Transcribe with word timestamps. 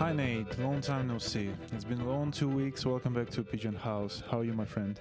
Hi 0.00 0.14
Nate, 0.14 0.58
long 0.58 0.80
time 0.80 1.08
no 1.08 1.18
see. 1.18 1.50
It's 1.72 1.84
been 1.84 2.00
a 2.00 2.08
long 2.08 2.30
two 2.30 2.48
weeks. 2.48 2.86
Welcome 2.86 3.12
back 3.12 3.28
to 3.32 3.42
Pigeon 3.42 3.74
House. 3.74 4.22
How 4.30 4.38
are 4.38 4.44
you, 4.44 4.54
my 4.54 4.64
friend? 4.64 4.98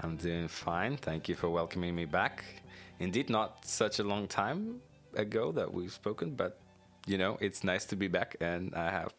I'm 0.00 0.16
doing 0.16 0.48
fine. 0.48 0.96
Thank 0.96 1.28
you 1.28 1.34
for 1.34 1.50
welcoming 1.50 1.94
me 1.94 2.06
back. 2.06 2.42
Indeed, 3.00 3.28
not 3.28 3.66
such 3.66 3.98
a 3.98 4.02
long 4.02 4.26
time 4.26 4.80
ago 5.12 5.52
that 5.52 5.74
we've 5.74 5.92
spoken, 5.92 6.36
but 6.36 6.58
you 7.06 7.18
know, 7.18 7.36
it's 7.42 7.62
nice 7.62 7.84
to 7.84 7.96
be 7.96 8.08
back 8.08 8.34
and 8.40 8.74
I 8.74 8.90
have 8.90 9.12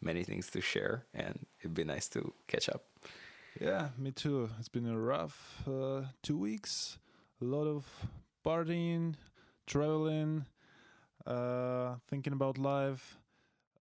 many 0.00 0.24
things 0.24 0.48
to 0.52 0.62
share 0.62 1.04
and 1.12 1.44
it'd 1.60 1.74
be 1.74 1.84
nice 1.84 2.08
to 2.08 2.32
catch 2.48 2.70
up. 2.70 2.86
Yeah, 3.60 3.88
me 3.98 4.12
too. 4.12 4.48
It's 4.58 4.70
been 4.70 4.88
a 4.88 4.98
rough 4.98 5.62
uh, 5.68 6.04
two 6.22 6.38
weeks. 6.38 6.96
A 7.42 7.44
lot 7.44 7.66
of 7.66 7.84
partying, 8.46 9.12
traveling, 9.66 10.46
uh, 11.26 11.96
thinking 12.08 12.32
about 12.32 12.56
life. 12.56 13.18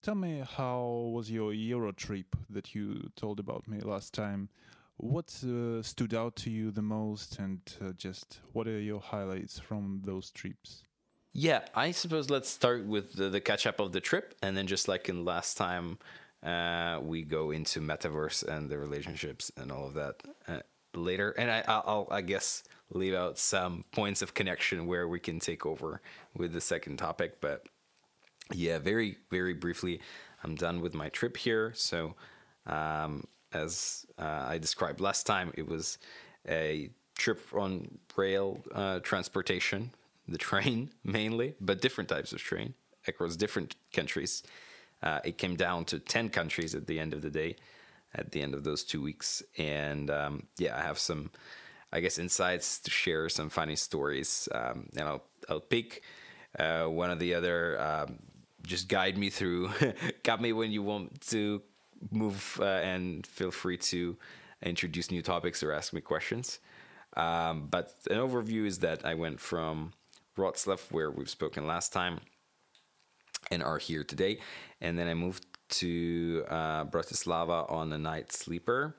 Tell 0.03 0.15
me 0.15 0.43
how 0.57 1.11
was 1.13 1.31
your 1.31 1.53
Euro 1.53 1.93
trip 1.93 2.35
that 2.49 2.75
you 2.75 3.11
told 3.17 3.39
about 3.39 3.69
me 3.69 3.81
last 3.81 4.15
time? 4.15 4.49
What 4.97 5.43
uh, 5.45 5.83
stood 5.83 6.15
out 6.15 6.37
to 6.37 6.51
you 6.51 6.71
the 6.71 6.83
most, 6.83 7.39
and 7.39 7.61
uh, 7.85 7.93
just 7.93 8.41
what 8.53 8.67
are 8.67 8.81
your 8.81 9.01
highlights 9.01 9.59
from 9.59 10.01
those 10.05 10.31
trips? 10.31 10.85
Yeah, 11.35 11.61
I 11.75 11.91
suppose 11.91 12.31
let's 12.31 12.49
start 12.49 12.87
with 12.87 13.13
the, 13.13 13.29
the 13.29 13.43
catch 13.43 13.67
up 13.67 13.79
of 13.79 13.93
the 13.93 14.01
trip, 14.01 14.35
and 14.43 14.57
then 14.57 14.67
just 14.67 14.89
like 14.89 15.11
in 15.11 15.27
last 15.27 15.59
time, 15.59 15.99
uh, 16.43 16.99
we 17.03 17.23
go 17.23 17.51
into 17.51 17.81
metaverse 17.81 18.43
and 18.49 18.71
the 18.71 18.79
relationships 18.79 19.53
and 19.59 19.71
all 19.71 19.87
of 19.87 19.95
that 19.95 20.23
uh, 20.49 20.61
later. 20.95 21.33
And 21.33 21.51
I, 21.51 21.63
I'll, 21.69 22.09
I 22.11 22.23
guess, 22.23 22.63
leave 22.91 23.15
out 23.15 23.39
some 23.39 23.85
points 23.93 24.23
of 24.23 24.33
connection 24.33 24.87
where 24.87 25.07
we 25.07 25.21
can 25.21 25.41
take 25.41 25.67
over 25.67 26.01
with 26.35 26.55
the 26.55 26.61
second 26.61 26.97
topic. 26.97 27.41
But 27.41 27.67
yeah, 28.53 28.79
very, 28.79 29.17
very 29.31 29.55
briefly, 29.55 30.01
I'm 30.43 30.55
done 30.55 30.81
with 30.81 30.95
my 30.95 31.09
trip 31.09 31.37
here. 31.37 31.73
So, 31.75 32.15
um, 32.67 33.25
as 33.53 34.07
uh, 34.19 34.47
I 34.49 34.59
described 34.59 35.01
last 35.01 35.27
time, 35.27 35.53
it 35.57 35.67
was 35.69 35.99
a 36.49 36.91
trip 37.17 37.41
on 37.55 37.99
rail 38.17 38.63
uh, 38.75 39.01
transportation, 39.01 39.91
the 40.29 40.39
train 40.39 40.91
mainly, 41.05 41.55
but 41.61 41.81
different 41.81 42.09
types 42.09 42.33
of 42.33 42.39
train 42.39 42.75
across 43.07 43.37
different 43.37 43.77
countries. 43.93 44.43
Uh, 45.03 45.21
it 45.25 45.39
came 45.39 45.57
down 45.57 45.85
to 45.87 45.99
10 45.99 46.29
countries 46.29 46.75
at 46.75 46.87
the 46.87 46.99
end 46.99 47.15
of 47.15 47.23
the 47.23 47.31
day, 47.31 47.57
at 48.15 48.33
the 48.33 48.43
end 48.43 48.55
of 48.55 48.65
those 48.65 48.85
two 48.85 49.03
weeks. 49.03 49.43
And 49.59 50.11
um, 50.11 50.47
yeah, 50.59 50.77
I 50.77 50.83
have 50.83 50.99
some, 50.99 51.31
I 51.93 52.01
guess, 52.01 52.19
insights 52.19 52.79
to 52.81 52.91
share, 52.91 53.29
some 53.29 53.49
funny 53.49 53.77
stories. 53.77 54.49
Um, 54.53 54.89
and 54.97 55.09
I'll, 55.09 55.23
I'll 55.49 55.61
pick 55.61 56.03
uh, 56.59 56.85
one 56.85 57.11
or 57.11 57.17
the 57.17 57.35
other. 57.35 57.81
Um, 57.81 58.19
just 58.63 58.89
guide 58.89 59.17
me 59.17 59.31
through. 59.31 59.71
Got 60.23 60.41
me 60.41 60.53
when 60.53 60.71
you 60.71 60.83
want 60.83 61.21
to 61.29 61.63
move, 62.11 62.59
uh, 62.61 62.65
and 62.65 63.27
feel 63.27 63.51
free 63.51 63.77
to 63.77 64.17
introduce 64.63 65.11
new 65.11 65.23
topics 65.23 65.63
or 65.63 65.73
ask 65.73 65.93
me 65.93 66.01
questions. 66.01 66.61
Um, 67.17 67.67
but 67.71 67.95
an 68.11 68.19
overview 68.19 68.67
is 68.67 68.79
that 68.81 69.05
I 69.05 69.15
went 69.15 69.41
from 69.41 69.93
Wroclaw, 70.37 70.81
where 70.91 71.11
we've 71.11 71.31
spoken 71.31 71.67
last 71.67 71.93
time, 71.93 72.21
and 73.51 73.63
are 73.63 73.79
here 73.79 74.05
today. 74.05 74.39
And 74.81 74.99
then 74.99 75.09
I 75.09 75.15
moved 75.15 75.47
to 75.71 76.45
uh, 76.49 76.85
Bratislava 76.85 77.71
on 77.71 77.93
a 77.93 77.99
night 77.99 78.33
sleeper. 78.33 78.97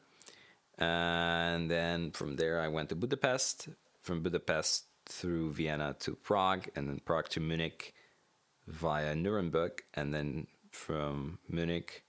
And 0.77 1.69
then 1.69 2.11
from 2.11 2.35
there, 2.35 2.61
I 2.61 2.67
went 2.67 2.89
to 2.89 2.95
Budapest. 2.95 3.69
From 4.01 4.23
Budapest 4.23 4.85
through 5.05 5.51
Vienna 5.51 5.95
to 5.99 6.15
Prague, 6.15 6.67
and 6.75 6.87
then 6.87 6.99
Prague 7.05 7.29
to 7.29 7.39
Munich 7.39 7.93
via 8.71 9.15
Nuremberg. 9.15 9.83
And 9.93 10.13
then 10.13 10.47
from 10.71 11.39
Munich 11.49 12.03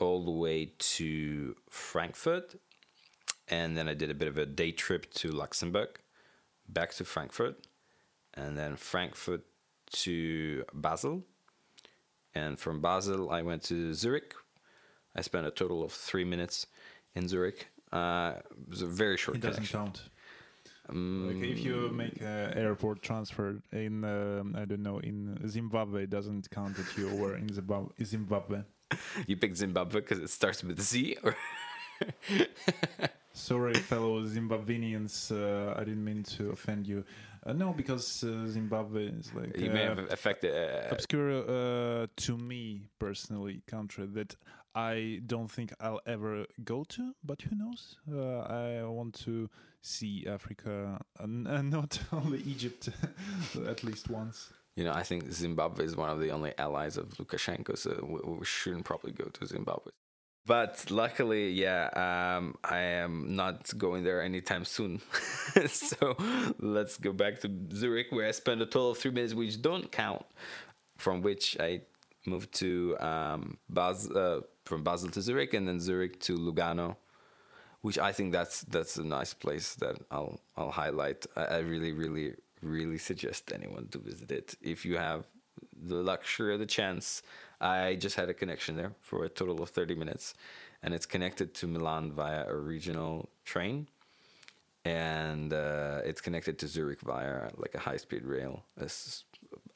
all 0.00 0.24
the 0.24 0.30
way 0.30 0.72
to 0.78 1.56
Frankfurt. 1.70 2.56
And 3.48 3.76
then 3.76 3.88
I 3.88 3.94
did 3.94 4.10
a 4.10 4.14
bit 4.14 4.28
of 4.28 4.38
a 4.38 4.46
day 4.46 4.72
trip 4.72 5.12
to 5.14 5.30
Luxembourg, 5.30 6.00
back 6.68 6.94
to 6.94 7.04
Frankfurt, 7.04 7.66
and 8.34 8.56
then 8.56 8.76
Frankfurt 8.76 9.42
to 9.92 10.64
Basel. 10.72 11.22
And 12.34 12.58
from 12.58 12.80
Basel, 12.80 13.30
I 13.30 13.42
went 13.42 13.62
to 13.64 13.92
Zurich. 13.92 14.34
I 15.14 15.20
spent 15.20 15.46
a 15.46 15.50
total 15.50 15.82
of 15.84 15.92
three 15.92 16.24
minutes 16.24 16.66
in 17.14 17.28
Zurich. 17.28 17.68
Uh, 17.92 18.34
it 18.50 18.68
was 18.70 18.80
a 18.80 18.86
very 18.86 19.18
short 19.18 19.36
It 19.36 19.40
doesn't 19.40 19.56
connection. 19.66 19.80
count. 19.80 20.02
Um, 20.92 21.26
Like 21.28 21.50
if 21.50 21.64
you 21.64 21.88
make 21.90 22.20
an 22.20 22.52
airport 22.56 23.02
transfer 23.02 23.62
in, 23.72 24.04
um, 24.04 24.54
I 24.56 24.64
don't 24.64 24.82
know, 24.82 24.98
in 24.98 25.38
Zimbabwe, 25.48 26.04
it 26.04 26.10
doesn't 26.10 26.50
count 26.50 26.76
that 26.76 26.96
you 26.96 27.08
were 27.14 27.36
in 27.36 27.48
Zimbab- 27.48 27.92
Zimbabwe. 28.04 28.62
you 29.26 29.36
picked 29.36 29.56
Zimbabwe 29.56 30.00
because 30.00 30.18
it 30.18 30.30
starts 30.30 30.62
with 30.62 30.80
Z, 30.80 31.16
or 31.24 31.34
Sorry, 33.34 33.74
fellow 33.74 34.22
Zimbabweans, 34.24 35.30
uh, 35.32 35.74
I 35.80 35.84
didn't 35.84 36.04
mean 36.04 36.22
to 36.36 36.50
offend 36.50 36.86
you. 36.86 37.04
Uh, 37.44 37.52
no, 37.54 37.72
because 37.72 38.22
uh, 38.22 38.46
Zimbabwe 38.46 39.06
is 39.06 39.32
like 39.34 39.58
you 39.58 39.70
may 39.70 39.86
uh, 39.86 39.94
have 39.94 40.12
affected. 40.12 40.52
Uh, 40.54 40.88
obscure 40.90 41.42
uh, 41.48 42.06
to 42.16 42.36
me 42.36 42.82
personally 42.98 43.62
country 43.66 44.06
that 44.12 44.36
I 44.74 45.20
don't 45.26 45.50
think 45.50 45.72
I'll 45.80 46.00
ever 46.06 46.46
go 46.64 46.84
to. 46.84 47.14
But 47.24 47.42
who 47.42 47.56
knows? 47.56 47.96
Uh, 48.10 48.40
I 48.40 48.84
want 48.84 49.14
to 49.24 49.48
see 49.82 50.26
Africa 50.26 51.00
and, 51.18 51.46
and 51.54 51.70
not 51.70 52.00
only 52.12 52.40
Egypt 52.42 52.88
at 53.66 53.84
least 53.84 54.08
once. 54.08 54.50
you 54.76 54.84
know, 54.84 54.92
I 54.92 55.02
think 55.02 55.30
Zimbabwe 55.32 55.84
is 55.84 55.96
one 55.96 56.10
of 56.10 56.20
the 56.20 56.30
only 56.30 56.52
allies 56.58 56.96
of 56.96 57.08
Lukashenko, 57.18 57.76
so 57.76 57.90
we, 58.08 58.36
we 58.38 58.44
shouldn't 58.44 58.84
probably 58.84 59.12
go 59.12 59.24
to 59.24 59.46
Zimbabwe. 59.46 59.92
But 60.44 60.90
luckily, 60.90 61.50
yeah, 61.50 61.86
um, 61.94 62.56
I 62.64 62.78
am 62.78 63.36
not 63.36 63.76
going 63.78 64.02
there 64.02 64.20
anytime 64.22 64.64
soon. 64.64 65.00
so 65.68 66.16
let's 66.58 66.96
go 66.96 67.12
back 67.12 67.40
to 67.42 67.50
Zurich, 67.72 68.08
where 68.10 68.26
I 68.26 68.32
spent 68.32 68.60
a 68.60 68.66
total 68.66 68.90
of 68.90 68.98
three 68.98 69.12
minutes, 69.12 69.34
which 69.34 69.62
don't 69.62 69.92
count. 69.92 70.24
From 70.98 71.20
which 71.22 71.56
I 71.60 71.82
moved 72.26 72.52
to 72.54 72.96
um, 73.00 73.58
Bas- 73.68 74.10
uh, 74.10 74.40
from 74.64 74.82
Basel 74.82 75.10
to 75.10 75.20
Zurich, 75.20 75.54
and 75.54 75.66
then 75.66 75.80
Zurich 75.80 76.20
to 76.20 76.36
Lugano, 76.36 76.96
which 77.80 77.98
I 77.98 78.12
think 78.12 78.32
that's 78.32 78.62
that's 78.62 78.96
a 78.96 79.04
nice 79.04 79.34
place 79.34 79.74
that 79.76 79.96
I'll 80.10 80.40
I'll 80.56 80.70
highlight. 80.70 81.26
I, 81.36 81.44
I 81.44 81.58
really, 81.58 81.92
really, 81.92 82.34
really 82.60 82.98
suggest 82.98 83.52
anyone 83.52 83.88
to 83.88 83.98
visit 83.98 84.30
it 84.30 84.54
if 84.62 84.84
you 84.84 84.96
have 84.96 85.26
the 85.82 85.96
luxury 85.96 86.54
or 86.54 86.58
the 86.58 86.66
chance. 86.66 87.22
I 87.60 87.94
just 87.94 88.16
had 88.16 88.28
a 88.28 88.34
connection 88.34 88.76
there 88.76 88.92
for 89.00 89.24
a 89.24 89.28
total 89.28 89.62
of 89.62 89.70
30 89.70 89.94
minutes, 89.94 90.34
and 90.82 90.92
it's 90.92 91.06
connected 91.06 91.54
to 91.54 91.66
Milan 91.68 92.12
via 92.12 92.44
a 92.48 92.56
regional 92.56 93.28
train, 93.44 93.86
and 94.84 95.52
uh, 95.52 96.00
it's 96.04 96.20
connected 96.20 96.58
to 96.58 96.66
Zurich 96.66 97.00
via 97.00 97.50
like 97.56 97.74
a 97.76 97.78
high-speed 97.78 98.24
rail, 98.24 98.64
it's 98.76 99.24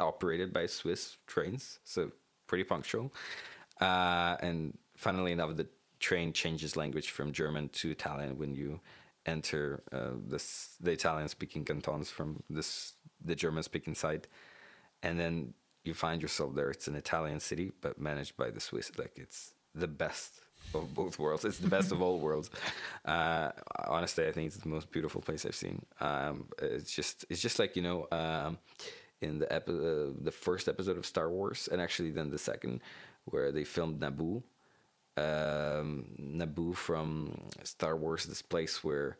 operated 0.01 0.53
by 0.53 0.67
Swiss 0.67 1.17
trains, 1.27 1.79
so 1.85 2.11
pretty 2.47 2.65
punctual. 2.65 3.13
Uh, 3.81 4.37
and 4.41 4.77
funnily 4.97 5.33
enough, 5.33 5.57
the 5.57 5.69
train 6.01 6.33
changes 6.33 6.77
language 6.77 7.11
from 7.11 7.33
German 7.33 7.69
to 7.71 7.91
Italian 7.91 8.39
when 8.39 8.55
you 8.55 8.81
enter 9.25 9.83
uh, 9.93 10.13
this, 10.27 10.77
the 10.81 10.93
Italian-speaking 10.93 11.65
cantons 11.65 12.11
from 12.11 12.43
this 12.49 12.93
the 13.25 13.35
German-speaking 13.35 13.95
side, 13.95 14.29
and 15.03 15.19
then 15.19 15.55
you 15.85 15.95
find 15.95 16.23
yourself 16.23 16.55
there. 16.55 16.71
It's 16.71 16.87
an 16.87 16.95
Italian 16.95 17.41
city, 17.41 17.73
but 17.81 17.99
managed 17.99 18.37
by 18.37 18.51
the 18.51 18.61
Swiss. 18.61 18.93
Like 18.99 19.13
it's 19.17 19.55
the 19.75 19.89
best 19.89 20.41
of 20.75 20.95
both 20.95 21.19
worlds. 21.19 21.45
It's 21.45 21.59
the 21.59 21.69
best 21.69 21.93
of 21.93 22.03
all 22.03 22.19
worlds. 22.19 22.51
Uh, 23.05 23.53
honestly, 23.87 24.27
I 24.27 24.33
think 24.33 24.49
it's 24.49 24.57
the 24.57 24.69
most 24.69 24.91
beautiful 24.91 25.21
place 25.21 25.47
I've 25.47 25.55
seen. 25.55 25.87
Um, 26.01 26.49
it's 26.61 26.93
just 26.93 27.25
it's 27.31 27.41
just 27.41 27.61
like 27.61 27.77
you 27.77 27.83
know. 27.83 28.09
Um, 28.11 28.59
in 29.21 29.39
the 29.39 29.53
epi- 29.53 29.73
uh, 29.73 30.13
the 30.21 30.33
first 30.33 30.69
episode 30.69 30.99
of 30.99 31.07
Star 31.07 31.31
Wars, 31.31 31.69
and 31.71 31.81
actually 31.81 32.11
then 32.11 32.31
the 32.31 32.39
second, 32.39 32.81
where 33.25 33.51
they 33.53 33.65
filmed 33.65 34.01
Naboo, 34.01 34.43
um, 35.17 36.07
Naboo 36.21 36.75
from 36.75 37.39
Star 37.65 37.97
Wars, 37.97 38.27
this 38.27 38.43
place 38.43 38.85
where 38.85 39.17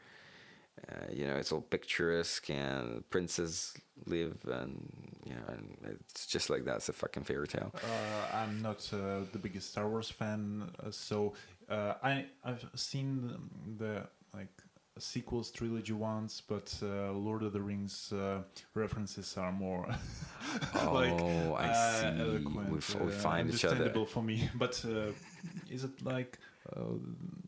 uh, 0.89 1.07
you 1.11 1.27
know 1.27 1.37
it's 1.37 1.53
all 1.53 1.63
picturesque 1.63 2.51
and 2.51 3.09
princes 3.11 3.75
live, 4.07 4.37
and 4.47 4.89
you 5.25 5.35
know, 5.35 5.43
and 5.49 5.77
it's 6.13 6.27
just 6.27 6.51
like 6.51 6.65
that. 6.65 6.77
It's 6.77 6.89
a 6.89 6.93
fucking 6.93 7.25
fairy 7.25 7.49
tale. 7.49 7.73
Uh, 7.75 8.37
I'm 8.37 8.61
not 8.61 8.89
uh, 8.93 9.21
the 9.33 9.39
biggest 9.39 9.71
Star 9.71 9.89
Wars 9.89 10.11
fan, 10.11 10.71
uh, 10.85 10.91
so 10.91 11.33
uh, 11.69 11.95
I 12.03 12.27
I've 12.45 12.65
seen 12.75 13.39
the, 13.79 13.85
the 13.85 14.07
like 14.35 14.53
sequels 14.99 15.51
trilogy 15.51 15.93
once, 15.93 16.41
but 16.41 16.73
uh, 16.83 17.13
Lord 17.13 17.43
of 17.43 17.53
the 17.53 17.61
Rings 17.61 18.13
uh, 18.13 18.43
references 18.75 19.37
are 19.37 19.53
more 19.53 19.87
like 20.75 21.13
Oh, 21.21 21.55
I 21.55 21.69
uh, 21.69 22.01
see. 22.01 22.21
eloquent, 22.21 22.71
We 22.71 22.79
f- 22.79 22.95
we 23.01 23.07
uh, 23.09 23.11
find 23.11 23.49
each 23.51 23.65
other. 23.65 23.75
understandable 23.75 24.07
for 24.07 24.23
me. 24.23 24.49
But 24.59 24.85
uh, 24.85 25.13
is 25.71 25.85
it 25.85 26.03
like 26.03 26.39
uh, 26.75 26.81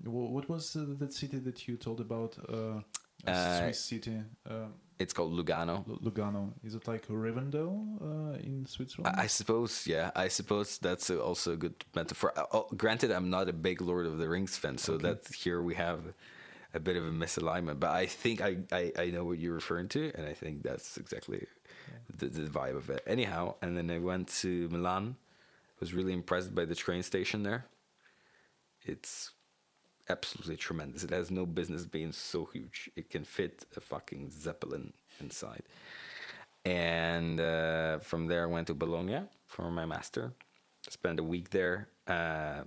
what 0.05 0.49
was 0.49 0.77
uh, 0.77 0.85
that 0.99 1.12
city 1.12 1.39
that 1.39 1.67
you 1.69 1.77
told 1.77 2.00
about? 2.00 2.37
Uh, 2.49 2.81
Uh, 3.27 3.59
Swiss 3.59 3.81
city. 3.81 4.17
Uh, 4.49 4.69
It's 5.03 5.12
called 5.12 5.33
Lugano. 5.39 5.85
Lu- 5.87 5.99
Lugano. 6.11 6.53
Is 6.62 6.75
it 6.75 6.87
like 6.87 7.05
Rivendell 7.09 7.73
uh, 8.01 8.39
in 8.49 8.65
Switzerland? 8.67 9.17
I, 9.19 9.25
I 9.25 9.29
suppose, 9.29 9.91
yeah. 9.91 10.11
I 10.25 10.29
suppose 10.29 10.79
that's 10.79 11.11
also 11.11 11.53
a 11.53 11.56
good 11.56 11.75
metaphor. 11.94 12.31
Uh, 12.37 12.47
oh, 12.56 12.67
granted, 12.77 13.11
I'm 13.11 13.29
not 13.29 13.49
a 13.49 13.53
big 13.53 13.81
Lord 13.81 14.06
of 14.06 14.19
the 14.19 14.29
Rings 14.29 14.56
fan, 14.56 14.79
so 14.79 14.97
that 14.99 15.19
here 15.44 15.61
we 15.62 15.75
have 15.75 16.01
a 16.75 16.81
bit 16.81 16.97
of 16.97 17.06
a 17.06 17.11
misalignment. 17.11 17.81
But 17.81 17.91
I 17.91 18.06
think 18.06 18.41
I, 18.41 18.59
I, 18.73 18.93
I 18.99 19.06
know 19.06 19.25
what 19.25 19.38
you're 19.38 19.55
referring 19.55 19.88
to, 19.88 20.12
and 20.15 20.26
I 20.26 20.35
think 20.35 20.62
that's 20.62 20.97
exactly 20.97 21.47
the, 22.15 22.26
the 22.26 22.43
vibe 22.43 22.76
of 22.76 22.91
it. 22.91 23.03
Anyhow, 23.06 23.55
and 23.62 23.76
then 23.76 23.91
I 23.91 23.99
went 23.99 24.29
to 24.43 24.69
Milan. 24.69 25.17
Was 25.81 25.94
really 25.94 26.12
impressed 26.12 26.55
by 26.56 26.65
the 26.65 26.75
train 26.75 27.05
station 27.05 27.44
there. 27.44 27.67
It's 28.85 29.31
absolutely 30.09 30.56
tremendous. 30.56 31.05
It 31.05 31.11
has 31.11 31.31
no 31.31 31.47
business 31.47 31.87
being 31.87 32.11
so 32.11 32.47
huge. 32.53 32.91
It 32.97 33.11
can 33.11 33.23
fit 33.23 33.65
a 33.76 33.81
fucking 33.81 34.31
zeppelin 34.31 34.93
inside. 35.20 35.62
And 36.65 37.41
uh, 37.41 37.99
from 38.00 38.26
there, 38.26 38.43
I 38.43 38.47
went 38.47 38.67
to 38.67 38.75
Bologna 38.75 39.20
for 39.47 39.70
my 39.70 39.87
master. 39.87 40.32
Spent 40.88 41.20
a 41.20 41.23
week 41.23 41.50
there. 41.50 41.88
Uh, 42.09 42.62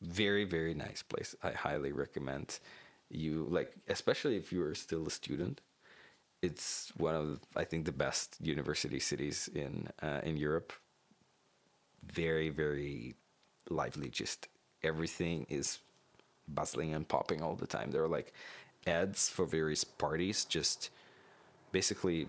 very, 0.00 0.44
very 0.44 0.74
nice 0.74 1.02
place. 1.02 1.34
I 1.42 1.50
highly 1.50 1.92
recommend 1.92 2.60
you 3.10 3.46
like, 3.50 3.72
especially 3.88 4.36
if 4.36 4.52
you 4.52 4.62
are 4.62 4.74
still 4.74 5.06
a 5.06 5.10
student. 5.10 5.60
It's 6.40 6.92
one 6.96 7.16
of, 7.16 7.40
I 7.56 7.64
think, 7.64 7.84
the 7.84 7.92
best 7.92 8.36
university 8.40 9.00
cities 9.00 9.48
in 9.54 9.88
uh, 10.02 10.20
in 10.22 10.36
Europe. 10.36 10.72
Very, 12.04 12.48
very 12.48 13.14
lively. 13.68 14.08
Just 14.08 14.48
everything 14.82 15.46
is 15.48 15.78
bustling 16.46 16.94
and 16.94 17.06
popping 17.06 17.42
all 17.42 17.56
the 17.56 17.66
time. 17.66 17.90
There 17.90 18.04
are 18.04 18.08
like 18.08 18.32
ads 18.86 19.28
for 19.28 19.46
various 19.46 19.84
parties, 19.84 20.44
just 20.44 20.90
basically 21.72 22.28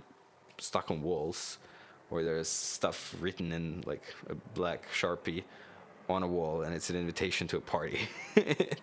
stuck 0.57 0.91
on 0.91 1.01
walls, 1.01 1.59
or 2.09 2.23
there's 2.23 2.49
stuff 2.49 3.15
written 3.19 3.51
in 3.51 3.83
like 3.85 4.03
a 4.29 4.35
black 4.55 4.83
sharpie 4.91 5.43
on 6.09 6.23
a 6.23 6.27
wall, 6.27 6.63
and 6.63 6.73
it's 6.73 6.89
an 6.89 6.95
invitation 6.95 7.47
to 7.47 7.57
a 7.57 7.61
party 7.61 7.99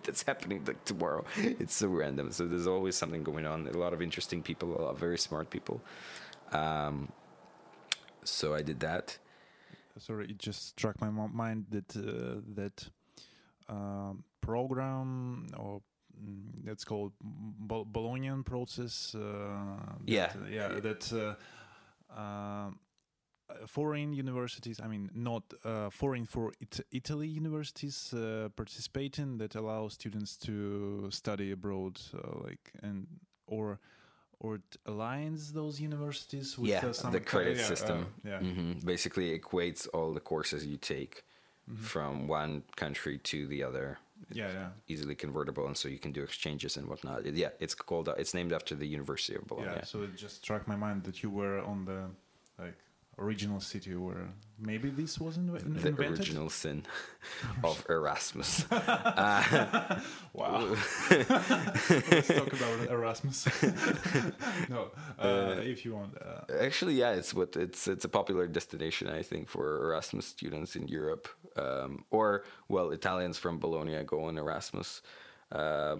that's 0.04 0.22
happening 0.22 0.64
like 0.66 0.84
tomorrow. 0.84 1.24
It's 1.36 1.74
so 1.74 1.88
random. 1.88 2.30
So 2.32 2.46
there's 2.46 2.66
always 2.66 2.94
something 2.96 3.22
going 3.22 3.46
on. 3.46 3.66
A 3.68 3.76
lot 3.76 3.92
of 3.92 4.00
interesting 4.00 4.42
people, 4.42 4.76
a 4.78 4.80
lot 4.82 4.90
of 4.92 4.98
very 4.98 5.18
smart 5.18 5.50
people. 5.50 5.80
Um, 6.52 7.08
so 8.24 8.54
I 8.54 8.62
did 8.62 8.80
that. 8.80 9.18
Sorry, 9.98 10.26
it 10.26 10.38
just 10.38 10.68
struck 10.68 11.00
my 11.00 11.08
mind 11.10 11.66
that 11.70 11.96
uh, 11.96 12.40
that 12.54 12.88
um, 13.68 14.24
program 14.42 15.46
or 15.56 15.80
mm, 16.22 16.64
that's 16.64 16.84
called 16.84 17.12
Bol- 17.22 17.86
Bolognian 17.86 18.44
process. 18.44 19.14
Uh, 19.14 19.20
that, 20.04 20.08
Yeah. 20.08 20.32
yeah, 20.50 20.68
that. 20.80 21.12
Uh, 21.12 21.34
um, 22.18 22.18
uh, 22.18 22.70
foreign 23.66 24.12
universities, 24.12 24.80
I 24.82 24.88
mean, 24.88 25.10
not 25.14 25.42
uh, 25.64 25.90
foreign 25.90 26.26
for 26.26 26.52
it- 26.60 26.86
Italy 26.90 27.28
universities 27.28 28.12
uh, 28.12 28.48
participating 28.56 29.38
that 29.38 29.54
allow 29.54 29.88
students 29.88 30.36
to 30.38 31.08
study 31.10 31.52
abroad, 31.52 32.00
uh, 32.14 32.40
like 32.44 32.72
and 32.82 33.06
or 33.46 33.78
or 34.38 34.56
it 34.56 34.76
aligns 34.86 35.52
those 35.52 35.80
universities 35.80 36.58
with 36.58 36.70
yeah, 36.70 36.84
uh, 36.86 36.92
some 36.92 37.12
the 37.12 37.20
credit 37.20 37.56
yeah, 37.56 37.62
uh, 37.62 37.66
system. 37.66 38.06
yeah, 38.24 38.38
hmm 38.40 38.72
Basically, 38.84 39.38
equates 39.38 39.88
all 39.94 40.12
the 40.12 40.20
courses 40.20 40.66
you 40.66 40.76
take 40.76 41.22
Mm-hmm. 41.68 41.82
from 41.82 42.28
one 42.28 42.62
country 42.76 43.18
to 43.18 43.48
the 43.48 43.64
other. 43.64 43.98
yeah, 44.32 44.52
yeah. 44.52 44.68
Easily 44.86 45.16
convertible, 45.16 45.66
and 45.66 45.76
so 45.76 45.88
you 45.88 45.98
can 45.98 46.12
do 46.12 46.22
exchanges 46.22 46.76
and 46.76 46.86
whatnot. 46.86 47.26
Yeah, 47.26 47.48
it's 47.58 47.74
called. 47.74 48.08
It's 48.18 48.34
named 48.34 48.52
after 48.52 48.76
the 48.76 48.86
University 48.86 49.34
of 49.34 49.44
Bologna. 49.48 49.70
Yeah, 49.74 49.82
so 49.84 50.02
it 50.04 50.14
just 50.16 50.36
struck 50.36 50.68
my 50.68 50.76
mind 50.76 51.02
that 51.06 51.24
you 51.24 51.30
were 51.30 51.58
on 51.62 51.84
the 51.84 52.00
like 52.62 52.78
original 53.18 53.60
city 53.60 53.94
where 53.94 54.28
maybe 54.58 54.90
this 54.90 55.18
wasn't 55.18 55.50
inv- 55.50 55.60
the 55.82 55.88
invented. 55.88 56.18
original 56.18 56.50
sin 56.50 56.84
of 57.64 57.84
Erasmus. 57.88 58.66
Wow. 60.34 60.68
Let's 61.10 62.28
talk 62.28 62.52
about 62.52 62.90
Erasmus. 62.90 63.46
no, 64.68 64.90
uh, 65.18 65.56
if 65.62 65.84
you 65.84 65.94
want. 65.94 66.14
Uh, 66.20 66.52
Actually, 66.60 66.94
yeah, 66.94 67.12
it's 67.12 67.32
what 67.32 67.56
it's 67.56 67.88
it's 67.88 68.04
a 68.04 68.08
popular 68.08 68.46
destination, 68.46 69.08
I 69.08 69.22
think, 69.22 69.48
for 69.48 69.82
Erasmus 69.86 70.26
students 70.26 70.76
in 70.76 70.86
Europe, 70.88 71.26
um, 71.56 72.04
or 72.10 72.44
well, 72.68 72.90
Italians 72.90 73.38
from 73.38 73.58
Bologna 73.58 74.02
go 74.04 74.24
on 74.24 74.36
Erasmus 74.36 75.00
uh, 75.52 75.96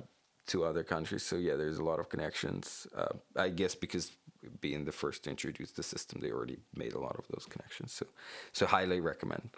to 0.49 0.65
other 0.65 0.85
countries. 0.85 1.23
So 1.23 1.37
yeah, 1.37 1.57
there's 1.57 1.79
a 1.79 1.85
lot 1.85 1.99
of 1.99 2.09
connections. 2.11 2.87
Uh, 2.95 3.15
I 3.37 3.49
guess 3.49 3.75
because 3.75 4.13
being 4.61 4.85
the 4.85 4.93
first 4.93 5.25
to 5.25 5.31
introduce 5.31 5.73
the 5.73 5.83
system, 5.83 6.21
they 6.21 6.31
already 6.31 6.59
made 6.75 6.95
a 6.95 6.99
lot 6.99 7.17
of 7.17 7.25
those 7.29 7.47
connections. 7.49 7.93
So, 7.93 8.07
so 8.53 8.67
highly 8.67 9.01
recommend. 9.01 9.51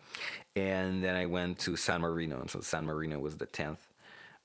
And 0.56 1.02
then 1.02 1.14
I 1.14 1.26
went 1.26 1.58
to 1.60 1.76
San 1.76 2.00
Marino, 2.00 2.40
and 2.40 2.50
so 2.50 2.60
San 2.60 2.84
Marino 2.84 3.18
was 3.18 3.36
the 3.36 3.46
tenth 3.46 3.86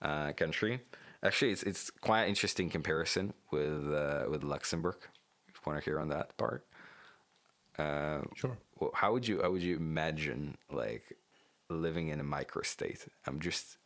uh, 0.02 0.34
country. 0.34 0.82
Actually, 1.24 1.52
it's 1.52 1.64
it's 1.64 1.90
quite 1.90 2.28
interesting 2.28 2.70
comparison 2.70 3.34
with 3.52 3.94
uh, 3.94 4.26
with 4.30 4.44
Luxembourg. 4.44 4.98
If 5.48 5.56
you 5.56 5.72
want 5.72 5.80
to 5.80 5.86
hear 5.86 6.00
on 6.00 6.10
that 6.10 6.36
part. 6.38 6.66
Uh, 7.80 8.22
sure. 8.36 8.56
well, 8.80 8.92
how 8.94 9.12
would 9.14 9.28
you 9.28 9.42
how 9.42 9.50
would 9.50 9.64
you 9.64 9.78
imagine 9.78 10.58
like 10.72 11.18
living 11.70 12.10
in 12.10 12.20
a 12.20 12.24
microstate? 12.24 13.08
I'm 13.26 13.40
just 13.40 13.78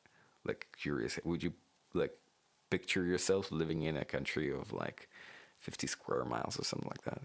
like 0.45 0.67
curious. 0.77 1.19
Would 1.23 1.43
you 1.43 1.53
like 1.93 2.17
picture 2.69 3.03
yourself 3.05 3.51
living 3.51 3.83
in 3.83 3.97
a 3.97 4.05
country 4.05 4.51
of 4.51 4.73
like 4.73 5.09
50 5.59 5.87
square 5.87 6.23
miles 6.25 6.59
or 6.59 6.63
something 6.63 6.89
like 6.89 7.03
that? 7.03 7.21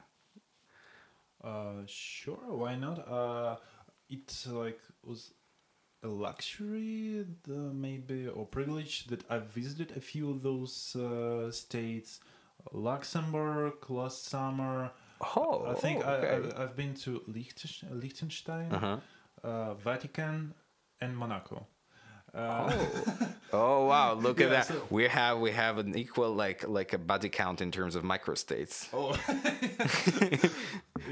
Uh, 1.42 1.82
sure. 1.86 2.46
Why 2.48 2.76
not? 2.76 2.98
Uh, 3.08 3.56
it 4.08 4.44
like 4.50 4.80
was 5.04 5.32
a 6.02 6.08
luxury, 6.08 7.24
the, 7.44 7.52
maybe 7.52 8.28
or 8.28 8.46
privilege 8.46 9.06
that 9.06 9.24
I 9.30 9.38
visited 9.38 9.96
a 9.96 10.00
few 10.00 10.30
of 10.30 10.42
those 10.42 10.94
uh, 10.96 11.50
states. 11.50 12.20
Luxembourg 12.72 13.74
last 13.90 14.26
summer. 14.26 14.90
Oh, 15.36 15.66
I 15.68 15.74
think 15.74 16.06
oh, 16.06 16.10
okay. 16.10 16.52
I, 16.54 16.60
I, 16.60 16.62
I've 16.64 16.76
been 16.76 16.94
to 16.94 17.22
Liechtenstein, 17.26 18.00
Liechtenstein 18.00 18.72
Uh-huh. 18.72 18.96
uh, 19.42 19.74
Vatican, 19.74 20.54
and 21.00 21.16
Monaco. 21.16 21.66
Uh, 22.34 22.72
Oh. 22.72 23.28
oh 23.52 23.86
wow! 23.86 24.14
Look 24.14 24.40
at 24.40 24.48
that. 24.50 24.66
so- 24.66 24.86
we 24.88 25.06
have 25.08 25.38
we 25.38 25.50
have 25.50 25.76
an 25.78 25.94
equal 25.96 26.32
like 26.34 26.66
like 26.66 26.92
a 26.94 26.98
body 26.98 27.28
count 27.28 27.60
in 27.60 27.70
terms 27.70 27.94
of 27.94 28.02
microstates. 28.04 28.88
oh. 28.92 29.12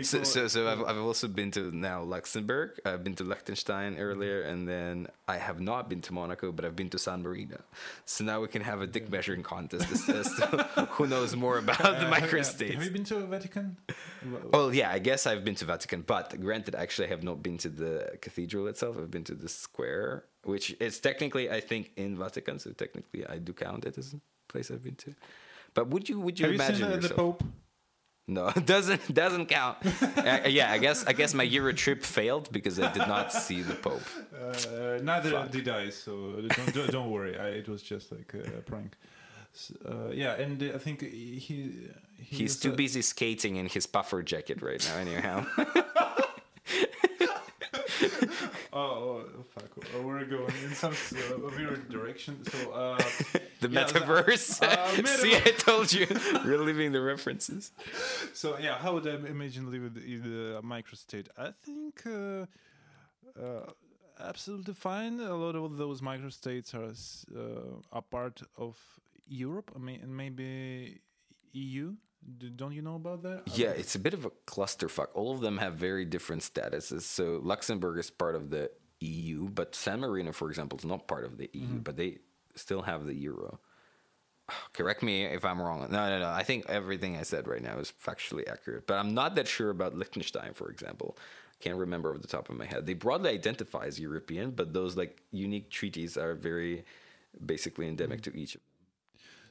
So, 0.03 0.23
so, 0.23 0.47
so 0.47 0.69
I've, 0.69 0.83
I've 0.85 0.99
also 1.03 1.27
been 1.27 1.51
to 1.51 1.73
now 1.77 2.03
Luxembourg. 2.03 2.79
I've 2.87 3.03
been 3.03 3.17
to 3.17 3.25
Liechtenstein 3.25 3.99
earlier, 3.99 4.43
and 4.43 4.67
then 4.67 5.09
I 5.27 5.37
have 5.37 5.61
not 5.61 5.89
been 5.91 6.01
to 6.03 6.15
Monaco, 6.15 6.53
but 6.53 6.65
I've 6.65 6.77
been 6.77 6.89
to 6.91 6.99
San 6.99 7.23
Marino. 7.23 7.61
So 8.07 8.25
now 8.25 8.41
we 8.41 8.47
can 8.49 8.63
have 8.63 8.81
a 8.81 8.87
dick 8.87 9.11
measuring 9.11 9.43
contest 9.43 9.91
as, 9.91 10.09
as 10.09 10.29
who 10.91 11.09
knows 11.09 11.35
more 11.35 11.59
about 11.59 11.79
the 11.79 11.89
Uh, 11.89 12.15
have- 12.15 12.23
microstates. 12.23 12.75
Have 12.75 12.85
you 12.85 12.91
been 12.93 13.05
to 13.05 13.27
Vatican? 13.27 13.77
Well, 14.53 14.73
yeah, 14.73 14.91
I 14.93 15.01
guess 15.01 15.27
I've 15.27 15.45
been 15.45 15.57
to 15.57 15.65
Vatican, 15.65 16.03
but 16.03 16.41
granted, 16.41 16.77
actually, 16.77 17.09
I 17.09 17.11
have 17.11 17.25
not 17.25 17.43
been 17.43 17.59
to 17.59 17.69
the 17.69 18.17
cathedral 18.23 18.69
itself. 18.69 18.97
I've 18.97 19.11
been 19.11 19.25
to 19.25 19.35
the 19.35 19.49
square, 19.49 20.25
which 20.45 20.75
is 20.81 21.01
technically, 21.01 21.51
I 21.51 21.61
think, 21.61 21.93
in 21.97 22.17
Vatican. 22.17 22.59
So 22.59 22.71
technically, 22.73 23.27
I 23.27 23.39
do 23.39 23.53
count 23.53 23.85
it 23.85 23.99
as 23.99 24.15
a 24.15 24.21
place 24.53 24.71
I've 24.71 24.83
been 24.83 24.97
to. 24.97 25.15
But 25.75 25.89
would 25.89 26.09
you 26.09 26.21
would 26.21 26.39
you 26.39 26.47
Have 26.47 26.55
you 26.55 26.61
imagine 26.61 26.89
seen 26.89 26.99
uh, 26.99 27.09
the? 27.09 27.15
Pope? 27.15 27.43
No, 28.29 28.51
doesn't 28.65 29.13
doesn't 29.13 29.47
count. 29.47 29.79
uh, 29.85 30.41
yeah, 30.47 30.71
I 30.71 30.79
guess 30.79 31.05
I 31.07 31.13
guess 31.13 31.35
my 31.35 31.43
Euro 31.43 31.73
trip 31.73 32.03
failed 32.05 32.51
because 32.53 32.79
I 32.79 32.93
did 32.93 33.09
not 33.09 33.33
see 33.33 33.61
the 33.63 33.75
Pope. 33.75 34.03
Uh, 34.33 34.99
neither 35.03 35.49
did 35.51 35.69
I, 35.69 35.91
so 35.91 36.13
don't, 36.49 36.75
don't, 36.75 36.91
don't 36.93 37.11
worry. 37.11 37.37
I, 37.39 37.49
it 37.49 37.69
was 37.69 37.83
just 37.83 38.13
like 38.13 38.33
a 38.35 38.61
prank. 38.63 38.97
S- 39.55 39.73
Uh, 39.85 40.11
yeah, 40.13 40.41
and 40.43 40.63
I 40.63 40.79
think 40.79 41.01
he, 41.01 41.39
he 41.39 41.91
He's 42.23 42.61
too 42.61 42.73
uh, 42.73 42.77
busy 42.77 43.03
skating 43.03 43.57
in 43.57 43.67
his 43.67 43.87
puffer 43.87 44.23
jacket 44.23 44.63
right 44.63 44.83
now. 44.89 44.97
Anyhow, 44.99 45.47
Oh, 48.73 49.25
oh, 49.27 49.43
fuck! 49.53 49.71
Oh, 49.97 50.03
we're 50.03 50.25
going 50.25 50.53
in 50.65 50.75
some 50.75 50.93
uh, 50.93 51.39
weird 51.57 51.89
direction. 51.89 52.45
So 52.45 52.71
uh, 52.71 52.97
the 53.61 53.69
yeah, 53.69 53.85
metaverse. 53.85 54.63
uh, 54.63 55.07
See, 55.23 55.35
I 55.35 55.51
told 55.59 55.93
you, 55.93 56.07
we're 56.45 56.59
leaving 56.59 56.93
the 56.93 57.01
references. 57.01 57.73
So 58.33 58.59
yeah, 58.59 58.79
how 58.79 58.95
would 58.95 59.09
I 59.09 59.15
imagine 59.15 59.71
living 59.71 59.97
in 60.07 60.23
the 60.23 60.61
microstate? 60.63 61.27
I 61.37 61.51
think 61.65 62.03
uh, 62.07 62.47
uh, 63.41 63.73
absolutely 64.21 64.75
fine. 64.75 65.19
A 65.19 65.35
lot 65.35 65.57
of 65.57 65.77
those 65.77 66.01
microstates 66.01 66.73
are 66.73 66.95
uh, 67.37 67.81
are 67.93 68.03
part 68.03 68.41
of 68.57 68.79
Europe. 69.27 69.73
I 69.75 69.79
mean, 69.81 70.01
and 70.03 70.17
maybe 70.17 71.01
EU. 71.55 71.95
D- 72.39 72.51
don't 72.55 72.73
you 72.73 72.83
know 72.83 72.97
about 72.97 73.23
that? 73.23 73.43
Yeah, 73.55 73.71
it's 73.71 73.95
a 73.95 73.99
bit 73.99 74.15
of 74.15 74.25
a 74.25 74.31
clusterfuck. 74.47 75.09
All 75.15 75.33
of 75.35 75.41
them 75.41 75.59
have 75.59 75.75
very 75.75 76.05
different 76.05 76.43
statuses. 76.43 77.03
So 77.03 77.41
Luxembourg 77.43 77.99
is 77.99 78.11
part 78.11 78.35
of 78.35 78.51
the 78.51 78.71
EU, 79.01 79.49
but 79.49 79.75
San 79.75 80.01
Marino, 80.01 80.33
for 80.33 80.49
example, 80.49 80.79
is 80.79 80.85
not 80.85 81.09
part 81.09 81.25
of 81.25 81.39
the 81.39 81.49
EU, 81.53 81.67
Mm-hmm. 81.67 81.79
but 81.79 81.97
they 81.97 82.19
still 82.55 82.83
have 82.83 83.07
the 83.07 83.15
euro. 83.15 83.59
Correct 84.73 85.03
me 85.03 85.25
if 85.25 85.45
I'm 85.45 85.61
wrong. 85.63 85.81
No, 85.91 86.09
no, 86.11 86.19
no. 86.19 86.29
I 86.29 86.43
think 86.43 86.67
everything 86.69 87.17
I 87.17 87.23
said 87.23 87.49
right 87.49 87.63
now 87.63 87.79
is 87.79 87.93
factually 88.05 88.47
accurate. 88.51 88.87
But 88.87 88.99
I'm 88.99 89.15
not 89.15 89.35
that 89.37 89.49
sure 89.49 89.71
about 89.71 89.95
Liechtenstein, 89.97 90.53
for 90.55 90.71
example. 90.71 91.17
Can't 91.61 91.77
remember 91.79 92.15
off 92.15 92.21
the 92.23 92.29
top 92.29 92.49
of 92.51 92.57
my 92.57 92.65
head. 92.67 92.87
They 92.87 92.95
broadly 92.95 93.31
identify 93.31 93.85
as 93.87 93.99
European, 94.01 94.51
but 94.53 94.73
those 94.73 94.97
like 94.97 95.23
unique 95.31 95.71
treaties 95.71 96.17
are 96.17 96.35
very 96.35 96.85
basically 97.45 97.87
endemic 97.87 98.23
to 98.23 98.35
each. 98.37 98.57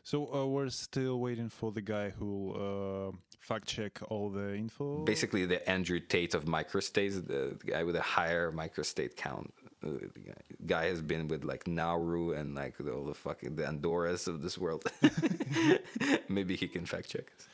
So 0.03 0.33
uh, 0.33 0.45
we're 0.47 0.69
still 0.69 1.19
waiting 1.19 1.49
for 1.49 1.71
the 1.71 1.81
guy 1.81 2.09
who 2.09 2.53
uh, 2.53 3.11
fact 3.39 3.67
check 3.67 3.99
all 4.09 4.29
the 4.29 4.55
info. 4.55 5.03
Basically, 5.05 5.45
the 5.45 5.67
Andrew 5.69 5.99
Tate 5.99 6.33
of 6.33 6.45
microstates, 6.45 7.15
the, 7.27 7.57
the 7.59 7.71
guy 7.71 7.83
with 7.83 7.95
a 7.95 8.01
higher 8.01 8.51
microstate 8.51 9.15
count. 9.15 9.53
Uh, 9.83 9.91
the 10.13 10.19
guy- 10.19 10.33
guy 10.65 10.85
has 10.87 11.01
been 11.01 11.27
with 11.27 11.43
like 11.43 11.67
Nauru 11.67 12.33
and 12.33 12.55
like 12.55 12.77
the, 12.77 12.91
all 12.91 13.05
the 13.05 13.13
fucking 13.13 13.55
the 13.55 13.65
Andorras 13.65 14.27
of 14.27 14.41
this 14.41 14.57
world. 14.57 14.83
Maybe 16.29 16.55
he 16.55 16.67
can 16.67 16.85
fact 16.85 17.09
check 17.09 17.25
us. 17.37 17.47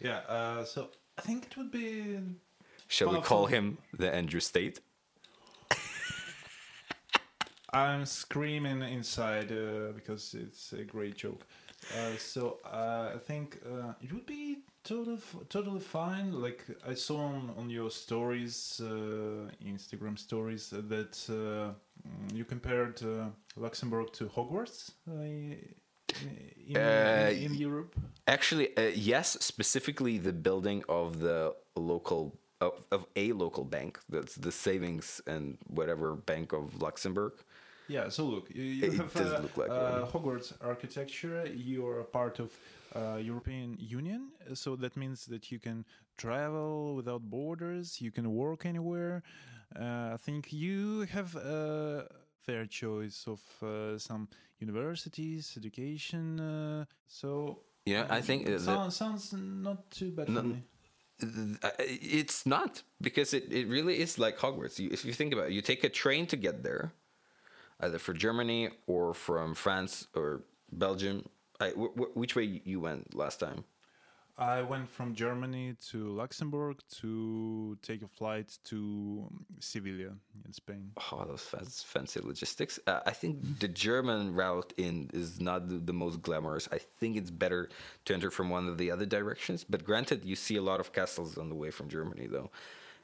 Yeah. 0.00 0.18
Uh, 0.28 0.64
so 0.64 0.90
I 1.18 1.22
think 1.22 1.46
it 1.46 1.56
would 1.56 1.70
be. 1.70 2.18
Shall 2.88 3.10
we 3.10 3.20
call 3.20 3.46
him 3.46 3.78
the 3.96 4.14
Andrew 4.14 4.40
State? 4.40 4.80
I'm 7.72 8.04
screaming 8.04 8.82
inside 8.82 9.50
uh, 9.50 9.92
because 9.94 10.34
it's 10.38 10.74
a 10.74 10.84
great 10.84 11.16
joke. 11.16 11.46
Uh, 11.90 12.16
so 12.16 12.58
uh, 12.64 13.10
I 13.14 13.18
think 13.18 13.58
uh, 13.66 13.92
it 14.00 14.12
would 14.12 14.26
be 14.26 14.58
totally 14.84 15.18
totally 15.48 15.80
fine. 15.80 16.32
Like 16.32 16.64
I 16.88 16.94
saw 16.94 17.18
on, 17.18 17.50
on 17.58 17.70
your 17.70 17.90
stories, 17.90 18.80
uh, 18.82 19.50
Instagram 19.64 20.18
stories, 20.18 20.70
that 20.70 21.16
uh, 21.28 21.74
mm, 22.06 22.34
you 22.34 22.44
compared 22.44 23.02
uh, 23.02 23.26
Luxembourg 23.56 24.12
to 24.14 24.26
Hogwarts 24.26 24.92
in, 25.06 25.58
in, 26.68 27.54
Europe. 27.54 27.94
Actually, 28.26 28.76
uh, 28.76 28.92
yes. 28.94 29.36
Specifically, 29.40 30.18
the 30.18 30.32
building 30.32 30.84
of 30.88 31.20
the 31.20 31.54
local 31.76 32.38
of, 32.60 32.84
of 32.92 33.06
a 33.16 33.32
local 33.32 33.64
bank. 33.64 33.98
That's 34.08 34.36
the 34.36 34.52
savings 34.52 35.20
and 35.26 35.58
whatever 35.66 36.14
bank 36.14 36.52
of 36.52 36.80
Luxembourg. 36.80 37.32
Yeah, 37.92 38.08
so 38.10 38.24
look, 38.24 38.46
you, 38.54 38.62
you 38.78 38.84
It 38.86 38.92
have 38.94 39.16
uh, 39.16 39.40
like 39.56 39.70
uh. 39.70 40.06
Hogwarts 40.12 40.52
architecture. 40.60 41.46
You 41.70 41.86
are 41.86 42.00
a 42.00 42.04
part 42.18 42.38
of 42.40 42.50
uh, 42.96 43.16
European 43.30 43.76
Union, 43.78 44.22
so 44.54 44.76
that 44.76 44.96
means 44.96 45.26
that 45.26 45.50
you 45.52 45.58
can 45.58 45.84
travel 46.16 46.94
without 46.96 47.22
borders. 47.22 48.00
You 48.00 48.10
can 48.10 48.26
work 48.34 48.64
anywhere. 48.64 49.22
Uh, 49.78 50.14
I 50.14 50.18
think 50.18 50.52
you 50.52 51.06
have 51.16 51.36
a 51.36 52.06
fair 52.46 52.66
choice 52.66 53.26
of 53.26 53.40
uh, 53.62 53.98
some 53.98 54.28
universities, 54.60 55.54
education. 55.56 56.40
Uh, 56.40 56.84
so 57.06 57.58
Yeah, 57.84 58.06
I 58.18 58.20
think 58.22 58.46
the- 58.46 58.58
sounds 58.58 58.96
sounds 58.96 59.32
not 59.32 59.90
too 59.90 60.10
bad 60.12 60.28
No, 60.28 60.40
for 60.40 60.46
me. 60.46 60.62
It's 61.78 62.46
not 62.46 62.82
because 63.00 63.32
it, 63.36 63.44
it 63.52 63.68
really 63.68 64.00
is 64.00 64.18
like 64.18 64.38
Hogwarts. 64.38 64.78
You, 64.78 64.88
if 64.92 65.04
you 65.04 65.12
think 65.12 65.32
about 65.32 65.46
it, 65.46 65.52
you 65.52 65.62
take 65.62 65.84
a 65.84 65.88
train 65.88 66.26
to 66.26 66.36
get 66.36 66.62
there, 66.62 66.92
either 67.82 67.98
for 67.98 68.12
Germany 68.14 68.70
or 68.86 69.12
from 69.12 69.54
France 69.54 70.06
or 70.14 70.42
Belgium. 70.70 71.28
I, 71.60 71.70
wh- 71.70 71.94
wh- 71.98 72.16
which 72.16 72.34
way 72.36 72.62
you 72.64 72.80
went 72.80 73.14
last 73.14 73.40
time? 73.40 73.64
I 74.38 74.62
went 74.62 74.88
from 74.88 75.14
Germany 75.14 75.76
to 75.90 76.08
Luxembourg 76.08 76.78
to 77.00 77.76
take 77.82 78.02
a 78.02 78.08
flight 78.08 78.56
to 78.64 79.28
Sevilla 79.60 80.14
in 80.46 80.52
Spain. 80.52 80.90
Oh, 81.12 81.26
those 81.26 81.42
fa- 81.42 81.66
fancy 81.66 82.18
logistics. 82.20 82.80
Uh, 82.86 83.00
I 83.04 83.10
think 83.10 83.60
the 83.60 83.68
German 83.68 84.34
route 84.34 84.72
in 84.78 85.10
is 85.12 85.38
not 85.38 85.68
the, 85.68 85.74
the 85.76 85.92
most 85.92 86.22
glamorous. 86.22 86.66
I 86.72 86.78
think 86.78 87.18
it's 87.18 87.30
better 87.30 87.68
to 88.06 88.14
enter 88.14 88.30
from 88.30 88.48
one 88.48 88.68
of 88.68 88.78
the 88.78 88.90
other 88.90 89.04
directions. 89.04 89.64
But 89.68 89.84
granted, 89.84 90.24
you 90.24 90.34
see 90.34 90.56
a 90.56 90.62
lot 90.62 90.80
of 90.80 90.94
castles 90.94 91.36
on 91.36 91.50
the 91.50 91.54
way 91.54 91.70
from 91.70 91.88
Germany, 91.90 92.26
though. 92.26 92.50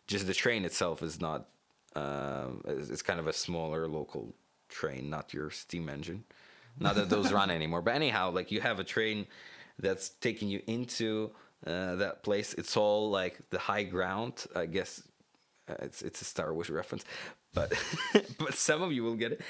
Just 0.06 0.26
the 0.26 0.34
train 0.34 0.64
itself 0.64 1.02
is 1.02 1.20
not. 1.20 1.48
It's 1.94 2.88
it's 2.88 3.02
kind 3.02 3.20
of 3.20 3.26
a 3.26 3.32
smaller 3.34 3.86
local 3.86 4.34
train, 4.68 5.10
not 5.10 5.34
your 5.34 5.50
steam 5.50 5.88
engine. 5.88 6.24
Not 6.80 6.94
that 6.94 7.08
those 7.08 7.32
run 7.32 7.50
anymore. 7.50 7.82
But 7.82 7.94
anyhow, 7.94 8.30
like 8.30 8.50
you 8.52 8.60
have 8.60 8.78
a 8.78 8.84
train 8.84 9.26
that's 9.78 10.10
taking 10.10 10.48
you 10.48 10.62
into 10.66 11.30
uh, 11.66 11.96
that 11.96 12.22
place. 12.22 12.54
It's 12.54 12.76
all 12.76 13.10
like 13.10 13.40
the 13.50 13.58
high 13.58 13.82
ground. 13.82 14.46
I 14.54 14.66
guess 14.66 15.02
uh, 15.68 15.74
it's 15.80 16.02
it's 16.02 16.22
a 16.22 16.24
Star 16.24 16.54
Wars 16.54 16.70
reference, 16.70 17.04
but 17.52 17.72
but 18.38 18.54
some 18.54 18.82
of 18.82 18.92
you 18.92 19.02
will 19.02 19.16
get 19.16 19.32
it. 19.32 19.40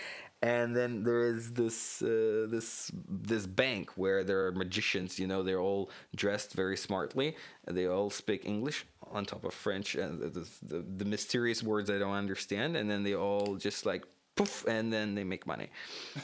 And 0.40 0.74
then 0.76 1.02
there 1.02 1.26
is 1.26 1.52
this 1.52 2.00
uh, 2.00 2.46
this 2.48 2.90
this 3.08 3.46
bank 3.46 3.90
where 3.96 4.22
there 4.22 4.46
are 4.46 4.52
magicians. 4.52 5.18
You 5.18 5.26
know, 5.26 5.42
they're 5.42 5.60
all 5.60 5.90
dressed 6.14 6.54
very 6.54 6.76
smartly. 6.76 7.36
They 7.66 7.86
all 7.86 8.10
speak 8.10 8.46
English 8.46 8.86
on 9.10 9.24
top 9.24 9.44
of 9.44 9.54
French 9.54 9.94
and 9.94 10.20
the, 10.20 10.46
the, 10.62 10.84
the 10.96 11.04
mysterious 11.04 11.62
words 11.62 11.90
I 11.90 11.98
don't 11.98 12.12
understand. 12.12 12.76
And 12.76 12.90
then 12.90 13.02
they 13.02 13.14
all 13.14 13.56
just 13.56 13.86
like 13.86 14.04
poof, 14.38 14.64
and 14.66 14.92
then 14.92 15.14
they 15.16 15.24
make 15.24 15.46
money. 15.46 15.68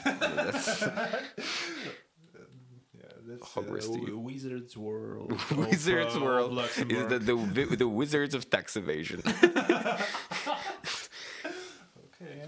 That's- 0.03 0.89
Yeah, 2.97 3.11
that's 3.27 3.43
Hogwarts 3.53 3.87
to 3.93 3.99
you. 4.11 4.17
Wizards 4.17 4.75
World. 4.77 5.31
of, 5.51 5.57
Wizards 5.57 6.13
uh, 6.15 6.17
of 6.17 6.23
World 6.23 6.57
is 6.59 6.75
the, 7.11 7.19
the 7.19 7.75
the 7.83 7.87
wizards 7.87 8.33
of 8.33 8.49
tax 8.49 8.75
evasion. 8.77 9.21
okay. 12.05 12.47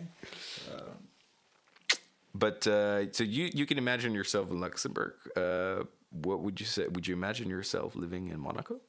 But 2.33 2.65
uh, 2.67 3.12
so 3.12 3.24
you 3.24 3.50
you 3.53 3.65
can 3.65 3.77
imagine 3.77 4.13
yourself 4.13 4.51
in 4.51 4.59
Luxembourg. 4.59 5.13
Uh, 5.36 5.83
what 6.12 6.39
would 6.43 6.59
you 6.59 6.65
say? 6.65 6.88
Would 6.88 7.05
you 7.07 7.15
imagine 7.15 7.50
yourself 7.50 7.95
living 7.95 8.29
in 8.29 8.39
Monaco? 8.39 8.79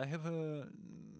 I 0.00 0.06
have 0.06 0.26
a 0.26 0.68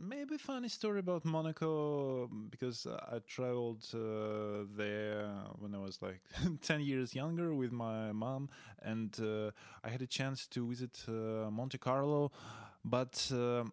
maybe 0.01 0.39
funny 0.39 0.69
story 0.69 1.01
about 1.01 1.25
Monaco 1.25 2.29
because 2.49 2.87
I 2.87 3.19
traveled 3.27 3.85
uh, 3.93 4.67
there 4.77 5.29
when 5.59 5.75
I 5.75 5.79
was 5.79 6.01
like 6.01 6.21
10 6.63 6.81
years 6.83 7.13
younger 7.13 7.55
with 7.55 7.73
my 7.73 8.13
mom, 8.13 8.51
and 8.81 9.19
uh, 9.21 9.51
I 9.83 9.89
had 9.89 10.01
a 10.03 10.07
chance 10.07 10.47
to 10.49 10.69
visit 10.69 11.05
uh, 11.09 11.51
Monte 11.51 11.79
Carlo, 11.79 12.31
but. 12.85 13.31
Uh, 13.33 13.65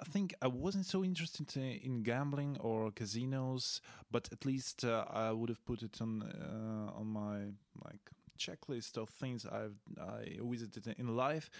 I 0.00 0.04
think 0.04 0.34
I 0.42 0.48
wasn't 0.48 0.86
so 0.86 1.04
interested 1.04 1.56
in, 1.56 1.62
in 1.62 2.02
gambling 2.02 2.56
or 2.58 2.90
casinos, 2.90 3.80
but 4.10 4.28
at 4.32 4.44
least 4.44 4.84
uh, 4.84 5.04
I 5.08 5.30
would 5.30 5.48
have 5.48 5.64
put 5.64 5.82
it 5.82 6.00
on 6.00 6.22
uh, 6.22 6.98
on 6.98 7.06
my 7.06 7.52
like 7.84 8.10
checklist 8.36 8.98
of 8.98 9.08
things 9.10 9.46
I've 9.46 9.76
I 10.00 10.38
visited 10.42 10.92
in 10.98 11.14
life. 11.14 11.50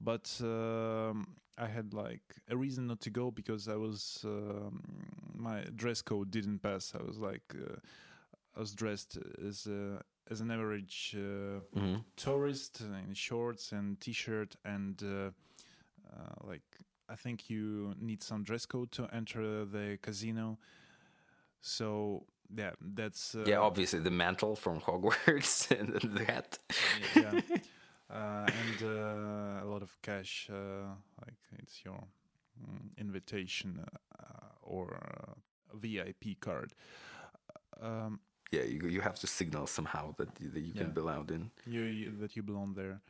But 0.00 0.40
um, 0.42 1.36
I 1.58 1.66
had 1.66 1.92
like 1.92 2.22
a 2.48 2.56
reason 2.56 2.86
not 2.86 3.00
to 3.02 3.10
go 3.10 3.30
because 3.30 3.68
I 3.68 3.76
was 3.76 4.22
um, 4.24 4.82
my 5.36 5.62
dress 5.76 6.02
code 6.02 6.30
didn't 6.30 6.60
pass. 6.60 6.94
I 6.98 7.02
was 7.02 7.18
like 7.18 7.42
uh, 7.54 7.76
I 8.56 8.60
was 8.60 8.72
dressed 8.74 9.18
as 9.46 9.66
a, 9.66 10.02
as 10.30 10.40
an 10.40 10.50
average 10.50 11.14
uh, 11.16 11.60
Mm-hmm. 11.76 12.00
tourist 12.16 12.80
in 12.80 13.14
shorts 13.14 13.72
and 13.72 14.00
t-shirt 14.00 14.56
and 14.64 15.02
uh, 15.02 15.30
uh, 16.12 16.34
like 16.46 16.62
I 17.08 17.16
think 17.16 17.50
you 17.50 17.94
need 18.00 18.22
some 18.22 18.42
dress 18.44 18.66
code 18.66 18.92
to 18.92 19.08
enter 19.12 19.64
the 19.64 19.98
casino. 20.02 20.58
So 21.60 22.24
yeah, 22.56 22.70
that's 22.80 23.34
uh, 23.34 23.42
yeah, 23.46 23.58
obviously 23.58 24.00
the 24.00 24.10
mantle 24.10 24.56
from 24.56 24.80
Hogwarts 24.80 25.70
and 25.78 25.94
the 26.16 26.24
hat. 26.24 26.58
yeah, 27.14 27.34
and 28.12 28.82
uh, 28.82 29.64
a 29.64 29.66
lot 29.66 29.82
of 29.82 29.96
cash. 30.02 30.48
Uh, 30.50 30.94
like 31.20 31.38
it's 31.58 31.84
your 31.84 32.04
mm, 32.60 32.96
invitation 32.98 33.84
uh, 34.18 34.22
or 34.62 34.96
uh, 34.96 35.32
VIP 35.74 36.40
card. 36.40 36.72
Um, 37.80 38.20
Yeah, 38.52 38.64
you 38.64 38.88
you 38.88 39.00
have 39.00 39.18
to 39.20 39.26
signal 39.26 39.66
somehow 39.66 40.14
that 40.16 40.28
you, 40.40 40.50
that 40.50 40.60
you 40.60 40.72
can 40.74 40.86
Yeah. 40.86 40.94
be 40.94 41.00
allowed 41.00 41.30
in. 41.30 41.50
you, 41.66 41.82
you 41.82 42.10
that 42.20 42.36
you 42.36 42.42
belong 42.42 42.74
there. 42.74 43.00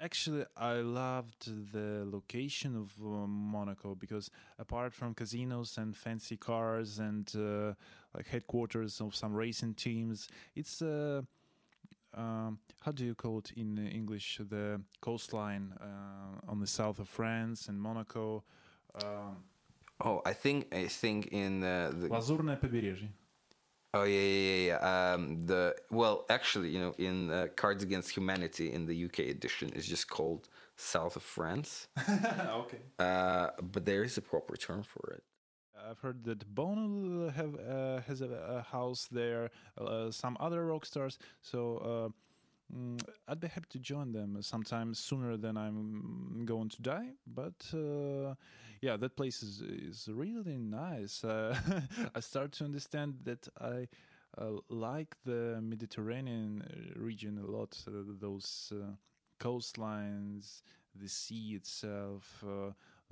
Actually, 0.00 0.44
I 0.56 0.74
loved 0.74 1.72
the 1.72 2.04
location 2.06 2.76
of 2.76 2.92
uh, 3.02 3.26
Monaco 3.26 3.94
because 3.96 4.30
apart 4.58 4.92
from 4.94 5.14
casinos 5.14 5.76
and 5.78 5.96
fancy 5.96 6.36
cars 6.36 6.98
and 7.00 7.28
uh, 7.36 7.74
like 8.14 8.28
headquarters 8.28 9.00
of 9.00 9.14
some 9.14 9.34
racing 9.34 9.74
teams, 9.74 10.28
it's 10.54 10.80
uh, 10.82 11.22
um, 12.15 12.59
how 12.79 12.91
do 12.91 13.05
you 13.05 13.15
call 13.15 13.39
it 13.39 13.51
in 13.55 13.77
English? 13.77 14.39
The 14.49 14.81
coastline 15.01 15.73
uh, 15.81 16.51
on 16.51 16.59
the 16.59 16.67
south 16.67 16.99
of 16.99 17.07
France 17.09 17.67
and 17.69 17.81
Monaco. 17.81 18.43
Um, 19.01 19.43
Oh, 20.03 20.21
I 20.25 20.33
think 20.33 20.73
I 20.73 20.87
think 20.87 21.27
in 21.27 21.63
uh, 21.63 21.91
the 21.93 22.09
Лазурное 22.09 22.57
побережье. 22.57 23.09
oh 23.93 24.03
yeah 24.03 24.19
yeah 24.19 24.49
yeah, 24.49 24.67
yeah. 24.67 25.13
Um, 25.13 25.45
the 25.45 25.75
well 25.91 26.25
actually 26.29 26.69
you 26.69 26.79
know 26.79 26.93
in 26.97 27.31
uh, 27.31 27.47
Cards 27.55 27.83
Against 27.83 28.11
Humanity 28.11 28.73
in 28.73 28.85
the 28.85 29.05
UK 29.05 29.19
edition 29.19 29.69
is 29.69 29.85
just 29.87 30.09
called 30.09 30.49
South 30.75 31.15
of 31.15 31.23
France, 31.23 31.87
okay. 32.61 32.81
uh, 32.99 33.49
but 33.61 33.85
there 33.85 34.03
is 34.03 34.17
a 34.17 34.21
proper 34.21 34.57
term 34.57 34.83
for 34.83 35.13
it. 35.13 35.23
I've 35.88 35.98
heard 36.00 36.24
that 36.24 36.54
Bono 36.54 37.30
have 37.30 37.54
uh, 37.54 38.00
has 38.02 38.20
a, 38.20 38.28
a 38.30 38.62
house 38.62 39.08
there. 39.10 39.50
Uh, 39.76 40.10
some 40.10 40.36
other 40.40 40.66
rock 40.66 40.84
stars. 40.86 41.18
So 41.42 42.12
uh, 42.70 42.74
mm, 42.76 43.00
I'd 43.26 43.40
be 43.40 43.48
happy 43.48 43.66
to 43.70 43.78
join 43.78 44.12
them 44.12 44.38
sometimes 44.42 44.98
sooner 44.98 45.36
than 45.36 45.56
I'm 45.56 46.44
going 46.44 46.68
to 46.70 46.82
die. 46.82 47.10
But 47.26 47.64
uh, 47.74 48.34
yeah, 48.80 48.96
that 48.96 49.16
place 49.16 49.42
is 49.42 49.60
is 49.60 50.08
really 50.12 50.56
nice. 50.58 51.24
Uh, 51.24 51.56
I 52.14 52.20
start 52.20 52.52
to 52.52 52.64
understand 52.64 53.18
that 53.24 53.48
I 53.60 53.88
uh, 54.36 54.60
like 54.68 55.16
the 55.24 55.58
Mediterranean 55.62 56.94
region 56.96 57.38
a 57.38 57.50
lot. 57.50 57.76
Those 57.86 58.72
coastlines, 59.40 60.62
the 60.94 61.08
sea 61.08 61.54
itself. 61.54 62.44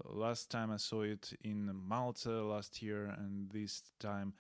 Last 0.05 0.51
time 0.51 0.71
I 0.71 0.77
saw 0.77 1.03
it 1.03 1.33
in 1.43 1.71
Malta 1.75 2.43
last 2.43 2.83
year, 2.83 3.07
and 3.19 3.51
this 3.51 3.83
time 3.99 4.35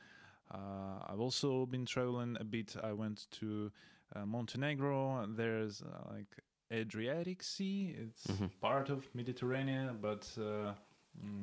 uh, 0.52 1.00
I've 1.08 1.20
also 1.20 1.66
been 1.66 1.86
traveling 1.86 2.36
a 2.40 2.44
bit. 2.44 2.76
I 2.82 2.92
went 2.92 3.26
to 3.40 3.70
uh, 4.14 4.26
Montenegro. 4.26 5.26
There's 5.28 5.82
uh, 5.82 6.12
like 6.12 6.36
Adriatic 6.72 7.42
Sea. 7.42 7.94
It's 7.98 8.26
Mhm. 8.28 8.50
part 8.60 8.90
of 8.90 9.08
Mediterranean, 9.14 9.98
but 10.00 10.30
uh, 10.38 10.74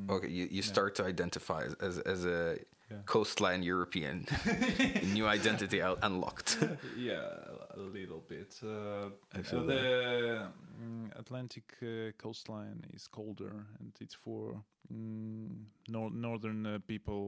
Okay, 0.10 0.28
you, 0.30 0.48
you 0.52 0.62
start 0.62 0.96
to 0.96 1.04
identify 1.06 1.64
as 1.64 1.74
as, 1.76 2.00
as 2.00 2.26
a 2.26 2.58
Yeah. 2.92 3.02
coastline 3.06 3.64
European. 3.64 4.26
New 5.14 5.26
identity 5.26 5.82
out- 5.82 6.00
unlocked. 6.04 6.58
yeah, 6.98 7.78
a 7.78 7.80
little 7.80 8.22
bit. 8.30 8.60
Uh, 8.62 9.10
feel 9.42 9.66
the 9.66 10.50
mm, 10.84 11.10
Atlantic 11.20 11.64
uh, 11.82 12.12
coastline 12.18 12.84
is 12.94 13.08
colder, 13.08 13.66
and 13.80 13.92
it's 14.02 14.14
for 14.16 14.64
mm, 14.94 15.50
nor- 15.88 16.12
northern 16.12 16.66
uh, 16.66 16.80
people, 16.88 17.24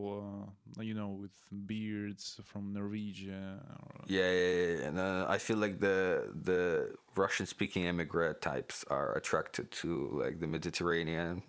uh, 0.77 0.83
you 0.83 0.93
know, 0.93 1.09
with 1.21 1.31
beards 1.65 2.39
from 2.43 2.73
Norwegia. 2.73 3.59
Or, 3.81 4.05
Yeah, 4.07 4.31
yeah, 4.31 4.53
yeah. 4.55 4.87
And 4.87 4.99
I 5.35 5.37
feel 5.39 5.57
like 5.57 5.79
the 5.79 6.29
the 6.43 6.91
Russian-speaking 7.15 7.85
immigrant 7.85 8.41
types 8.41 8.85
are 8.89 9.15
attracted 9.17 9.71
to 9.81 9.87
like 10.23 10.39
the 10.39 10.47
Mediterranean 10.47 11.41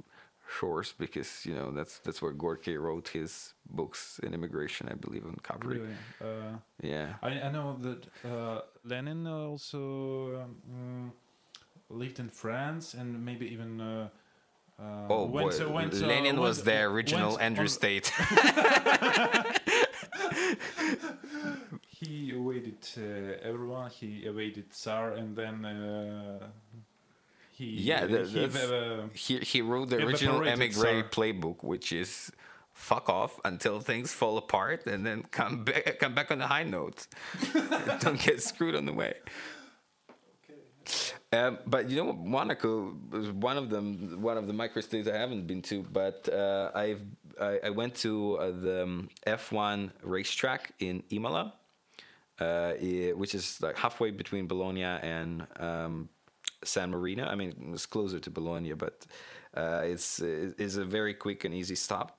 shores 0.49 0.95
because 0.99 1.45
you 1.47 1.55
know 1.55 1.71
that's 1.71 1.99
that's 1.99 2.21
where 2.23 2.33
Gorky 2.33 2.77
wrote 2.77 3.09
his 3.09 3.55
books 3.69 4.21
in 4.23 4.33
immigration, 4.35 4.89
I 4.89 4.95
believe, 4.95 5.25
on 5.25 5.37
Capri. 5.43 5.79
Really, 5.79 5.97
uh, 6.21 6.57
Yeah. 6.83 7.15
I, 7.23 7.29
I 7.41 7.51
know 7.51 7.77
that 7.81 8.07
uh, 8.25 8.61
Lenin 8.85 9.27
also 9.27 10.43
um, 10.43 10.57
mm, 10.71 11.11
lived 11.91 12.19
in 12.19 12.29
France 12.29 12.95
and 12.95 13.25
maybe 13.25 13.47
even. 13.47 13.81
Uh, 13.81 14.09
uh, 14.79 15.07
Oh 15.09 15.27
boy, 15.27 15.45
went, 15.47 15.71
went, 15.71 15.95
uh, 15.95 16.07
Lenin 16.07 16.39
was 16.39 16.59
went- 16.59 16.67
the 16.67 16.83
original 16.83 17.31
went 17.31 17.43
Andrew 17.43 17.67
State. 17.69 18.13
He 21.89 22.31
evaded 22.31 22.87
uh, 22.99 23.49
everyone. 23.49 23.91
He 23.91 24.19
evaded 24.27 24.71
Tsar, 24.71 25.13
and 25.13 25.35
then 25.35 25.65
uh, 25.65 26.47
he 27.57 27.65
Yeah, 27.91 28.07
that- 28.07 28.29
he, 28.29 28.45
uh, 28.45 29.09
he 29.15 29.39
he 29.53 29.61
wrote 29.63 29.89
the 29.91 29.99
original 30.07 30.41
emigre 30.47 31.03
playbook, 31.17 31.63
which 31.65 31.93
is 31.93 32.31
fuck 32.73 33.09
off 33.09 33.41
until 33.45 33.81
things 33.81 34.13
fall 34.13 34.37
apart, 34.37 34.87
and 34.87 35.05
then 35.07 35.23
come 35.39 35.65
back 35.65 35.99
come 35.99 36.15
back 36.15 36.31
on 36.31 36.39
the 36.39 36.47
high 36.47 36.65
note. 36.65 37.07
Don't 38.05 38.21
get 38.21 38.43
screwed 38.43 38.75
on 38.75 38.85
the 38.85 38.93
way. 38.93 39.15
Um, 41.33 41.59
but 41.67 41.91
you 41.91 41.97
know. 41.97 42.13
Monaco 42.13 42.95
was 43.11 43.31
one 43.33 43.57
of 43.57 43.71
them. 43.71 44.21
One 44.23 44.37
of 44.39 44.47
the 44.47 44.53
microstates 44.53 45.09
I 45.13 45.17
haven't 45.19 45.47
been 45.47 45.63
to, 45.63 45.83
but 45.83 46.29
uh, 46.33 46.71
I've 46.75 47.03
I, 47.41 47.59
I 47.65 47.71
went 47.71 47.95
to 47.97 48.37
uh, 48.39 48.51
the 48.53 48.83
um, 48.85 49.09
F1 49.27 49.91
racetrack 50.03 50.73
in 50.79 51.03
Imola, 51.11 51.55
uh, 52.41 52.73
i- 52.81 53.13
which 53.17 53.35
is 53.35 53.61
like 53.61 53.77
halfway 53.77 54.11
between 54.13 54.47
Bologna 54.47 54.85
and 54.85 55.47
um, 55.59 56.09
San 56.67 56.91
Marino. 56.91 57.25
I 57.25 57.35
mean, 57.35 57.71
it's 57.73 57.87
closer 57.87 58.19
to 58.19 58.31
Bologna, 58.31 58.73
but 58.75 59.07
uh, 59.55 59.83
it's 59.85 60.21
it's 60.21 60.77
a 60.77 60.85
very 60.85 61.15
quick 61.15 61.45
and 61.45 61.55
easy 61.55 61.75
stop. 61.75 62.19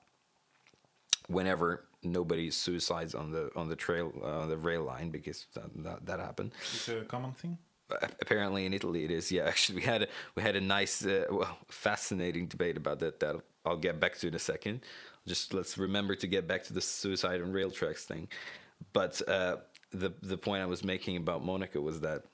Whenever 1.28 1.84
nobody 2.02 2.50
suicides 2.50 3.14
on 3.14 3.30
the 3.30 3.50
on 3.54 3.68
the 3.68 3.76
trail 3.76 4.12
uh, 4.22 4.40
on 4.40 4.48
the 4.48 4.56
rail 4.56 4.82
line, 4.82 5.10
because 5.10 5.46
that 5.54 5.70
that, 5.84 6.06
that 6.06 6.20
happened 6.20 6.52
it's 6.72 6.88
a 6.88 7.04
common 7.04 7.32
thing. 7.32 7.58
apparently 8.20 8.66
in 8.66 8.74
Italy 8.74 9.04
it 9.04 9.10
is. 9.10 9.30
Yeah, 9.30 9.44
actually 9.46 9.76
we 9.76 9.82
had 9.82 10.02
a, 10.02 10.08
we 10.34 10.42
had 10.42 10.56
a 10.56 10.60
nice, 10.60 11.04
uh, 11.04 11.24
well, 11.30 11.58
fascinating 11.68 12.46
debate 12.46 12.76
about 12.76 12.98
that. 13.00 13.20
That 13.20 13.36
I'll 13.64 13.76
get 13.76 14.00
back 14.00 14.16
to 14.18 14.28
in 14.28 14.34
a 14.34 14.38
second. 14.38 14.80
Just 15.26 15.52
let's 15.52 15.76
remember 15.76 16.14
to 16.16 16.26
get 16.26 16.46
back 16.48 16.64
to 16.64 16.72
the 16.72 16.80
suicide 16.80 17.42
on 17.42 17.52
rail 17.52 17.70
tracks 17.70 18.04
thing. 18.04 18.28
But 18.92 19.20
uh, 19.28 19.56
the 19.90 20.12
the 20.22 20.38
point 20.38 20.62
I 20.62 20.66
was 20.66 20.84
making 20.84 21.16
about 21.16 21.44
Monaco 21.44 21.80
was 21.80 22.00
that 22.00 22.24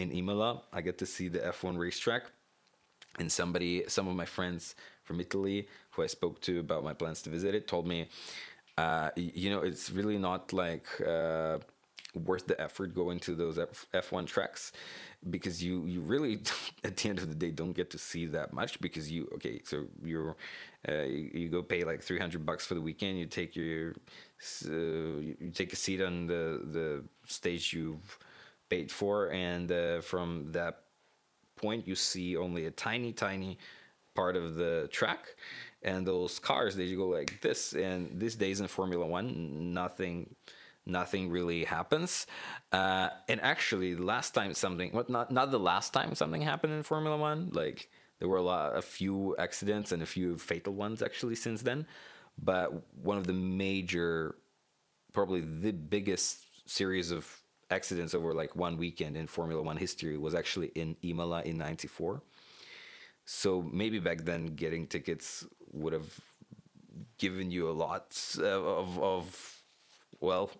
in 0.00 0.10
Imola 0.10 0.62
I 0.72 0.80
get 0.80 0.98
to 0.98 1.06
see 1.06 1.28
the 1.28 1.40
F1 1.40 1.78
racetrack, 1.78 2.24
and 3.18 3.30
somebody, 3.30 3.84
some 3.88 4.08
of 4.08 4.16
my 4.16 4.24
friends 4.24 4.74
from 5.04 5.20
Italy 5.20 5.68
who 5.90 6.02
I 6.02 6.06
spoke 6.06 6.40
to 6.42 6.60
about 6.60 6.84
my 6.84 6.94
plans 6.94 7.22
to 7.22 7.30
visit 7.30 7.54
it, 7.54 7.66
told 7.66 7.86
me, 7.86 8.08
uh, 8.78 9.10
you 9.16 9.50
know, 9.50 9.60
it's 9.60 9.90
really 9.90 10.18
not 10.18 10.52
like. 10.52 10.86
Uh, 11.00 11.58
worth 12.14 12.46
the 12.46 12.60
effort 12.60 12.92
going 12.94 13.20
to 13.20 13.34
those 13.34 13.56
F- 13.56 13.86
F1 13.94 14.26
tracks 14.26 14.72
because 15.28 15.62
you 15.62 15.84
you 15.84 16.00
really 16.00 16.40
at 16.84 16.96
the 16.96 17.08
end 17.08 17.18
of 17.18 17.28
the 17.28 17.34
day 17.34 17.50
don't 17.50 17.72
get 17.72 17.90
to 17.90 17.98
see 17.98 18.26
that 18.26 18.52
much 18.52 18.80
because 18.80 19.10
you 19.10 19.28
okay 19.34 19.60
so 19.64 19.84
you're 20.02 20.36
uh, 20.88 21.02
you, 21.02 21.30
you 21.34 21.48
go 21.48 21.62
pay 21.62 21.84
like 21.84 22.02
300 22.02 22.44
bucks 22.44 22.66
for 22.66 22.74
the 22.74 22.80
weekend 22.80 23.18
you 23.18 23.26
take 23.26 23.54
your 23.54 23.94
uh, 24.66 24.72
you 24.72 25.52
take 25.54 25.72
a 25.72 25.76
seat 25.76 26.00
on 26.00 26.26
the 26.26 26.62
the 26.72 27.04
stage 27.26 27.72
you've 27.72 28.18
paid 28.70 28.90
for 28.90 29.30
and 29.32 29.70
uh, 29.70 30.00
from 30.00 30.46
that 30.52 30.84
point 31.56 31.86
you 31.86 31.94
see 31.94 32.36
only 32.36 32.66
a 32.66 32.70
tiny 32.70 33.12
tiny 33.12 33.58
part 34.14 34.36
of 34.36 34.54
the 34.54 34.88
track 34.90 35.36
and 35.82 36.06
those 36.06 36.38
cars 36.38 36.74
they 36.74 36.94
go 36.94 37.08
like 37.08 37.40
this 37.42 37.74
and 37.74 38.18
these 38.18 38.36
days 38.36 38.60
in 38.60 38.66
formula 38.66 39.06
one 39.06 39.74
nothing 39.74 40.34
nothing 40.86 41.30
really 41.30 41.64
happens. 41.64 42.26
Uh, 42.72 43.08
and 43.28 43.40
actually 43.40 43.96
last 43.96 44.34
time 44.34 44.54
something 44.54 44.92
what 44.92 45.08
not 45.08 45.30
not 45.30 45.50
the 45.50 45.58
last 45.58 45.92
time 45.92 46.14
something 46.14 46.42
happened 46.42 46.72
in 46.72 46.82
formula 46.82 47.16
one 47.16 47.50
like 47.52 47.88
there 48.18 48.28
were 48.28 48.38
a 48.38 48.42
lot 48.42 48.76
a 48.76 48.82
few 48.82 49.36
accidents 49.38 49.92
and 49.92 50.02
a 50.02 50.06
few 50.06 50.36
fatal 50.36 50.74
ones 50.74 51.02
actually 51.02 51.34
since 51.34 51.62
then 51.62 51.86
but 52.42 52.72
one 53.02 53.18
of 53.18 53.26
the 53.26 53.32
major 53.32 54.36
probably 55.12 55.40
the 55.40 55.72
biggest 55.72 56.68
series 56.68 57.10
of 57.10 57.26
accidents 57.70 58.14
over 58.14 58.34
like 58.34 58.56
one 58.56 58.76
weekend 58.76 59.16
in 59.16 59.26
Formula 59.26 59.62
One 59.62 59.76
history 59.76 60.16
was 60.18 60.34
actually 60.34 60.68
in 60.74 60.96
Imola 61.02 61.42
in 61.42 61.58
'94. 61.58 62.22
So 63.24 63.62
maybe 63.62 63.98
back 64.00 64.22
then 64.22 64.46
getting 64.56 64.86
tickets 64.86 65.46
would 65.72 65.92
have 65.92 66.20
given 67.18 67.50
you 67.50 67.68
a 67.68 67.72
lot 67.72 68.16
uh, 68.38 68.44
of, 68.44 68.98
of 68.98 69.62
well, 70.20 70.50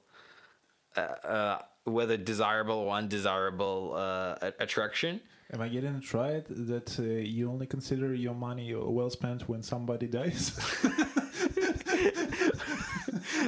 uh, 0.97 1.01
uh, 1.01 1.63
whether 1.85 2.17
desirable 2.17 2.77
or 2.77 2.95
undesirable 2.97 3.95
uh, 3.97 4.51
attraction. 4.59 5.21
Am 5.53 5.61
I 5.61 5.69
getting 5.69 5.97
it 5.97 6.15
right 6.15 6.45
that 6.49 6.97
uh, 7.01 7.03
you 7.03 7.51
only 7.51 7.67
consider 7.67 8.15
your 8.15 8.35
money 8.35 8.73
well 8.73 9.11
spent 9.11 9.49
when 9.49 9.63
somebody 9.63 10.07
dies? 10.07 10.53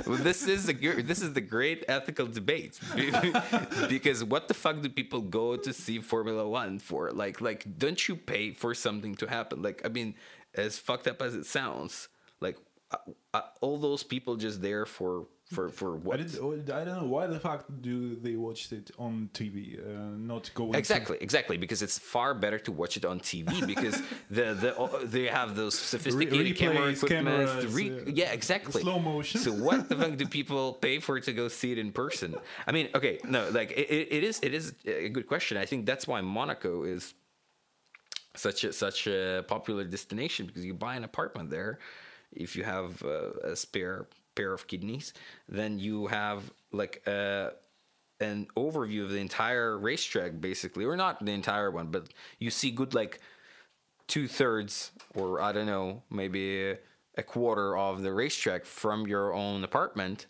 well, 0.06 0.18
this 0.18 0.46
is 0.46 0.66
the 0.66 0.74
this 1.02 1.22
is 1.22 1.32
the 1.32 1.40
great 1.40 1.84
ethical 1.88 2.26
debate 2.26 2.78
because 3.88 4.24
what 4.24 4.48
the 4.48 4.54
fuck 4.54 4.80
do 4.80 4.88
people 4.88 5.20
go 5.20 5.56
to 5.56 5.72
see 5.72 5.98
Formula 5.98 6.48
One 6.48 6.78
for? 6.78 7.10
Like, 7.12 7.40
like, 7.40 7.78
don't 7.78 8.08
you 8.08 8.16
pay 8.16 8.52
for 8.52 8.74
something 8.74 9.14
to 9.16 9.26
happen? 9.26 9.62
Like, 9.62 9.82
I 9.84 9.88
mean, 9.88 10.14
as 10.54 10.78
fucked 10.78 11.06
up 11.06 11.22
as 11.22 11.34
it 11.34 11.46
sounds, 11.46 12.08
like 12.40 12.56
uh, 12.90 12.96
uh, 13.34 13.42
all 13.60 13.78
those 13.78 14.02
people 14.02 14.36
just 14.36 14.62
there 14.62 14.86
for 14.86 15.26
for 15.52 15.68
for 15.68 15.96
I, 15.96 15.98
what? 15.98 16.16
did, 16.18 16.70
I 16.70 16.84
don't 16.84 16.98
know 17.02 17.10
why 17.16 17.26
the 17.26 17.38
fuck 17.38 17.64
do 17.80 18.16
they 18.16 18.36
watch 18.36 18.72
it 18.72 18.90
on 18.98 19.30
TV, 19.34 19.78
uh, 19.78 20.16
not 20.16 20.50
going 20.54 20.74
Exactly, 20.74 21.18
exactly, 21.20 21.56
because 21.56 21.82
it's 21.82 21.98
far 21.98 22.34
better 22.34 22.58
to 22.60 22.72
watch 22.72 22.96
it 22.96 23.04
on 23.04 23.20
TV 23.20 23.66
because 23.72 24.00
the 24.30 24.54
the 24.54 24.70
uh, 24.78 25.00
they 25.04 25.26
have 25.26 25.54
those 25.54 25.78
sophisticated 25.78 26.56
camera 26.56 26.88
equipment. 26.88 27.26
cameras, 27.26 27.66
re- 27.74 28.00
uh, 28.00 28.10
yeah, 28.20 28.32
exactly. 28.32 28.82
slow 28.82 28.98
motion. 28.98 29.40
So 29.40 29.52
what 29.52 29.88
the 29.88 29.96
fuck 29.96 30.16
do 30.16 30.26
people 30.38 30.74
pay 30.74 30.98
for 30.98 31.20
to 31.20 31.32
go 31.32 31.48
see 31.48 31.72
it 31.72 31.78
in 31.78 31.92
person? 31.92 32.34
I 32.66 32.72
mean, 32.72 32.88
okay, 32.94 33.18
no, 33.28 33.48
like 33.50 33.70
it, 33.72 34.08
it 34.16 34.24
is 34.24 34.40
it 34.42 34.54
is 34.54 34.74
a 34.86 35.08
good 35.08 35.26
question. 35.26 35.56
I 35.56 35.66
think 35.66 35.86
that's 35.86 36.06
why 36.06 36.20
Monaco 36.20 36.84
is 36.84 37.14
such 38.34 38.64
a 38.64 38.72
such 38.72 39.06
a 39.06 39.44
popular 39.46 39.84
destination 39.84 40.46
because 40.46 40.64
you 40.64 40.74
buy 40.74 40.96
an 40.96 41.04
apartment 41.04 41.50
there 41.50 41.78
if 42.32 42.56
you 42.56 42.64
have 42.64 43.02
uh, 43.04 43.32
a 43.52 43.56
spare 43.56 44.06
pair 44.34 44.52
of 44.52 44.66
kidneys 44.66 45.12
then 45.48 45.78
you 45.78 46.06
have 46.06 46.52
like 46.72 47.02
uh, 47.06 47.50
an 48.20 48.46
overview 48.56 49.02
of 49.04 49.10
the 49.10 49.18
entire 49.18 49.78
racetrack 49.78 50.40
basically 50.40 50.84
or 50.84 50.96
not 50.96 51.24
the 51.24 51.32
entire 51.32 51.70
one 51.70 51.88
but 51.88 52.08
you 52.38 52.50
see 52.50 52.70
good 52.70 52.94
like 52.94 53.20
two 54.06 54.26
thirds 54.28 54.92
or 55.14 55.40
i 55.40 55.52
don't 55.52 55.66
know 55.66 56.02
maybe 56.10 56.74
a 57.16 57.22
quarter 57.22 57.76
of 57.76 58.02
the 58.02 58.12
racetrack 58.12 58.64
from 58.64 59.06
your 59.06 59.34
own 59.34 59.64
apartment 59.64 60.26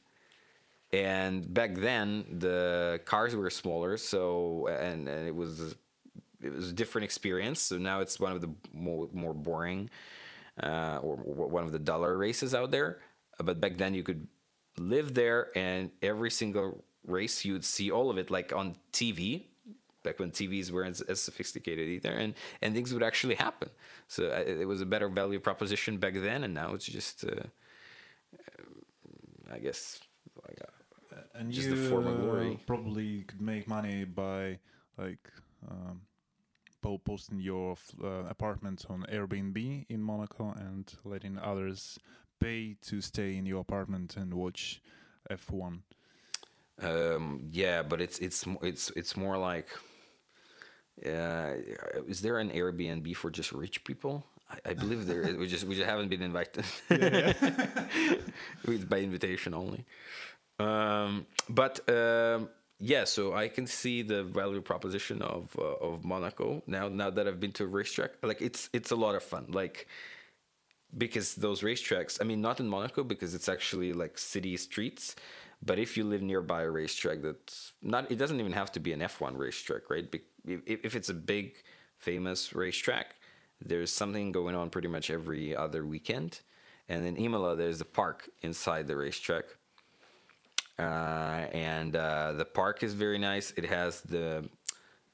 and 0.92 1.52
back 1.52 1.74
then 1.74 2.24
the 2.30 3.00
cars 3.06 3.34
were 3.34 3.48
smaller, 3.50 3.96
so 3.96 4.66
and, 4.68 5.08
and 5.08 5.26
it 5.26 5.34
was 5.34 5.74
it 6.42 6.52
was 6.52 6.70
a 6.70 6.72
different 6.72 7.04
experience. 7.04 7.62
So 7.62 7.78
now 7.78 8.00
it's 8.00 8.20
one 8.20 8.32
of 8.32 8.42
the 8.42 8.50
more 8.74 9.08
more 9.12 9.32
boring 9.32 9.88
uh, 10.62 10.98
or 11.02 11.16
one 11.16 11.64
of 11.64 11.72
the 11.72 11.78
duller 11.78 12.16
races 12.16 12.54
out 12.54 12.70
there. 12.70 12.98
But 13.38 13.60
back 13.60 13.76
then 13.76 13.94
you 13.94 14.02
could 14.02 14.26
live 14.78 15.14
there, 15.14 15.50
and 15.56 15.90
every 16.02 16.30
single 16.30 16.84
race 17.06 17.44
you'd 17.44 17.64
see 17.64 17.90
all 17.90 18.10
of 18.10 18.18
it 18.18 18.30
like 18.30 18.52
on 18.52 18.76
TV 18.92 19.46
back 20.02 20.18
when 20.18 20.30
TVs 20.30 20.70
weren't 20.70 21.00
as 21.08 21.20
sophisticated 21.20 21.88
either, 21.88 22.10
and 22.10 22.34
and 22.60 22.74
things 22.74 22.92
would 22.92 23.02
actually 23.02 23.34
happen. 23.34 23.70
So 24.08 24.26
uh, 24.26 24.42
it 24.46 24.66
was 24.66 24.80
a 24.80 24.86
better 24.86 25.08
value 25.08 25.40
proposition 25.40 25.98
back 25.98 26.14
then, 26.14 26.44
and 26.44 26.54
now 26.54 26.74
it's 26.74 26.86
just, 26.86 27.24
uh, 27.24 27.44
I 29.52 29.58
guess, 29.58 30.00
like 30.46 30.60
a, 30.60 30.68
Uh, 31.12 31.38
and 31.38 31.52
just 31.52 31.68
you 31.68 31.74
a 31.74 31.90
form 31.90 32.06
of 32.06 32.18
uh, 32.18 32.22
glory. 32.22 32.58
probably 32.66 33.22
could 33.24 33.40
make 33.40 33.68
money 33.68 34.04
by 34.04 34.58
like 34.96 35.28
um, 35.70 36.00
posting 37.04 37.40
your 37.40 37.76
uh, 38.02 38.24
apartment 38.28 38.86
on 38.88 39.04
Airbnb 39.12 39.86
in 39.88 40.02
Monaco 40.02 40.54
and 40.56 40.92
letting 41.04 41.38
others 41.38 41.98
pay 42.42 42.76
to 42.82 43.00
stay 43.00 43.36
in 43.36 43.46
your 43.46 43.60
apartment 43.60 44.16
and 44.16 44.34
watch 44.34 44.80
F1. 45.30 45.80
Um, 46.82 47.48
yeah, 47.50 47.82
but 47.82 48.00
it's 48.00 48.18
it's 48.18 48.44
it's 48.62 48.90
it's 48.96 49.16
more 49.16 49.36
like, 49.38 49.68
uh, 51.06 51.52
is 52.08 52.20
there 52.20 52.38
an 52.38 52.50
Airbnb 52.50 53.14
for 53.16 53.30
just 53.30 53.52
rich 53.52 53.84
people? 53.84 54.26
I, 54.50 54.70
I 54.70 54.74
believe 54.74 55.06
there 55.06 55.22
is. 55.22 55.36
We 55.36 55.46
just 55.46 55.64
we 55.64 55.76
just 55.76 55.88
haven't 55.88 56.08
been 56.08 56.22
invited. 56.22 56.64
It's 58.64 58.84
by 58.92 58.98
invitation 58.98 59.54
only. 59.54 59.84
Um, 60.58 61.26
but 61.48 61.88
um, 61.88 62.48
yeah, 62.80 63.04
so 63.04 63.34
I 63.34 63.48
can 63.48 63.66
see 63.66 64.02
the 64.02 64.24
value 64.24 64.60
proposition 64.60 65.22
of 65.22 65.54
uh, 65.58 65.86
of 65.86 66.04
Monaco 66.04 66.62
now. 66.66 66.88
Now 66.88 67.10
that 67.10 67.28
I've 67.28 67.38
been 67.38 67.52
to 67.52 67.64
a 67.64 67.68
racetrack, 67.68 68.12
like 68.22 68.42
it's 68.42 68.68
it's 68.72 68.90
a 68.90 68.96
lot 68.96 69.14
of 69.14 69.22
fun. 69.22 69.46
Like 69.50 69.86
because 70.98 71.34
those 71.34 71.62
racetracks 71.62 72.18
i 72.20 72.24
mean 72.24 72.40
not 72.40 72.60
in 72.60 72.68
monaco 72.68 73.02
because 73.02 73.34
it's 73.34 73.48
actually 73.48 73.92
like 73.92 74.18
city 74.18 74.56
streets 74.56 75.16
but 75.64 75.78
if 75.78 75.96
you 75.96 76.04
live 76.04 76.22
nearby 76.22 76.62
a 76.62 76.70
racetrack 76.70 77.22
that's 77.22 77.72
not 77.82 78.10
it 78.10 78.16
doesn't 78.16 78.40
even 78.40 78.52
have 78.52 78.70
to 78.72 78.80
be 78.80 78.92
an 78.92 79.00
f1 79.00 79.36
racetrack 79.36 79.88
right? 79.90 80.06
If, 80.44 80.96
it's 80.96 81.08
a 81.08 81.14
big 81.14 81.54
famous 81.98 82.52
racetrack 82.52 83.14
there's 83.64 83.92
something 83.92 84.32
going 84.32 84.54
on 84.54 84.70
pretty 84.70 84.88
much 84.88 85.10
every 85.10 85.54
other 85.54 85.86
weekend. 85.86 86.40
And 86.88 87.06
in 87.06 87.16
imola 87.16 87.56
there's 87.56 87.80
a 87.80 87.84
park 87.84 88.28
inside 88.42 88.86
the 88.86 88.96
racetrack. 88.96 89.44
Uh, 90.78 91.46
and 91.52 91.94
uh, 91.94 92.32
the 92.32 92.44
park 92.44 92.82
is 92.82 92.94
very 92.94 93.18
nice. 93.18 93.52
It 93.56 93.66
has 93.66 94.00
the 94.00 94.48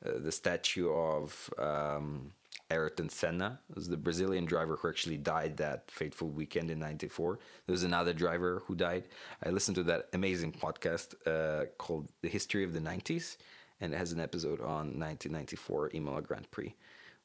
uh, 0.07 0.11
the 0.19 0.31
statue 0.31 0.91
of 0.91 1.51
um, 1.59 2.33
Ayrton 2.71 3.09
Senna, 3.09 3.61
was 3.75 3.89
the 3.89 3.97
Brazilian 3.97 4.45
driver 4.45 4.77
who 4.77 4.89
actually 4.89 5.17
died 5.17 5.57
that 5.57 5.91
fateful 5.91 6.29
weekend 6.29 6.71
in 6.71 6.79
'94. 6.79 7.39
There 7.67 7.73
was 7.73 7.85
another 7.85 8.13
driver 8.13 8.63
who 8.67 8.75
died. 8.75 9.09
I 9.45 9.51
listened 9.51 9.77
to 9.77 9.83
that 9.85 10.09
amazing 10.13 10.53
podcast 10.53 11.15
uh, 11.27 11.67
called 11.79 12.11
"The 12.23 12.29
History 12.29 12.65
of 12.65 12.73
the 12.75 12.81
'90s," 12.81 13.37
and 13.81 13.95
it 13.95 13.97
has 13.97 14.13
an 14.13 14.21
episode 14.21 14.61
on 14.61 14.99
1994 14.99 15.91
Imola 15.95 16.23
Grand 16.23 16.51
Prix, 16.51 16.75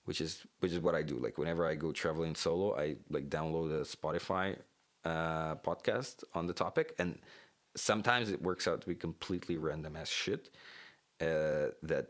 which 0.05 0.21
is 0.21 0.45
which 0.59 0.71
is 0.71 0.79
what 0.79 0.95
I 0.95 1.01
do. 1.01 1.15
Like 1.17 1.37
whenever 1.37 1.67
I 1.67 1.75
go 1.75 1.91
traveling 1.91 2.35
solo, 2.35 2.77
I 2.77 2.95
like 3.09 3.29
download 3.29 3.71
a 3.71 3.83
Spotify 3.83 4.57
uh, 5.03 5.55
podcast 5.55 6.23
on 6.33 6.47
the 6.47 6.53
topic, 6.53 6.95
and 6.99 7.19
sometimes 7.75 8.29
it 8.29 8.41
works 8.41 8.67
out 8.67 8.81
to 8.81 8.87
be 8.87 8.95
completely 8.95 9.57
random 9.57 9.95
as 9.95 10.09
shit 10.09 10.49
uh, 11.21 11.71
that 11.83 12.07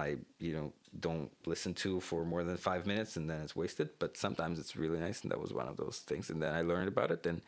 I 0.00 0.16
you 0.38 0.54
know 0.54 0.72
don't 0.98 1.30
listen 1.46 1.74
to 1.74 2.00
for 2.00 2.24
more 2.24 2.42
than 2.42 2.56
five 2.56 2.86
minutes 2.86 3.16
and 3.16 3.30
then 3.30 3.40
it's 3.42 3.54
wasted. 3.54 3.90
But 3.98 4.16
sometimes 4.16 4.58
it's 4.58 4.76
really 4.76 4.98
nice, 4.98 5.22
and 5.22 5.30
that 5.30 5.40
was 5.40 5.52
one 5.52 5.68
of 5.68 5.76
those 5.76 5.98
things. 5.98 6.30
And 6.30 6.42
then 6.42 6.54
I 6.54 6.62
learned 6.62 6.88
about 6.88 7.10
it, 7.10 7.26
and 7.26 7.40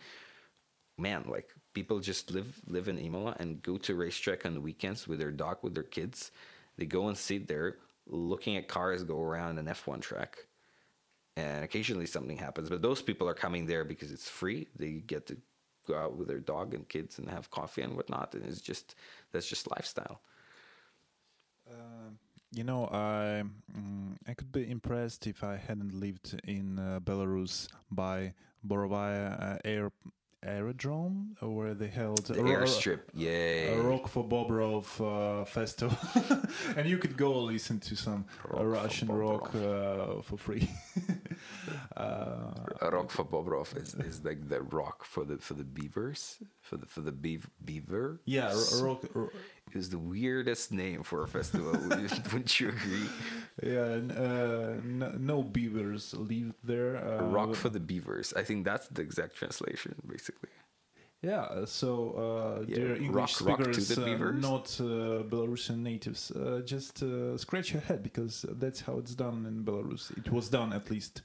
man, 0.98 1.24
like 1.26 1.48
people 1.74 1.98
just 2.00 2.30
live 2.30 2.60
live 2.66 2.88
in 2.88 2.98
Imola 2.98 3.36
and 3.38 3.62
go 3.62 3.76
to 3.78 3.94
racetrack 3.94 4.46
on 4.46 4.54
the 4.54 4.60
weekends 4.60 5.08
with 5.08 5.18
their 5.18 5.32
dog, 5.32 5.58
with 5.62 5.74
their 5.74 5.82
kids. 5.82 6.30
They 6.78 6.86
go 6.86 7.08
and 7.08 7.16
sit 7.16 7.48
there 7.48 7.76
looking 8.06 8.56
at 8.56 8.68
cars 8.68 9.04
go 9.04 9.22
around 9.22 9.58
an 9.58 9.66
F1 9.66 10.00
track. 10.00 10.38
And 11.36 11.64
occasionally 11.64 12.06
something 12.06 12.36
happens, 12.36 12.68
but 12.68 12.82
those 12.82 13.00
people 13.00 13.26
are 13.26 13.34
coming 13.34 13.64
there 13.64 13.84
because 13.84 14.12
it's 14.12 14.28
free. 14.28 14.68
They 14.76 14.90
get 15.06 15.26
to 15.28 15.36
go 15.86 15.96
out 15.96 16.16
with 16.16 16.28
their 16.28 16.40
dog 16.40 16.74
and 16.74 16.86
kids 16.86 17.18
and 17.18 17.28
have 17.30 17.50
coffee 17.50 17.80
and 17.80 17.96
whatnot. 17.96 18.34
And 18.34 18.44
it's 18.44 18.60
just 18.60 18.94
that's 19.32 19.48
just 19.48 19.70
lifestyle. 19.70 20.20
Um, 21.70 22.18
you 22.52 22.64
know, 22.64 22.88
I 22.92 23.42
mm, 23.76 24.16
I 24.28 24.34
could 24.34 24.52
be 24.52 24.70
impressed 24.70 25.26
if 25.26 25.42
I 25.42 25.56
hadn't 25.56 25.94
lived 25.98 26.38
in 26.44 26.78
uh, 26.78 27.00
Belarus 27.00 27.68
by 27.90 28.34
Borovaya 28.66 29.54
uh, 29.54 29.58
air 29.64 29.90
aerodrome, 30.44 31.36
where 31.40 31.72
they 31.74 31.88
held 31.88 32.26
The 32.26 32.40
a, 32.40 32.42
airstrip, 32.42 33.00
yay! 33.14 33.78
a 33.78 33.80
Rock 33.80 34.08
for 34.08 34.24
Bobrov 34.24 34.84
uh, 35.00 35.44
festival, 35.44 35.96
and 36.76 36.88
you 36.88 36.98
could 36.98 37.16
go 37.16 37.38
listen 37.38 37.78
to 37.80 37.96
some 37.96 38.24
Rock 38.48 38.82
Russian 38.82 39.08
rock 39.08 39.54
uh, 39.54 40.20
for 40.22 40.36
free. 40.36 40.68
uh, 41.96 42.90
rock 42.90 43.10
for 43.10 43.24
Bobrov 43.24 43.76
is, 43.76 43.94
is 43.94 44.24
like 44.24 44.48
the 44.48 44.62
rock 44.62 45.04
for 45.04 45.24
the 45.24 45.36
for 45.38 45.54
the 45.54 45.64
beavers 45.64 46.38
for 46.60 46.76
the 46.76 46.86
for 46.86 47.00
the 47.00 47.12
beav, 47.12 47.44
beaver. 47.64 48.20
yeah, 48.24 48.52
ro- 48.52 48.82
rock. 48.88 49.04
ro- 49.14 49.30
is 49.74 49.88
the 49.90 49.98
weirdest 49.98 50.70
name 50.72 51.02
for 51.02 51.22
a 51.22 51.28
festival. 51.28 51.72
Wouldn't 52.32 52.60
you 52.60 52.68
agree? 52.68 53.08
yeah, 53.62 54.00
uh, 54.24 54.74
no, 54.84 55.12
no 55.18 55.42
beavers 55.42 56.14
live 56.14 56.52
there. 56.64 56.96
Uh, 56.96 57.24
rock 57.24 57.54
for 57.54 57.68
the 57.70 57.80
beavers. 57.80 58.32
I 58.36 58.42
think 58.42 58.64
that's 58.64 58.88
the 58.88 59.02
exact 59.02 59.36
translation, 59.36 59.94
basically. 60.06 60.50
Yeah, 61.22 61.42
uh, 61.42 61.66
so 61.66 61.90
uh, 62.18 62.64
Yeah, 62.66 62.82
rock- 62.84 63.00
English 63.00 63.40
rock 63.40 63.60
speakers, 63.64 63.88
the 63.88 64.02
uh, 64.14 64.30
not 64.32 64.76
uh, 64.80 65.22
Belarusian 65.22 65.78
natives, 65.78 66.32
uh, 66.32 66.62
just 66.64 67.02
uh, 67.02 67.38
scratch 67.38 67.72
your 67.72 67.82
head 67.82 68.02
because 68.02 68.44
that's 68.58 68.80
how 68.80 68.98
it's 68.98 69.14
done 69.14 69.46
in 69.46 69.64
Belarus. 69.64 70.10
It 70.18 70.32
was 70.32 70.48
done 70.48 70.72
at 70.72 70.90
least 70.90 71.22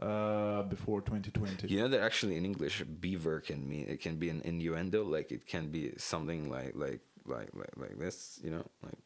uh, 0.00 0.62
before 0.62 1.00
2020. 1.00 1.68
You 1.68 1.80
know 1.80 1.88
that 1.88 2.00
actually 2.00 2.36
in 2.36 2.44
English, 2.44 2.82
beaver 3.00 3.40
can 3.40 3.68
mean 3.68 3.86
it 3.88 4.00
can 4.00 4.16
be 4.16 4.28
an 4.30 4.42
innuendo. 4.44 5.04
Like 5.04 5.32
it 5.32 5.46
can 5.46 5.70
be 5.70 5.92
something 5.96 6.50
like 6.50 6.72
like 6.74 7.00
like 7.26 7.50
like, 7.54 7.74
like 7.76 7.98
this. 7.98 8.38
You 8.42 8.50
know, 8.50 8.64
like 8.82 8.98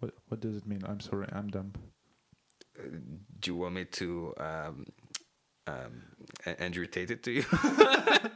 What, 0.00 0.12
what 0.28 0.40
does 0.40 0.56
it 0.56 0.66
mean? 0.66 0.82
I'm 0.86 1.00
sorry, 1.00 1.28
I'm 1.32 1.48
dumb. 1.48 1.72
uh, 2.78 2.88
do 3.40 3.50
you 3.50 3.56
want 3.56 3.74
me 3.74 3.84
to 3.84 4.34
um, 4.38 4.86
um, 5.66 6.02
Andrew 6.58 6.86
Tate 6.86 7.10
it 7.10 7.22
to 7.24 7.32
you? 7.32 7.44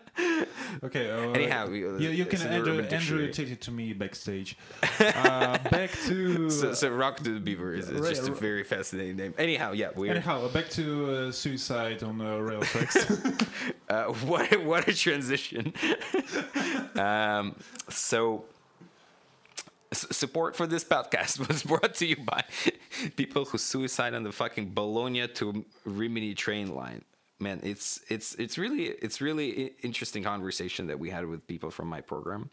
Okay. 0.85 1.11
Uh, 1.11 1.31
Anyhow, 1.33 1.69
we- 1.69 1.81
you, 1.81 2.11
you 2.11 2.25
can 2.27 2.43
Andrew, 2.43 2.83
Andrew 2.83 3.33
Tate 3.33 3.51
it 3.51 3.61
to 3.63 3.71
me 3.71 3.93
backstage. 3.93 4.57
uh, 5.01 5.59
back 5.71 5.91
to 6.07 6.51
so, 6.51 6.73
so 6.75 6.89
rock 6.91 7.21
the 7.21 7.39
beaver 7.39 7.75
is, 7.75 7.89
is 7.89 8.09
just 8.09 8.29
a 8.29 8.33
very 8.33 8.65
fascinating 8.65 9.17
name. 9.17 9.35
Anyhow, 9.39 9.73
yeah, 9.73 9.91
we're 9.95 10.11
anyhow 10.11 10.49
back 10.49 10.69
to 10.71 11.29
uh, 11.29 11.33
suicide 11.33 12.03
on 12.03 12.21
uh, 12.21 12.37
rail 12.39 12.61
tracks. 12.73 12.97
Uh, 13.89 14.05
what 14.27 14.65
what 14.65 14.89
a 14.89 14.95
transition. 14.95 15.73
um, 16.97 17.57
so 17.89 18.45
support 19.93 20.55
for 20.55 20.67
this 20.67 20.85
podcast 20.85 21.47
was 21.49 21.63
brought 21.65 21.95
to 21.97 22.07
you 22.07 22.17
by 22.17 22.45
people 23.17 23.45
who 23.45 23.59
suicide 23.59 24.15
on 24.15 24.23
the 24.23 24.33
fucking 24.33 24.71
Bologna 24.73 25.27
to 25.29 25.65
Rimini 25.85 26.35
train 26.35 26.75
line. 26.75 27.03
Man, 27.41 27.61
it's 27.63 28.01
it's 28.09 28.35
it's 28.35 28.59
really 28.59 28.85
it's 28.85 29.21
really 29.23 29.73
interesting 29.83 30.23
conversation 30.23 30.89
that 30.89 30.99
we 30.99 31.09
had 31.09 31.27
with 31.27 31.47
people 31.47 31.71
from 31.71 31.89
my 31.89 32.03
program. 32.03 32.51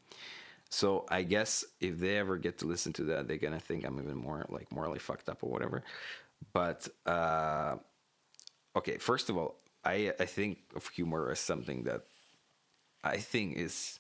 So 0.70 1.06
I 1.10 1.24
guess 1.24 1.66
if 1.80 2.00
they 2.00 2.18
ever 2.18 2.38
get 2.38 2.60
to 2.60 2.66
listen 2.66 2.94
to 2.94 3.04
that, 3.06 3.28
they're 3.28 3.38
gonna 3.38 3.60
think 3.60 3.86
I'm 3.86 4.00
even 4.00 4.16
more 4.16 4.46
like 4.50 4.72
morally 4.72 5.00
fucked 5.00 5.28
up 5.28 5.44
or 5.44 5.50
whatever. 5.50 5.84
But 6.54 6.88
uh, 7.06 7.76
okay, 8.78 8.98
first 8.98 9.30
of 9.30 9.38
all, 9.38 9.60
I 9.84 10.14
I 10.20 10.26
think 10.26 10.60
of 10.74 10.88
humor 10.88 11.32
as 11.32 11.40
something 11.40 11.84
that 11.84 12.04
I 13.04 13.18
think 13.18 13.58
is 13.58 14.00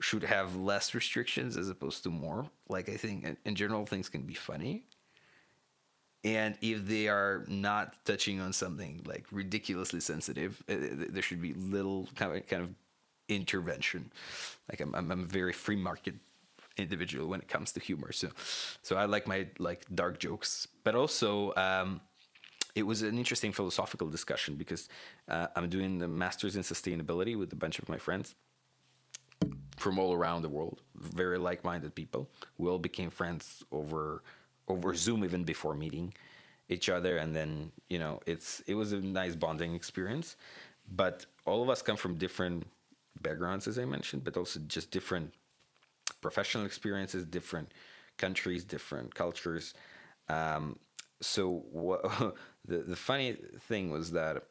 should 0.00 0.24
have 0.24 0.56
less 0.56 0.94
restrictions 0.94 1.56
as 1.56 1.68
opposed 1.68 2.02
to 2.02 2.10
more. 2.10 2.50
Like 2.68 2.88
I 2.88 2.96
think 2.96 3.24
in, 3.24 3.36
in 3.44 3.54
general 3.54 3.86
things 3.86 4.08
can 4.08 4.22
be 4.22 4.34
funny. 4.34 4.84
And 6.24 6.56
if 6.60 6.86
they 6.86 7.08
are 7.08 7.44
not 7.48 8.04
touching 8.04 8.40
on 8.40 8.52
something 8.52 9.02
like 9.06 9.26
ridiculously 9.32 10.00
sensitive, 10.00 10.62
uh, 10.68 10.74
there 11.10 11.22
should 11.22 11.42
be 11.42 11.52
little 11.54 12.08
kind 12.14 12.36
of 12.36 12.46
kind 12.46 12.62
of 12.62 12.70
intervention. 13.28 14.12
Like 14.68 14.80
I'm 14.80 14.94
I'm, 14.94 15.10
I'm 15.10 15.20
a 15.22 15.26
very 15.26 15.52
free 15.52 15.76
market 15.76 16.14
individual 16.76 17.26
when 17.28 17.40
it 17.40 17.48
comes 17.48 17.72
to 17.72 17.80
humor. 17.80 18.12
So 18.12 18.28
so 18.82 18.96
I 18.96 19.06
like 19.06 19.26
my 19.26 19.48
like 19.58 19.84
dark 19.94 20.20
jokes, 20.20 20.68
but 20.84 20.94
also 20.94 21.52
um, 21.56 22.00
it 22.74 22.84
was 22.84 23.02
an 23.02 23.18
interesting 23.18 23.52
philosophical 23.52 24.08
discussion 24.08 24.54
because 24.54 24.88
uh, 25.28 25.48
I'm 25.56 25.68
doing 25.68 25.98
the 25.98 26.08
masters 26.08 26.56
in 26.56 26.62
sustainability 26.62 27.36
with 27.36 27.52
a 27.52 27.56
bunch 27.56 27.78
of 27.78 27.88
my 27.88 27.98
friends, 27.98 28.34
from 29.76 29.98
all 29.98 30.12
around 30.14 30.42
the 30.42 30.48
world, 30.48 30.80
very 30.94 31.38
like-minded 31.38 31.94
people. 31.94 32.30
We 32.58 32.70
all 32.70 32.78
became 32.78 33.10
friends 33.10 33.64
over 33.72 34.22
over 34.68 34.94
Zoom 34.94 35.24
even 35.24 35.44
before 35.44 35.74
meeting 35.74 36.14
each 36.68 36.88
other, 36.88 37.18
and 37.18 37.34
then 37.34 37.72
you 37.88 37.98
know 37.98 38.20
it's 38.26 38.60
it 38.66 38.74
was 38.74 38.92
a 38.92 39.00
nice 39.00 39.36
bonding 39.36 39.74
experience. 39.74 40.36
But 40.90 41.26
all 41.46 41.62
of 41.62 41.70
us 41.70 41.82
come 41.82 41.96
from 41.96 42.16
different 42.16 42.66
backgrounds, 43.20 43.68
as 43.68 43.78
I 43.78 43.84
mentioned, 43.84 44.24
but 44.24 44.36
also 44.36 44.60
just 44.66 44.90
different 44.90 45.32
professional 46.20 46.64
experiences, 46.64 47.24
different 47.24 47.72
countries, 48.18 48.64
different 48.64 49.14
cultures. 49.14 49.74
Um, 50.28 50.78
so 51.20 51.64
what, 51.70 52.02
the 52.64 52.78
the 52.78 52.96
funny 52.96 53.36
thing 53.68 53.90
was 53.90 54.12
that 54.12 54.44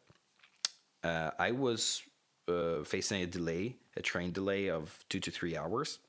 uh, 1.04 1.32
I 1.40 1.52
was 1.52 2.04
uh, 2.48 2.84
facing 2.84 3.22
a 3.22 3.26
delay, 3.26 3.76
a 3.98 4.02
train 4.02 4.32
delay 4.32 4.70
of 4.70 5.04
two 5.10 5.20
to 5.20 5.32
three 5.32 5.58
hours, 5.58 6.00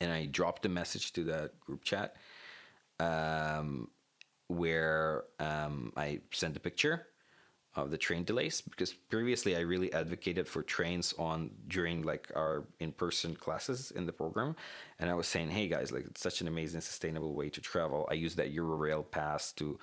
and 0.00 0.12
I 0.12 0.26
dropped 0.26 0.66
a 0.66 0.68
message 0.68 1.12
to 1.14 1.24
that 1.24 1.58
group 1.60 1.84
chat 1.84 2.16
um, 3.00 3.88
where 4.48 5.24
um, 5.38 5.92
I 5.96 6.20
sent 6.32 6.56
a 6.56 6.60
picture 6.60 7.06
of 7.76 7.90
the 7.90 7.98
train 7.98 8.24
delays 8.24 8.62
because 8.62 8.92
previously 8.92 9.54
I 9.56 9.60
really 9.60 9.92
advocated 9.92 10.48
for 10.48 10.62
trains 10.62 11.14
on 11.18 11.50
during 11.68 12.02
like 12.02 12.32
our 12.34 12.64
in-person 12.80 13.36
classes 13.36 13.90
in 13.90 14.06
the 14.06 14.12
program. 14.12 14.56
And 14.98 15.10
I 15.10 15.14
was 15.14 15.26
saying 15.26 15.50
hey 15.50 15.68
guys 15.68 15.92
like 15.92 16.06
it's 16.06 16.22
such 16.22 16.40
an 16.40 16.48
amazing 16.48 16.80
sustainable 16.80 17.34
way 17.34 17.50
to 17.50 17.60
travel. 17.60 18.08
I 18.10 18.14
use 18.14 18.34
that 18.36 18.54
Eurail 18.54 19.08
pass 19.08 19.52
to 19.52 19.78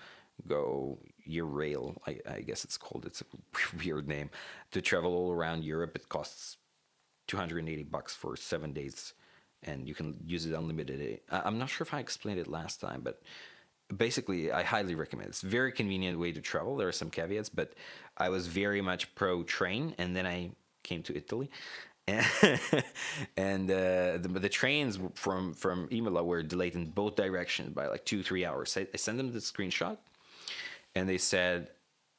go 0.48 0.98
Eurail 1.30 1.96
I, 2.08 2.18
I 2.28 2.42
guess 2.42 2.64
it's 2.64 2.78
called 2.78 3.06
it's 3.06 3.22
a 3.22 3.26
weird 3.86 4.08
name 4.08 4.32
to 4.72 4.82
travel 4.82 5.16
all 5.16 5.32
around 5.32 5.64
Europe. 5.64 5.96
It 5.96 6.10
costs 6.10 6.58
280 7.28 7.84
bucks 7.84 8.16
for 8.16 8.36
7 8.36 8.74
days 8.74 9.14
and 9.66 9.88
you 9.88 9.96
can 9.96 10.16
use 10.26 10.46
it 10.46 10.54
unlimited. 10.54 11.20
I'm 11.30 11.58
not 11.58 11.70
sure 11.70 11.86
if 11.86 11.94
I 11.94 12.00
explained 12.00 12.40
it 12.40 12.48
last 12.48 12.80
time 12.82 13.02
but 13.04 13.22
basically 13.98 14.52
i 14.52 14.64
highly 14.64 14.96
recommend 14.96 15.28
it. 15.28 15.30
it's 15.30 15.44
a 15.44 15.48
very 15.48 15.72
convenient 15.72 16.20
way 16.20 16.32
to 16.32 16.42
travel. 16.42 16.76
There 16.78 16.88
are 16.88 16.94
some 16.94 17.10
caveats 17.10 17.50
but 17.50 17.74
i 18.18 18.30
was 18.30 18.48
very 18.48 18.82
much 18.82 19.14
pro 19.16 19.44
train 19.44 19.96
and 19.98 20.16
then 20.16 20.26
i 20.26 20.52
came 20.84 21.04
to 21.04 21.16
italy. 21.16 21.50
And, 23.38 23.72
uh, 23.72 24.18
the, 24.18 24.28
the, 24.28 24.50
trains 24.50 25.00
from 25.14 25.54
from 25.54 25.88
imola 25.90 26.22
were 26.24 26.44
delayed 26.44 26.76
in 26.76 26.88
both 26.88 27.16
directions 27.16 27.70
by 27.70 27.88
like 27.88 28.04
two 28.04 28.22
three 28.24 28.46
hours. 28.46 28.76
I, 28.76 28.88
I 28.94 28.98
sent 28.98 29.18
them 29.18 29.32
the 29.32 29.40
screenshot 29.40 29.98
and 30.96 31.08
they 31.08 31.18
said 31.18 31.70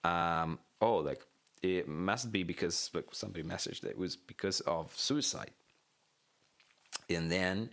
um, 0.05 0.59
oh 0.81 0.97
like 0.97 1.21
it 1.63 1.87
must 1.89 2.33
be 2.33 2.43
because 2.43 2.91
like 2.95 3.07
somebody 3.13 3.43
messaged 3.43 3.81
that 3.81 3.91
it 3.91 3.99
was 3.99 4.17
because 4.17 4.61
of 4.61 4.99
suicide 4.99 5.51
and 7.11 7.31
then 7.31 7.71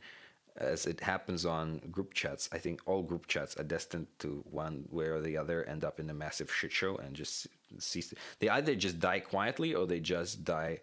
as 0.58 0.86
it 0.86 1.00
happens 1.00 1.46
on 1.46 1.80
group 1.92 2.14
chats, 2.14 2.50
I 2.52 2.58
think 2.58 2.82
all 2.86 3.02
group 3.04 3.28
chats 3.28 3.56
are 3.58 3.64
destined 3.64 4.08
to 4.20 4.44
one 4.50 4.86
way 4.90 5.06
or 5.06 5.22
the 5.22 5.38
other 5.38 5.64
end 5.64 5.84
up 5.84 6.00
in 6.00 6.10
a 6.10 6.14
massive 6.14 6.52
shit 6.52 6.72
show 6.72 6.98
and 6.98 7.16
just 7.16 7.48
cease. 7.80 8.14
They 8.40 8.50
either 8.50 8.76
just 8.76 9.00
die 9.00 9.20
quietly 9.20 9.74
or 9.74 9.86
they 9.88 10.00
just 10.00 10.44
die 10.44 10.80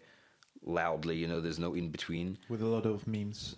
loudly. 0.63 1.17
You 1.17 1.27
know, 1.27 1.39
there's 1.39 1.59
no 1.59 1.73
in 1.75 1.89
between. 1.89 2.37
With 2.49 2.61
a 2.61 2.67
lot 2.67 2.85
of 2.85 3.07
memes. 3.07 3.55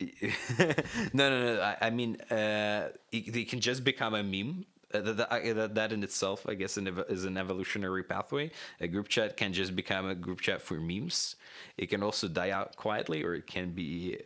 no, 0.00 1.30
no, 1.30 1.54
no. 1.54 1.62
I, 1.62 1.76
I 1.86 1.90
mean, 1.90 2.20
uh, 2.22 2.88
it, 3.12 3.32
they 3.32 3.44
can 3.44 3.60
just 3.60 3.84
become 3.84 4.14
a 4.14 4.22
meme. 4.22 4.66
That, 5.02 5.74
that, 5.74 5.92
in 5.92 6.02
itself, 6.02 6.46
I 6.48 6.54
guess, 6.54 6.76
is 6.76 7.24
an 7.24 7.36
evolutionary 7.36 8.04
pathway. 8.04 8.50
A 8.80 8.88
group 8.88 9.08
chat 9.08 9.36
can 9.36 9.52
just 9.52 9.74
become 9.74 10.08
a 10.08 10.14
group 10.14 10.40
chat 10.40 10.62
for 10.62 10.74
memes. 10.74 11.36
It 11.76 11.86
can 11.86 12.02
also 12.02 12.28
die 12.28 12.50
out 12.50 12.76
quietly, 12.76 13.24
or 13.24 13.34
it 13.34 13.46
can 13.46 13.72
be 13.72 14.18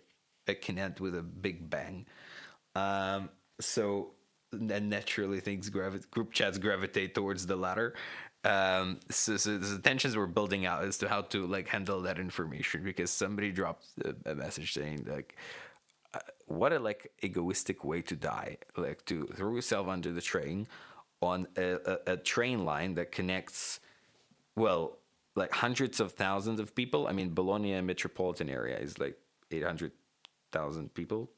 it 0.46 0.68
end 0.78 0.98
with 1.00 1.14
a 1.14 1.22
big 1.22 1.68
bang. 1.68 2.06
Um, 2.74 3.30
so 3.60 4.12
and 4.52 4.88
naturally 4.88 5.40
things 5.40 5.68
gravi- 5.68 6.00
group 6.10 6.32
chats 6.32 6.58
gravitate 6.58 7.14
towards 7.14 7.46
the 7.46 7.56
latter. 7.56 7.94
Um, 8.44 9.00
so, 9.10 9.36
so 9.36 9.58
the 9.58 9.78
tensions 9.78 10.16
were 10.16 10.26
building 10.26 10.64
out 10.64 10.84
as 10.84 10.96
to 10.98 11.08
how 11.08 11.22
to 11.22 11.46
like 11.46 11.68
handle 11.68 12.00
that 12.02 12.18
information 12.18 12.82
because 12.82 13.10
somebody 13.10 13.50
dropped 13.50 13.86
a, 14.04 14.30
a 14.30 14.34
message 14.34 14.72
saying 14.72 15.06
like, 15.08 15.36
"What 16.48 16.72
a 16.72 16.78
like 16.78 17.12
egoistic 17.22 17.84
way 17.84 18.02
to 18.02 18.16
die! 18.16 18.58
Like 18.76 19.04
to 19.06 19.26
throw 19.34 19.54
yourself 19.54 19.88
under 19.88 20.12
the 20.12 20.20
train 20.20 20.66
on 21.20 21.48
a, 21.56 21.78
a, 21.84 22.12
a 22.12 22.16
train 22.16 22.64
line 22.64 22.94
that 22.94 23.12
connects, 23.12 23.80
well, 24.56 24.98
like 25.34 25.52
hundreds 25.52 26.00
of 26.00 26.12
thousands 26.12 26.60
of 26.60 26.74
people. 26.74 27.06
I 27.06 27.12
mean, 27.12 27.34
Bologna 27.34 27.80
metropolitan 27.80 28.48
area 28.48 28.78
is 28.78 28.98
like 28.98 29.16
800 29.50 29.92
thousand 30.52 30.94
people. 30.94 31.30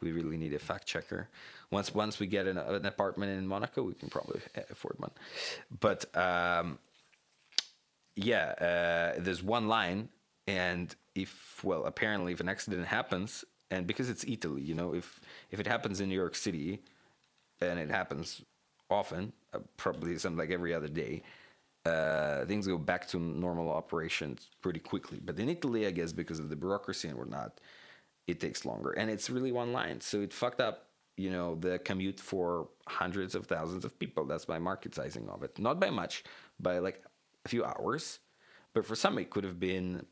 We 0.00 0.12
really 0.12 0.36
need 0.36 0.52
a 0.52 0.58
fact 0.58 0.86
checker. 0.86 1.28
Once 1.70 1.94
once 1.94 2.20
we 2.20 2.26
get 2.26 2.46
an, 2.46 2.58
an 2.58 2.84
apartment 2.84 3.38
in 3.38 3.46
Monaco, 3.46 3.82
we 3.82 3.94
can 3.94 4.10
probably 4.10 4.40
afford 4.70 4.96
one. 4.98 5.12
But 5.80 6.14
um, 6.16 6.78
yeah, 8.16 9.14
uh, 9.16 9.20
there's 9.20 9.42
one 9.42 9.66
line, 9.66 10.10
and 10.46 10.94
if 11.14 11.64
well, 11.64 11.84
apparently, 11.86 12.32
if 12.32 12.40
an 12.40 12.48
accident 12.48 12.86
happens, 12.86 13.44
and 13.70 13.86
because 13.86 14.08
it's 14.08 14.24
Italy, 14.24 14.62
you 14.62 14.74
know, 14.74 14.94
if 14.94 15.20
if 15.50 15.60
it 15.60 15.66
happens 15.66 16.00
in 16.00 16.08
New 16.08 16.14
York 16.14 16.34
City, 16.34 16.80
and 17.60 17.78
it 17.78 17.90
happens 17.90 18.42
often, 18.90 19.32
uh, 19.52 19.58
probably 19.76 20.16
something 20.18 20.38
like 20.38 20.50
every 20.50 20.74
other 20.74 20.88
day, 20.88 21.22
uh, 21.86 22.44
things 22.46 22.66
go 22.66 22.78
back 22.78 23.08
to 23.08 23.18
normal 23.18 23.70
operations 23.70 24.50
pretty 24.60 24.80
quickly. 24.80 25.20
But 25.24 25.38
in 25.38 25.48
Italy, 25.48 25.86
I 25.86 25.90
guess 25.90 26.12
because 26.12 26.38
of 26.38 26.48
the 26.50 26.56
bureaucracy 26.56 27.08
and 27.08 27.18
whatnot, 27.18 27.60
it 28.26 28.40
takes 28.40 28.64
longer. 28.64 28.92
And 28.92 29.10
it's 29.10 29.30
really 29.30 29.52
one 29.52 29.72
line. 29.72 30.00
So 30.00 30.20
it 30.20 30.32
fucked 30.32 30.60
up 30.60 30.88
you 31.16 31.30
know 31.30 31.54
the 31.54 31.78
commute 31.78 32.18
for 32.20 32.68
hundreds 32.88 33.34
of 33.34 33.46
thousands 33.46 33.84
of 33.84 33.98
people. 33.98 34.24
That's 34.24 34.48
my 34.48 34.58
market 34.58 34.94
sizing 34.94 35.28
of 35.28 35.42
it. 35.42 35.58
Not 35.58 35.80
by 35.80 35.90
much 35.90 36.24
by 36.60 36.78
like 36.78 37.02
a 37.44 37.48
few 37.48 37.64
hours. 37.64 38.20
But 38.72 38.84
for 38.84 38.96
some 38.96 39.18
it 39.18 39.30
could 39.30 39.44
have 39.44 39.60
been 39.60 40.04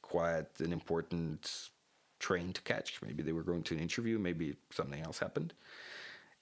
quite 0.00 0.60
an 0.60 0.72
important 0.72 1.70
train 2.28 2.48
to 2.52 2.62
catch. 2.72 2.90
Maybe 3.06 3.22
they 3.22 3.36
were 3.38 3.48
going 3.50 3.64
to 3.64 3.74
an 3.76 3.80
interview. 3.88 4.16
Maybe 4.28 4.46
something 4.78 5.02
else 5.08 5.18
happened. 5.26 5.50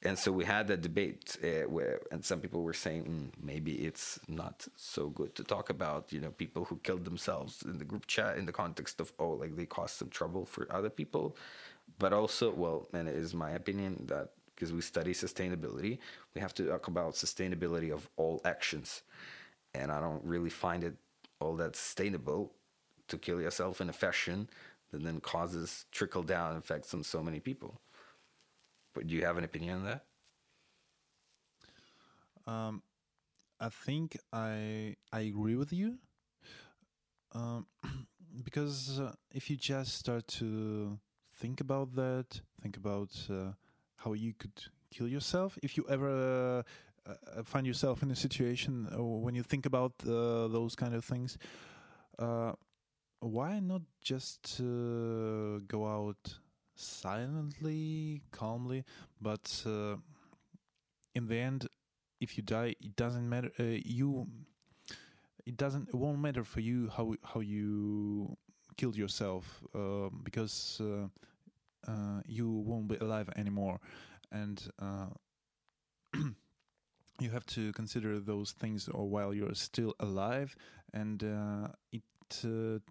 And 0.04 0.18
so 0.18 0.32
we 0.32 0.44
had 0.44 0.66
that 0.66 0.80
debate 0.88 1.36
uh, 1.44 1.68
where, 1.74 2.00
and 2.10 2.24
some 2.24 2.40
people 2.40 2.62
were 2.62 2.80
saying 2.86 3.04
mm, 3.04 3.44
maybe 3.50 3.72
it's 3.88 4.18
not 4.26 4.66
so 4.76 5.02
good 5.18 5.32
to 5.36 5.44
talk 5.44 5.70
about, 5.70 6.12
you 6.14 6.20
know, 6.20 6.32
people 6.44 6.64
who 6.64 6.76
killed 6.86 7.04
themselves 7.04 7.62
in 7.70 7.78
the 7.78 7.84
group 7.90 8.06
chat 8.06 8.36
in 8.36 8.46
the 8.46 8.58
context 8.62 9.00
of 9.00 9.12
oh, 9.20 9.34
like 9.42 9.54
they 9.54 9.66
caused 9.78 9.94
some 10.00 10.08
trouble 10.08 10.44
for 10.44 10.62
other 10.78 10.90
people, 10.90 11.36
but 11.98 12.12
also, 12.12 12.52
well, 12.62 12.88
and 12.92 13.08
it 13.08 13.14
is 13.14 13.32
my 13.32 13.52
opinion 13.60 13.92
that 14.12 14.26
because 14.54 14.72
we 14.72 14.80
study 14.80 15.12
sustainability, 15.14 15.98
we 16.34 16.40
have 16.40 16.54
to 16.54 16.64
talk 16.66 16.88
about 16.88 17.14
sustainability 17.14 17.90
of 17.92 18.08
all 18.16 18.40
actions, 18.44 19.02
and 19.78 19.86
I 19.96 19.98
don't 20.00 20.24
really 20.34 20.54
find 20.64 20.82
it 20.88 20.96
all 21.40 21.54
that 21.62 21.76
sustainable 21.76 22.42
to 23.08 23.18
kill 23.18 23.40
yourself 23.40 23.80
in 23.80 23.88
a 23.88 23.98
fashion 24.06 24.48
that 24.92 25.02
then 25.02 25.20
causes 25.20 25.86
trickle 25.90 26.22
down 26.22 26.56
effects 26.56 26.94
on 26.94 27.02
so 27.02 27.22
many 27.22 27.40
people. 27.40 27.80
But 28.94 29.06
do 29.06 29.14
you 29.14 29.24
have 29.24 29.38
an 29.38 29.44
opinion 29.44 29.78
on 29.78 29.84
that? 29.84 30.04
Um, 32.46 32.82
I 33.58 33.68
think 33.68 34.18
I 34.32 34.96
I 35.12 35.20
agree 35.20 35.56
with 35.56 35.72
you. 35.72 35.98
Um, 37.34 37.66
because 38.44 39.00
uh, 39.00 39.12
if 39.30 39.48
you 39.48 39.56
just 39.56 39.94
start 39.94 40.26
to 40.38 40.98
think 41.36 41.60
about 41.60 41.94
that, 41.94 42.40
think 42.60 42.76
about 42.76 43.10
uh, 43.30 43.52
how 43.96 44.12
you 44.12 44.34
could 44.34 44.64
kill 44.90 45.08
yourself. 45.08 45.58
If 45.62 45.76
you 45.76 45.86
ever 45.88 46.64
uh, 47.06 47.10
uh 47.10 47.42
find 47.44 47.66
yourself 47.66 48.02
in 48.02 48.10
a 48.10 48.16
situation 48.16 48.88
uh, 48.92 49.02
when 49.02 49.34
you 49.34 49.42
think 49.42 49.64
about 49.66 49.92
uh, 50.06 50.48
those 50.48 50.74
kind 50.74 50.94
of 50.94 51.04
things, 51.04 51.38
why 53.22 53.60
not 53.60 53.82
just 54.02 54.58
go 54.58 55.86
out 55.86 56.38
silently, 56.76 58.22
calmly, 58.30 58.84
but 59.20 59.62
uh, 59.66 59.96
in 61.14 61.26
the 61.26 61.38
end, 61.38 61.68
if 62.20 62.36
you 62.36 62.42
die, 62.42 62.74
it 62.80 62.96
doesn't 62.96 63.28
matter. 63.28 63.50
Uh, 63.58 63.78
you, 63.84 64.26
it 65.46 65.56
doesn't. 65.56 65.88
It 65.88 65.94
won't 65.94 66.18
matter 66.18 66.44
for 66.44 66.60
you 66.60 66.90
how 66.96 67.14
how 67.22 67.40
you 67.40 68.36
killed 68.76 68.96
yourself 68.96 69.62
uh, 69.74 70.08
because 70.22 70.80
uh, 70.80 71.90
uh, 71.90 72.20
you 72.26 72.50
won't 72.50 72.88
be 72.88 72.96
alive 72.96 73.28
anymore, 73.36 73.80
and 74.30 74.62
uh, 74.78 75.06
you 77.20 77.30
have 77.30 77.46
to 77.46 77.72
consider 77.72 78.18
those 78.20 78.52
things 78.52 78.86
while 78.86 79.34
you're 79.34 79.54
still 79.54 79.94
alive, 80.00 80.56
and 80.94 81.22
it 81.92 82.02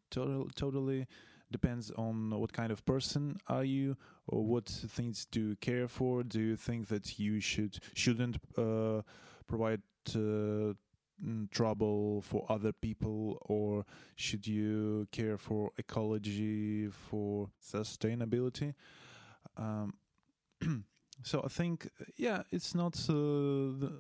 total, 0.10 0.48
totally 0.56 1.08
depends 1.52 1.92
on 1.98 2.30
what 2.40 2.54
kind 2.54 2.72
of 2.72 2.86
person 2.86 3.38
are 3.48 3.66
you 3.66 3.98
or 4.28 4.46
what 4.46 4.70
things 4.70 5.28
do 5.32 5.50
you 5.50 5.56
care 5.58 5.86
for 5.86 6.24
do 6.24 6.40
you 6.40 6.56
think 6.56 6.88
that 6.88 7.20
you 7.20 7.42
should 7.42 7.78
shouldn't 7.94 8.38
uh, 8.58 9.02
provide 9.52 9.82
uh, 10.16 10.74
mm, 11.24 11.50
trouble 11.52 12.22
for 12.22 12.46
other 12.50 12.72
people, 12.72 13.38
or 13.42 13.86
should 14.16 14.48
you 14.48 15.08
care 15.12 15.38
for 15.38 15.72
ecology, 15.78 16.88
for 16.88 17.50
sustainability? 17.62 18.74
Um, 19.58 19.94
so 21.24 21.42
I 21.44 21.48
think, 21.48 21.90
yeah, 22.18 22.44
it's 22.52 22.74
not 22.74 22.98
uh, 23.10 23.14
the, 23.14 23.92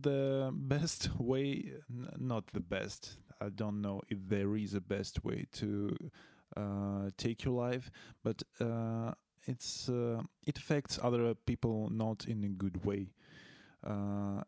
the 0.00 0.50
best 0.52 1.08
way, 1.18 1.72
n- 1.90 2.08
not 2.18 2.46
the 2.52 2.60
best. 2.60 3.16
I 3.40 3.48
don't 3.50 3.80
know 3.80 4.00
if 4.08 4.18
there 4.28 4.56
is 4.56 4.74
a 4.74 4.80
best 4.80 5.24
way 5.24 5.46
to 5.54 5.96
uh, 6.56 7.10
take 7.16 7.44
your 7.44 7.54
life, 7.54 7.90
but 8.22 8.42
uh, 8.60 9.12
it's 9.46 9.88
uh, 9.88 10.22
it 10.46 10.58
affects 10.58 10.98
other 11.02 11.34
people 11.34 11.88
not 11.90 12.26
in 12.26 12.44
a 12.44 12.48
good 12.48 12.84
way. 12.84 13.12
Uh, 13.86 14.42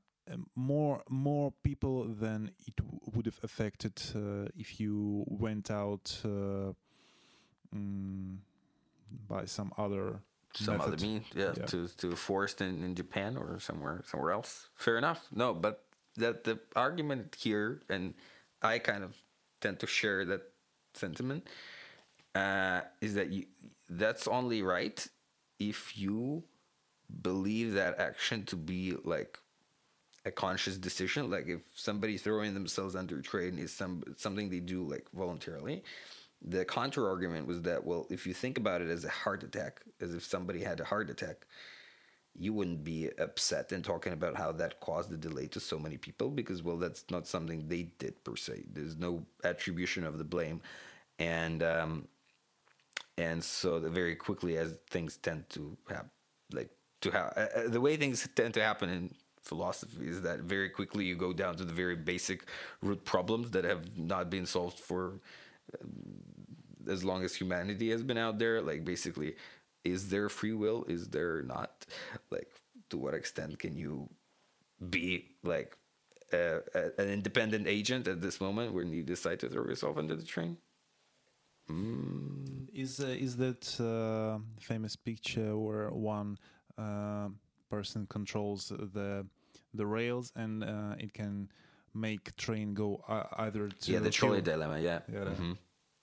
more 0.54 1.02
more 1.08 1.52
people 1.62 2.04
than 2.04 2.50
it 2.66 2.76
w- 2.76 2.98
would 3.14 3.26
have 3.26 3.38
affected 3.42 3.92
uh, 4.14 4.48
if 4.56 4.80
you 4.80 5.24
went 5.28 5.70
out 5.70 6.20
uh, 6.24 6.72
mm, 7.74 8.36
by 9.28 9.44
some 9.44 9.72
other 9.78 10.20
some 10.54 10.78
method. 10.78 10.94
other 10.94 11.06
means, 11.06 11.26
yeah, 11.34 11.52
Yeah. 11.56 11.66
to 11.66 11.88
to 11.88 12.16
forest 12.16 12.60
in, 12.60 12.82
in 12.82 12.94
Japan 12.94 13.36
or 13.36 13.60
somewhere 13.60 14.02
somewhere 14.06 14.32
else. 14.32 14.68
Fair 14.74 14.98
enough. 14.98 15.26
No, 15.30 15.54
but 15.54 15.84
that 16.16 16.44
the 16.44 16.58
argument 16.74 17.36
here, 17.38 17.82
and 17.88 18.14
I 18.62 18.78
kind 18.78 19.04
of 19.04 19.16
tend 19.60 19.80
to 19.80 19.86
share 19.86 20.24
that 20.26 20.42
sentiment, 20.94 21.46
uh, 22.34 22.80
is 23.00 23.14
that 23.14 23.30
you 23.30 23.46
that's 23.88 24.26
only 24.26 24.62
right 24.62 25.06
if 25.58 25.96
you 25.98 26.42
believe 27.22 27.74
that 27.74 27.98
action 27.98 28.44
to 28.46 28.56
be 28.56 28.94
like 29.04 29.38
a 30.24 30.30
conscious 30.30 30.76
decision. 30.76 31.30
Like 31.30 31.46
if 31.48 31.60
somebody 31.74 32.18
throwing 32.18 32.54
themselves 32.54 32.96
under 32.96 33.18
a 33.18 33.22
train 33.22 33.58
is 33.58 33.72
some 33.72 34.02
something 34.16 34.50
they 34.50 34.60
do 34.60 34.82
like 34.82 35.06
voluntarily. 35.14 35.84
The 36.42 36.64
counter 36.64 37.08
argument 37.08 37.46
was 37.46 37.62
that 37.62 37.84
well 37.84 38.06
if 38.10 38.26
you 38.26 38.34
think 38.34 38.58
about 38.58 38.82
it 38.82 38.90
as 38.90 39.04
a 39.04 39.08
heart 39.08 39.42
attack 39.42 39.80
as 40.00 40.14
if 40.14 40.24
somebody 40.24 40.62
had 40.62 40.80
a 40.80 40.84
heart 40.84 41.10
attack 41.10 41.46
you 42.38 42.52
wouldn't 42.52 42.84
be 42.84 43.10
upset 43.18 43.72
and 43.72 43.84
talking 43.84 44.12
about 44.12 44.36
how 44.36 44.52
that 44.52 44.80
caused 44.80 45.10
the 45.10 45.16
delay 45.16 45.46
to 45.48 45.60
so 45.60 45.78
many 45.78 45.96
people 45.96 46.30
because 46.30 46.62
well 46.62 46.76
that's 46.76 47.04
not 47.10 47.26
something 47.26 47.66
they 47.68 47.84
did 47.98 48.22
per 48.24 48.36
se. 48.36 48.64
There's 48.72 48.96
no 48.96 49.24
attribution 49.44 50.04
of 50.04 50.18
the 50.18 50.24
blame. 50.24 50.60
And 51.18 51.62
um 51.62 52.08
and 53.18 53.42
so 53.42 53.80
very 53.80 54.14
quickly 54.14 54.58
as 54.58 54.78
things 54.90 55.16
tend 55.16 55.48
to 55.50 55.76
happen 55.88 56.10
like 56.52 56.70
to 57.00 57.10
have 57.10 57.32
uh, 57.36 57.46
uh, 57.58 57.68
the 57.68 57.80
way 57.80 57.96
things 57.96 58.28
tend 58.34 58.54
to 58.54 58.62
happen 58.62 58.88
in 58.88 59.14
philosophy 59.42 60.06
is 60.08 60.22
that 60.22 60.40
very 60.40 60.68
quickly 60.68 61.04
you 61.04 61.14
go 61.14 61.32
down 61.32 61.56
to 61.56 61.64
the 61.64 61.72
very 61.72 61.96
basic 61.96 62.46
root 62.82 63.04
problems 63.04 63.50
that 63.52 63.64
have 63.64 63.96
not 63.96 64.28
been 64.28 64.44
solved 64.44 64.78
for 64.78 65.20
um, 65.80 65.90
as 66.88 67.04
long 67.04 67.24
as 67.24 67.34
humanity 67.34 67.90
has 67.90 68.02
been 68.02 68.18
out 68.18 68.38
there. 68.38 68.60
Like 68.60 68.84
basically 68.84 69.36
is 69.86 70.08
there 70.08 70.28
free 70.28 70.52
will? 70.52 70.84
Is 70.88 71.08
there 71.08 71.42
not? 71.42 71.86
Like 72.30 72.50
to 72.90 72.96
what 72.98 73.14
extent 73.14 73.58
can 73.58 73.74
you 73.76 74.08
be 74.90 75.08
like 75.42 75.76
uh, 76.32 76.60
a, 76.74 76.82
an 77.02 77.08
independent 77.08 77.66
agent 77.66 78.08
at 78.08 78.20
this 78.20 78.40
moment 78.40 78.74
when 78.74 78.92
you 78.92 79.02
decide 79.02 79.38
to 79.40 79.48
throw 79.48 79.64
yourself 79.64 79.96
into 79.98 80.16
the 80.16 80.24
train? 80.24 80.56
Is 82.72 83.00
uh, 83.00 83.06
is 83.06 83.36
that 83.38 83.80
uh, 83.80 84.38
famous 84.60 84.94
picture 84.96 85.56
where 85.56 85.90
one 85.90 86.38
uh, 86.78 87.28
person 87.70 88.06
controls 88.06 88.68
the 88.68 89.26
the 89.74 89.86
rails 89.86 90.32
and 90.36 90.62
uh, 90.62 90.94
it 90.98 91.12
can 91.12 91.48
make 91.94 92.36
train 92.36 92.74
go 92.74 93.02
uh, 93.08 93.24
either 93.38 93.68
to 93.68 93.92
yeah 93.92 93.98
the 94.00 94.10
trolley 94.10 94.42
kill- 94.42 94.52
dilemma 94.54 94.78
yeah. 94.78 95.00
Yeah, 95.12 95.24
that- 95.24 95.38
Mhm. 95.38 95.56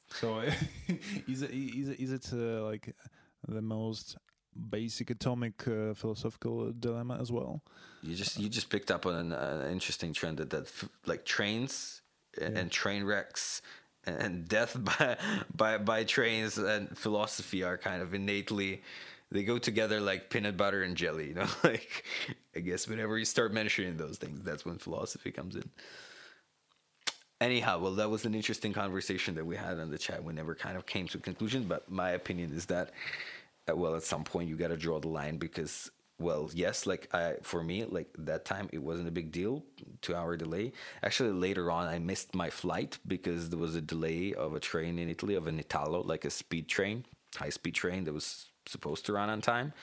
So 0.09 0.39
is 1.27 1.41
it 1.41 1.51
is 1.51 1.89
it, 1.89 1.99
is 1.99 2.11
it 2.11 2.29
uh, 2.33 2.63
like 2.65 2.95
the 3.47 3.61
most 3.61 4.17
basic 4.69 5.09
atomic 5.09 5.67
uh, 5.67 5.93
philosophical 5.93 6.71
dilemma 6.71 7.17
as 7.19 7.31
well? 7.31 7.61
You 8.01 8.15
just 8.15 8.39
you 8.39 8.49
just 8.49 8.69
picked 8.69 8.91
up 8.91 9.05
on 9.05 9.15
an, 9.15 9.33
uh, 9.33 9.69
interesting 9.71 10.13
trend 10.13 10.37
that 10.37 10.49
that 10.49 10.63
f- 10.63 10.89
like 11.05 11.25
trains 11.25 12.01
and, 12.39 12.57
and 12.57 12.71
train 12.71 13.03
wrecks 13.03 13.61
and, 14.05 14.17
and 14.17 14.47
death 14.47 14.77
by 14.99 15.17
by 15.55 15.77
by 15.77 16.03
trains 16.03 16.57
and 16.57 16.97
philosophy 16.97 17.63
are 17.63 17.77
kind 17.77 18.01
of 18.01 18.13
innately 18.13 18.81
they 19.33 19.43
go 19.43 19.57
together 19.57 19.99
like 19.99 20.29
peanut 20.29 20.55
butter 20.55 20.83
and 20.83 20.95
jelly. 20.95 21.29
You 21.29 21.33
know, 21.33 21.47
like 21.63 22.05
I 22.55 22.59
guess 22.59 22.87
whenever 22.87 23.17
you 23.17 23.25
start 23.25 23.51
mentioning 23.51 23.97
those 23.97 24.17
things, 24.17 24.41
that's 24.43 24.63
when 24.63 24.77
philosophy 24.77 25.31
comes 25.31 25.55
in. 25.55 25.69
Anyhow, 27.43 27.77
well, 27.79 27.91
that 27.95 28.09
was 28.09 28.23
an 28.23 28.33
interesting 28.33 28.71
conversation 28.71 29.35
that 29.35 29.45
we 29.45 29.57
had 29.57 29.77
on 29.77 29.91
the 29.91 29.97
chat. 29.97 30.23
We 30.23 30.31
never 30.31 30.55
kind 30.55 30.77
of 30.77 30.85
came 30.85 31.09
to 31.09 31.17
a 31.17 31.21
conclusion, 31.21 31.65
but 31.65 31.91
my 31.91 32.11
opinion 32.11 32.53
is 32.53 32.65
that, 32.67 32.91
uh, 33.69 33.75
well, 33.75 33.97
at 33.97 34.03
some 34.03 34.23
point 34.23 34.47
you 34.47 34.55
got 34.55 34.69
to 34.69 34.77
draw 34.77 35.01
the 35.01 35.09
line 35.09 35.35
because, 35.35 35.91
well, 36.19 36.49
yes, 36.53 36.87
like 36.87 37.13
I, 37.13 37.33
for 37.41 37.61
me, 37.61 37.83
like 37.83 38.07
that 38.19 38.45
time 38.45 38.69
it 38.71 38.77
wasn't 38.77 39.09
a 39.09 39.11
big 39.11 39.33
deal, 39.33 39.61
two 40.01 40.15
hour 40.15 40.37
delay. 40.37 40.71
Actually, 41.03 41.33
later 41.33 41.69
on, 41.69 41.85
I 41.85 41.99
missed 41.99 42.33
my 42.33 42.49
flight 42.49 42.97
because 43.05 43.49
there 43.49 43.59
was 43.59 43.75
a 43.75 43.81
delay 43.81 44.33
of 44.33 44.55
a 44.55 44.59
train 44.61 44.97
in 44.97 45.09
Italy, 45.09 45.35
of 45.35 45.45
an 45.47 45.59
Italo, 45.59 46.01
like 46.01 46.23
a 46.23 46.29
speed 46.29 46.69
train, 46.69 47.03
high 47.35 47.49
speed 47.49 47.75
train 47.75 48.05
that 48.05 48.13
was 48.13 48.51
supposed 48.67 49.05
to 49.07 49.11
run 49.11 49.29
on 49.29 49.41
time 49.41 49.73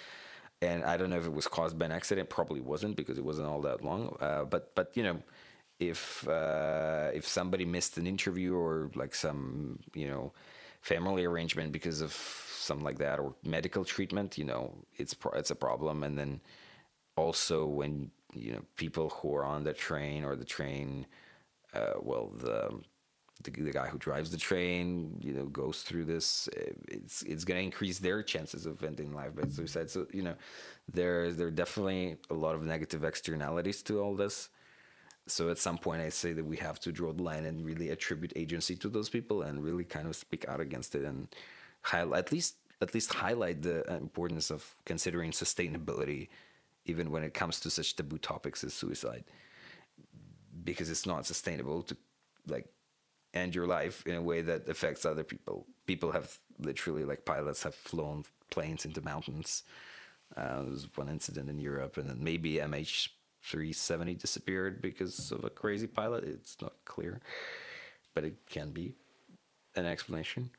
and 0.62 0.84
I 0.84 0.96
don't 0.96 1.10
know 1.10 1.18
if 1.18 1.26
it 1.26 1.32
was 1.32 1.46
caused 1.46 1.78
by 1.78 1.86
an 1.86 1.92
accident. 1.92 2.28
Probably 2.28 2.60
wasn't 2.60 2.96
because 2.96 3.16
it 3.18 3.24
wasn't 3.24 3.48
all 3.48 3.62
that 3.62 3.82
long. 3.82 4.16
Uh, 4.20 4.44
but 4.44 4.74
but 4.74 4.90
you 4.94 5.02
know, 5.02 5.22
if 5.80 6.28
uh, 6.28 7.10
if 7.12 7.26
somebody 7.26 7.64
missed 7.64 7.96
an 7.98 8.06
interview 8.06 8.54
or 8.54 8.90
like 8.94 9.14
some 9.14 9.78
you 9.94 10.06
know 10.06 10.32
family 10.82 11.24
arrangement 11.24 11.72
because 11.72 12.00
of 12.02 12.12
something 12.12 12.84
like 12.84 12.98
that 12.98 13.18
or 13.18 13.34
medical 13.44 13.84
treatment, 13.84 14.38
you 14.38 14.44
know, 14.44 14.74
it's 14.96 15.14
pro- 15.14 15.32
it's 15.32 15.50
a 15.50 15.54
problem. 15.56 16.04
And 16.04 16.16
then 16.18 16.40
also 17.16 17.66
when 17.66 18.10
you 18.34 18.52
know 18.52 18.62
people 18.76 19.08
who 19.10 19.34
are 19.34 19.44
on 19.44 19.64
the 19.64 19.72
train 19.72 20.22
or 20.24 20.36
the 20.36 20.44
train, 20.44 21.06
uh, 21.74 21.94
well 22.00 22.28
the 22.28 22.80
the, 23.42 23.50
the 23.50 23.72
guy 23.72 23.86
who 23.88 23.96
drives 23.98 24.30
the 24.30 24.36
train, 24.36 25.18
you 25.22 25.32
know, 25.32 25.46
goes 25.46 25.82
through 25.82 26.04
this, 26.04 26.48
eh, 26.56 26.72
it's 26.88 27.22
it's 27.22 27.44
going 27.44 27.58
to 27.58 27.64
increase 27.64 27.98
their 27.98 28.22
chances 28.22 28.66
of 28.66 28.84
ending 28.84 29.14
life 29.14 29.34
by 29.34 29.48
suicide. 29.48 29.88
So 29.90 30.06
you 30.12 30.22
know, 30.22 30.34
there 30.92 31.32
there 31.32 31.46
are 31.46 31.50
definitely 31.50 32.18
a 32.28 32.34
lot 32.34 32.54
of 32.54 32.62
negative 32.62 33.02
externalities 33.04 33.82
to 33.84 34.00
all 34.00 34.14
this. 34.14 34.50
So 35.26 35.48
at 35.50 35.58
some 35.58 35.78
point, 35.78 36.02
I 36.02 36.08
say 36.08 36.32
that 36.32 36.44
we 36.44 36.56
have 36.56 36.80
to 36.80 36.92
draw 36.92 37.12
the 37.12 37.22
line 37.22 37.44
and 37.44 37.64
really 37.64 37.90
attribute 37.90 38.32
agency 38.34 38.74
to 38.76 38.88
those 38.88 39.08
people 39.08 39.42
and 39.42 39.62
really 39.62 39.84
kind 39.84 40.08
of 40.08 40.16
speak 40.16 40.48
out 40.48 40.60
against 40.60 40.94
it 40.94 41.04
and 41.04 41.28
highlight 41.82 42.26
at 42.26 42.32
least 42.32 42.56
at 42.82 42.94
least 42.94 43.12
highlight 43.12 43.60
the 43.62 43.84
importance 43.94 44.50
of 44.50 44.74
considering 44.86 45.32
sustainability, 45.32 46.28
even 46.86 47.10
when 47.10 47.22
it 47.22 47.34
comes 47.34 47.60
to 47.60 47.70
such 47.70 47.94
taboo 47.94 48.16
topics 48.16 48.64
as 48.64 48.72
suicide 48.72 49.24
because 50.64 50.90
it's 50.90 51.06
not 51.06 51.26
sustainable 51.26 51.82
to 51.82 51.96
like 52.46 52.66
end 53.34 53.54
your 53.54 53.66
life 53.66 54.06
in 54.06 54.14
a 54.14 54.22
way 54.22 54.42
that 54.42 54.68
affects 54.68 55.04
other 55.04 55.24
people. 55.24 55.66
People 55.86 56.12
have 56.12 56.38
literally 56.58 57.04
like 57.04 57.24
pilots 57.24 57.62
have 57.62 57.74
flown 57.74 58.24
planes 58.50 58.84
into 58.84 59.00
mountains. 59.02 59.62
Uh, 60.36 60.62
there 60.62 60.70
was 60.70 60.88
one 60.94 61.08
incident 61.08 61.48
in 61.48 61.58
Europe, 61.58 61.96
and 61.96 62.08
then 62.08 62.22
maybe 62.22 62.60
MH370 63.42 64.18
disappeared 64.18 64.82
because 64.82 65.32
of 65.32 65.44
a 65.44 65.50
crazy 65.50 65.86
pilot. 65.86 66.24
It's 66.24 66.56
not 66.60 66.74
clear, 66.84 67.20
but 68.14 68.24
it 68.24 68.36
can 68.48 68.70
be 68.70 68.94
an 69.76 69.86
explanation. 69.86 70.50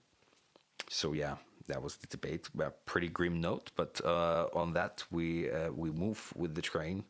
So 0.89 1.13
yeah, 1.13 1.35
that 1.67 1.81
was 1.81 1.97
the 1.97 2.07
debate. 2.07 2.49
A 2.59 2.71
pretty 2.85 3.07
grim 3.07 3.39
note, 3.39 3.71
but 3.75 4.01
uh, 4.03 4.47
on 4.53 4.73
that 4.73 5.03
we 5.11 5.49
uh, 5.51 5.71
we 5.71 5.91
move 5.91 6.33
with 6.35 6.55
the 6.55 6.61
train 6.61 7.03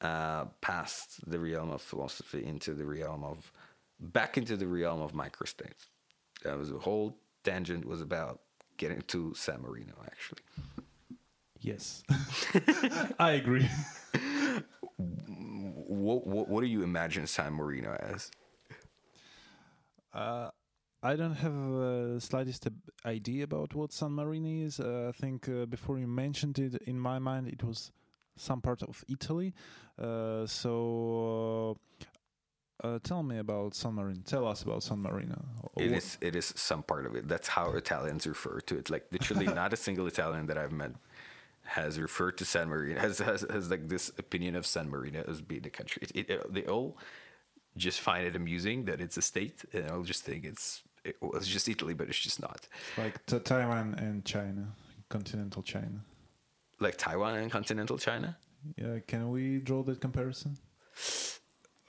uh, 0.00 0.46
past 0.60 1.28
the 1.28 1.38
realm 1.38 1.70
of 1.70 1.82
philosophy 1.82 2.44
into 2.44 2.74
the 2.74 2.84
realm 2.84 3.24
of 3.24 3.52
back 4.00 4.36
into 4.36 4.56
the 4.56 4.66
realm 4.66 5.00
of 5.00 5.12
microstates. 5.12 5.88
That 6.44 6.58
was 6.58 6.70
the 6.70 6.78
whole 6.78 7.16
tangent 7.42 7.84
was 7.86 8.00
about 8.00 8.40
getting 8.76 9.02
to 9.02 9.34
San 9.34 9.62
Marino 9.62 9.94
actually. 10.06 10.42
Yes, 11.60 12.02
I 13.18 13.32
agree. 13.32 13.68
What, 16.04 16.26
what 16.26 16.48
what 16.48 16.60
do 16.60 16.66
you 16.66 16.82
imagine 16.82 17.26
San 17.26 17.54
Marino 17.54 17.92
as? 18.12 18.30
Uh, 20.12 20.50
I 21.02 21.16
don't 21.16 21.34
have 21.34 21.52
the 21.52 22.16
slightest 22.20 22.68
idea 23.04 23.44
about 23.44 23.74
what 23.74 23.92
San 23.92 24.12
Marino 24.12 24.66
is. 24.66 24.80
Uh, 24.80 25.06
I 25.08 25.12
think 25.12 25.48
uh, 25.48 25.66
before 25.66 25.98
you 25.98 26.06
mentioned 26.06 26.58
it, 26.58 26.74
in 26.86 26.98
my 26.98 27.18
mind, 27.18 27.48
it 27.48 27.62
was 27.62 27.90
some 28.36 28.60
part 28.60 28.82
of 28.82 29.04
Italy. 29.08 29.54
Uh, 29.98 30.46
so, 30.46 31.78
uh, 32.82 32.98
tell 33.02 33.22
me 33.22 33.38
about 33.38 33.74
San 33.74 33.94
Marino. 33.94 34.20
Tell 34.24 34.46
us 34.46 34.62
about 34.62 34.82
San 34.82 34.98
Marino. 34.98 35.42
It 35.76 35.92
is 35.92 36.18
it 36.20 36.36
is 36.36 36.52
some 36.56 36.82
part 36.82 37.06
of 37.06 37.16
it. 37.16 37.28
That's 37.28 37.48
how 37.48 37.72
Italians 37.72 38.26
refer 38.26 38.60
to 38.60 38.78
it. 38.78 38.90
Like 38.90 39.04
literally, 39.10 39.46
not 39.62 39.72
a 39.72 39.76
single 39.76 40.06
Italian 40.06 40.46
that 40.46 40.58
I've 40.58 40.72
met 40.72 40.92
has 41.64 41.98
referred 41.98 42.36
to 42.38 42.44
San 42.44 42.68
Marino 42.68 43.00
has 43.00 43.18
has, 43.18 43.44
has 43.50 43.70
like 43.70 43.88
this 43.88 44.10
opinion 44.18 44.54
of 44.56 44.66
San 44.66 44.88
Marino 44.88 45.24
as 45.26 45.40
being 45.40 45.66
a 45.66 45.70
country. 45.70 46.02
It, 46.02 46.30
it, 46.30 46.52
they 46.54 46.64
all 46.64 46.96
just 47.76 48.00
find 48.00 48.26
it 48.26 48.36
amusing 48.36 48.84
that 48.84 49.00
it's 49.00 49.16
a 49.16 49.22
state, 49.22 49.64
and 49.72 49.90
I'll 49.90 50.02
just 50.02 50.24
think 50.24 50.44
it's 50.44 50.82
it 51.04 51.16
was 51.20 51.46
just 51.46 51.68
Italy, 51.68 51.94
but 51.94 52.08
it's 52.08 52.18
just 52.18 52.40
not. 52.40 52.66
Like 52.96 53.24
t- 53.26 53.38
Taiwan 53.38 53.94
and 53.98 54.24
China, 54.24 54.74
continental 55.08 55.62
China. 55.62 56.04
Like 56.80 56.96
Taiwan 56.96 57.36
and 57.36 57.50
continental 57.50 57.98
China. 57.98 58.36
Yeah, 58.76 58.98
can 59.06 59.30
we 59.30 59.58
draw 59.58 59.82
that 59.82 60.00
comparison? 60.00 60.56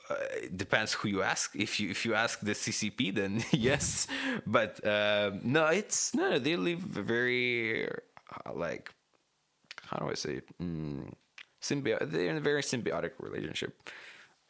Uh, 0.10 0.16
it 0.44 0.58
depends 0.58 0.94
who 0.94 1.08
you 1.08 1.22
ask. 1.24 1.56
If 1.56 1.80
you 1.80 1.90
if 1.90 2.06
you 2.06 2.14
ask 2.14 2.40
the 2.42 2.52
CCP, 2.52 3.16
then 3.16 3.44
yes. 3.52 4.08
But 4.46 4.86
um, 4.86 5.40
no, 5.44 5.66
it's 5.68 6.14
no. 6.14 6.38
They 6.38 6.56
live 6.56 6.80
very 6.80 7.88
uh, 7.88 8.54
like 8.54 8.94
how 9.88 9.98
do 9.98 10.10
I 10.10 10.16
say? 10.16 10.42
Mm. 10.62 11.14
They're 11.68 12.30
in 12.30 12.38
a 12.38 12.42
very 12.42 12.62
symbiotic 12.62 13.12
relationship. 13.20 13.90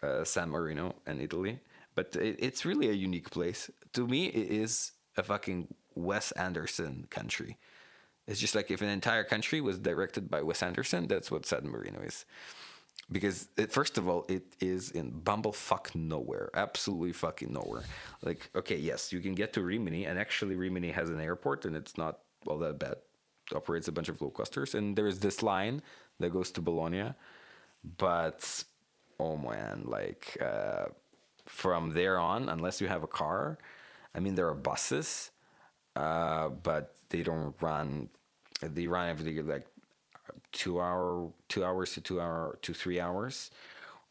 Uh, 0.04 0.24
San 0.24 0.50
Marino 0.50 0.96
and 1.08 1.22
Italy, 1.22 1.60
but 1.96 2.16
it, 2.16 2.36
it's 2.40 2.66
really 2.66 2.90
a 2.90 2.94
unique 2.94 3.32
place. 3.32 3.72
To 3.94 4.06
me, 4.06 4.28
it 4.28 4.52
is 4.52 4.92
a 5.18 5.24
fucking 5.24 5.74
Wes 5.96 6.32
Anderson 6.34 7.08
country. 7.10 7.58
It's 8.28 8.40
just 8.40 8.54
like 8.54 8.70
if 8.70 8.82
an 8.82 8.90
entire 8.90 9.24
country 9.24 9.62
was 9.62 9.80
directed 9.80 10.30
by 10.30 10.42
Wes 10.42 10.62
Anderson, 10.62 11.08
that's 11.08 11.32
what 11.32 11.46
San 11.46 11.68
Marino 11.70 12.02
is 12.02 12.26
because 13.12 13.48
it, 13.58 13.72
first 13.72 13.98
of 13.98 14.08
all, 14.08 14.26
it 14.28 14.44
is 14.60 14.92
in 14.92 15.12
bumblefuck 15.12 15.94
nowhere, 15.96 16.50
absolutely 16.54 17.14
fucking 17.14 17.54
nowhere. 17.54 17.84
Like, 18.22 18.50
okay, 18.56 18.78
yes, 18.78 19.14
you 19.14 19.20
can 19.20 19.36
get 19.36 19.54
to 19.54 19.62
Rimini, 19.62 20.06
and 20.06 20.18
actually 20.18 20.56
Rimini 20.56 20.92
has 20.92 21.10
an 21.10 21.22
airport, 21.22 21.66
and 21.66 21.76
it's 21.76 21.98
not 21.98 22.20
all 22.48 22.58
that 22.60 22.80
bad. 22.80 22.96
Operates 23.54 23.88
a 23.88 23.92
bunch 23.92 24.10
of 24.10 24.22
low 24.22 24.30
clusters, 24.30 24.74
and 24.74 24.96
there's 24.96 25.20
this 25.20 25.44
line 25.44 25.82
that 26.20 26.32
goes 26.32 26.52
to 26.52 26.62
Bologna, 26.62 27.14
but 27.98 28.64
oh 29.20 29.38
man, 29.38 29.84
like 29.86 30.38
uh, 30.42 30.86
from 31.46 31.94
there 31.94 32.18
on, 32.18 32.50
unless 32.50 32.82
you 32.82 32.88
have 32.88 33.04
a 33.04 33.08
car, 33.08 33.58
I 34.16 34.20
mean, 34.20 34.36
there 34.36 34.48
are 34.48 34.56
buses, 34.56 35.32
uh, 35.96 36.50
but 36.50 36.96
they 37.10 37.22
don't 37.22 37.54
run. 37.62 38.10
They 38.62 38.88
run 38.88 39.10
every 39.10 39.42
like 39.42 39.68
two 40.52 40.80
hour 40.80 41.30
two 41.50 41.64
hours 41.64 41.94
to 41.94 42.02
two 42.02 42.22
hour 42.22 42.58
to 42.62 42.74
three 42.74 43.00
hours 43.00 43.52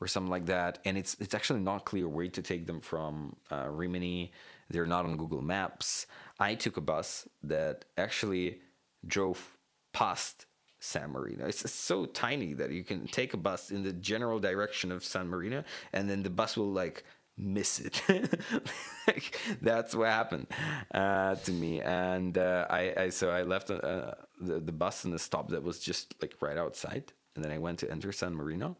or 0.00 0.06
something 0.06 0.30
like 0.30 0.46
that. 0.46 0.78
And 0.84 0.96
it's 0.98 1.16
it's 1.20 1.34
actually 1.34 1.60
not 1.60 1.84
clear 1.84 2.08
where 2.08 2.28
to 2.28 2.42
take 2.42 2.66
them 2.66 2.80
from 2.80 3.36
uh, 3.50 3.68
rimini. 3.70 4.32
They're 4.70 4.86
not 4.86 5.04
on 5.04 5.16
google 5.16 5.42
maps. 5.42 6.06
I 6.38 6.54
took 6.54 6.76
a 6.76 6.80
bus 6.80 7.28
that 7.42 7.84
actually 7.96 8.60
drove 9.06 9.56
past 9.92 10.46
san 10.80 11.10
marino 11.10 11.46
it's, 11.46 11.70
so 11.70 12.04
tiny 12.04 12.52
that 12.52 12.70
you 12.70 12.84
can 12.84 13.06
take 13.06 13.32
a 13.32 13.38
bus 13.38 13.70
in 13.70 13.82
the 13.82 13.92
general 13.92 14.38
direction 14.38 14.92
of 14.92 15.04
san 15.04 15.28
marino 15.28 15.64
and 15.92 16.10
then 16.10 16.22
the 16.22 16.30
bus 16.30 16.56
will 16.56 16.70
like 16.70 17.04
miss 17.36 17.80
it. 17.80 18.00
like, 19.06 19.38
that's 19.60 19.94
what 19.94 20.08
happened 20.08 20.46
uh, 20.92 21.34
to 21.36 21.52
me, 21.52 21.80
and 21.80 22.36
uh, 22.38 22.66
I, 22.70 22.94
I, 22.96 23.08
so 23.10 23.30
I 23.30 23.42
left 23.42 23.70
uh, 23.70 24.12
the 24.40 24.60
the 24.60 24.72
bus 24.72 25.04
in 25.04 25.10
the 25.10 25.18
stop 25.18 25.50
that 25.50 25.62
was 25.62 25.78
just 25.80 26.14
like 26.20 26.34
right 26.40 26.56
outside, 26.56 27.12
and 27.34 27.44
then 27.44 27.52
I 27.52 27.58
went 27.58 27.78
to 27.80 27.90
enter 27.90 28.12
San 28.12 28.34
Marino. 28.34 28.76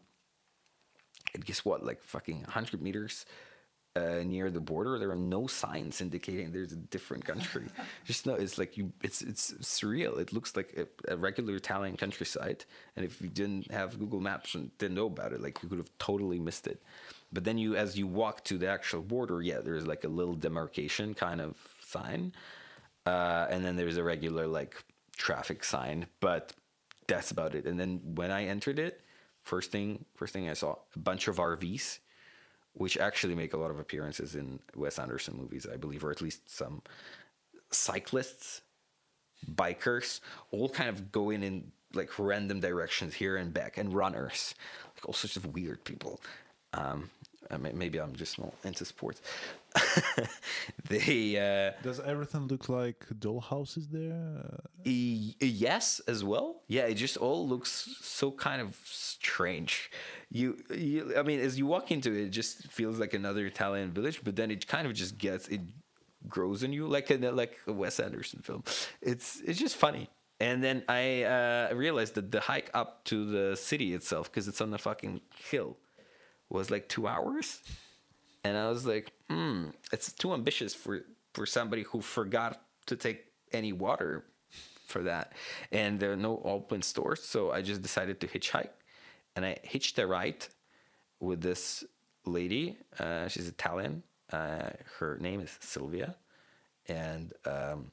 And 1.33 1.45
guess 1.45 1.65
what? 1.65 1.85
Like 1.85 2.01
fucking 2.01 2.43
hundred 2.43 2.81
meters. 2.81 3.25
Uh, 3.97 4.21
near 4.25 4.51
the 4.51 4.59
border, 4.59 4.99
there 4.99 5.09
are 5.09 5.15
no 5.15 5.47
signs 5.47 6.01
indicating 6.01 6.51
there's 6.51 6.73
a 6.73 6.75
different 6.75 7.23
country. 7.23 7.63
Just 8.03 8.25
no, 8.25 8.33
it's 8.33 8.57
like 8.57 8.75
you, 8.75 8.91
it's 9.01 9.21
it's 9.21 9.53
surreal. 9.61 10.19
It 10.19 10.33
looks 10.33 10.57
like 10.57 10.77
a, 10.77 11.13
a 11.13 11.15
regular 11.15 11.55
Italian 11.55 11.95
countryside, 11.95 12.65
and 12.97 13.05
if 13.05 13.21
you 13.21 13.29
didn't 13.29 13.71
have 13.71 13.97
Google 13.97 14.19
Maps 14.19 14.53
and 14.53 14.77
didn't 14.79 14.95
know 14.95 15.05
about 15.05 15.31
it, 15.31 15.41
like 15.41 15.63
you 15.63 15.69
could 15.69 15.77
have 15.77 15.97
totally 15.97 16.39
missed 16.39 16.67
it. 16.67 16.83
But 17.31 17.45
then 17.45 17.57
you, 17.57 17.77
as 17.77 17.97
you 17.97 18.05
walk 18.05 18.43
to 18.45 18.57
the 18.57 18.67
actual 18.67 19.01
border, 19.01 19.41
yeah, 19.41 19.59
there's 19.59 19.87
like 19.87 20.03
a 20.03 20.09
little 20.09 20.35
demarcation 20.35 21.13
kind 21.13 21.39
of 21.39 21.55
sign, 21.79 22.33
uh, 23.05 23.47
and 23.49 23.63
then 23.63 23.77
there's 23.77 23.95
a 23.95 24.03
regular 24.03 24.45
like 24.45 24.75
traffic 25.15 25.63
sign, 25.63 26.07
but 26.19 26.51
that's 27.07 27.31
about 27.31 27.55
it. 27.55 27.65
And 27.65 27.79
then 27.79 28.01
when 28.03 28.31
I 28.31 28.45
entered 28.45 28.79
it, 28.79 29.01
first 29.43 29.71
thing, 29.71 30.05
first 30.15 30.33
thing 30.33 30.49
I 30.49 30.53
saw 30.53 30.75
a 30.95 30.99
bunch 30.99 31.27
of 31.27 31.37
RVs, 31.37 31.99
which 32.75 32.97
actually 32.97 33.35
make 33.35 33.53
a 33.53 33.57
lot 33.57 33.71
of 33.71 33.79
appearances 33.79 34.35
in 34.35 34.59
Wes 34.75 34.99
Anderson 34.99 35.37
movies, 35.37 35.65
I 35.71 35.77
believe, 35.77 36.03
or 36.03 36.11
at 36.11 36.21
least 36.21 36.49
some 36.49 36.81
cyclists, 37.71 38.61
bikers, 39.53 40.19
all 40.51 40.69
kind 40.69 40.89
of 40.89 41.11
going 41.11 41.41
in 41.41 41.71
like 41.93 42.19
random 42.19 42.59
directions 42.59 43.13
here 43.13 43.37
and 43.37 43.53
back, 43.53 43.77
and 43.77 43.93
runners, 43.93 44.53
like 44.95 45.07
all 45.07 45.13
sorts 45.13 45.37
of 45.37 45.53
weird 45.53 45.83
people. 45.85 46.21
Um, 46.73 47.09
maybe 47.73 47.99
I'm 47.99 48.15
just 48.15 48.39
not 48.39 48.53
into 48.63 48.85
sports. 48.85 49.21
they 50.89 51.37
uh, 51.37 51.81
does 51.83 51.99
everything 51.99 52.47
look 52.47 52.69
like 52.69 53.05
doll 53.19 53.41
houses 53.41 53.87
there? 53.89 54.61
E- 54.85 55.35
yes, 55.39 55.99
as 56.07 56.23
well. 56.23 56.61
Yeah, 56.67 56.83
it 56.83 56.95
just 56.95 57.17
all 57.17 57.47
looks 57.47 57.89
so 58.01 58.31
kind 58.31 58.61
of 58.61 58.77
strange. 58.85 59.91
You, 60.29 60.57
you, 60.73 61.13
I 61.17 61.23
mean, 61.23 61.39
as 61.39 61.57
you 61.57 61.65
walk 61.65 61.91
into 61.91 62.11
it, 62.11 62.25
it 62.25 62.29
just 62.29 62.67
feels 62.67 62.99
like 62.99 63.13
another 63.13 63.45
Italian 63.45 63.91
village, 63.91 64.21
but 64.23 64.35
then 64.35 64.51
it 64.51 64.67
kind 64.67 64.87
of 64.87 64.93
just 64.93 65.17
gets 65.17 65.47
it 65.47 65.61
grows 66.27 66.63
in 66.63 66.73
you 66.73 66.87
like 66.87 67.11
a 67.11 67.17
like 67.31 67.57
a 67.67 67.73
Wes 67.73 67.99
Anderson 67.99 68.41
film. 68.41 68.63
It's 69.01 69.41
it's 69.45 69.59
just 69.59 69.75
funny. 69.75 70.09
And 70.39 70.61
then 70.63 70.83
I 70.89 71.23
uh, 71.23 71.73
realized 71.73 72.15
that 72.15 72.31
the 72.31 72.41
hike 72.41 72.69
up 72.73 73.05
to 73.05 73.25
the 73.25 73.55
city 73.55 73.93
itself, 73.93 74.29
because 74.29 74.47
it's 74.49 74.59
on 74.59 74.69
the 74.69 74.77
fucking 74.77 75.21
hill, 75.49 75.77
was 76.49 76.69
like 76.69 76.87
two 76.87 77.07
hours. 77.07 77.61
And 78.43 78.57
I 78.57 78.69
was 78.69 78.85
like, 78.85 79.11
hmm, 79.29 79.69
it's 79.91 80.11
too 80.11 80.33
ambitious 80.33 80.73
for, 80.75 81.05
for 81.33 81.45
somebody 81.45 81.83
who 81.83 82.01
forgot 82.01 82.61
to 82.85 82.95
take 82.95 83.25
any 83.51 83.73
water 83.73 84.25
for 84.85 85.03
that. 85.03 85.33
And 85.71 85.99
there 85.99 86.11
are 86.11 86.17
no 86.17 86.41
open 86.45 86.81
stores. 86.81 87.23
So 87.23 87.51
I 87.51 87.61
just 87.61 87.81
decided 87.81 88.19
to 88.21 88.27
hitchhike. 88.27 88.69
And 89.35 89.45
I 89.45 89.57
hitched 89.63 89.97
a 89.99 90.07
ride 90.07 90.45
with 91.19 91.41
this 91.41 91.83
lady. 92.25 92.77
Uh, 92.99 93.27
she's 93.27 93.47
Italian. 93.47 94.03
Uh, 94.31 94.69
her 94.99 95.17
name 95.19 95.39
is 95.39 95.57
Sylvia. 95.59 96.15
And 96.87 97.33
um, 97.45 97.91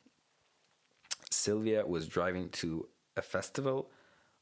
Sylvia 1.30 1.86
was 1.86 2.07
driving 2.07 2.50
to 2.50 2.86
a 3.16 3.22
festival 3.22 3.90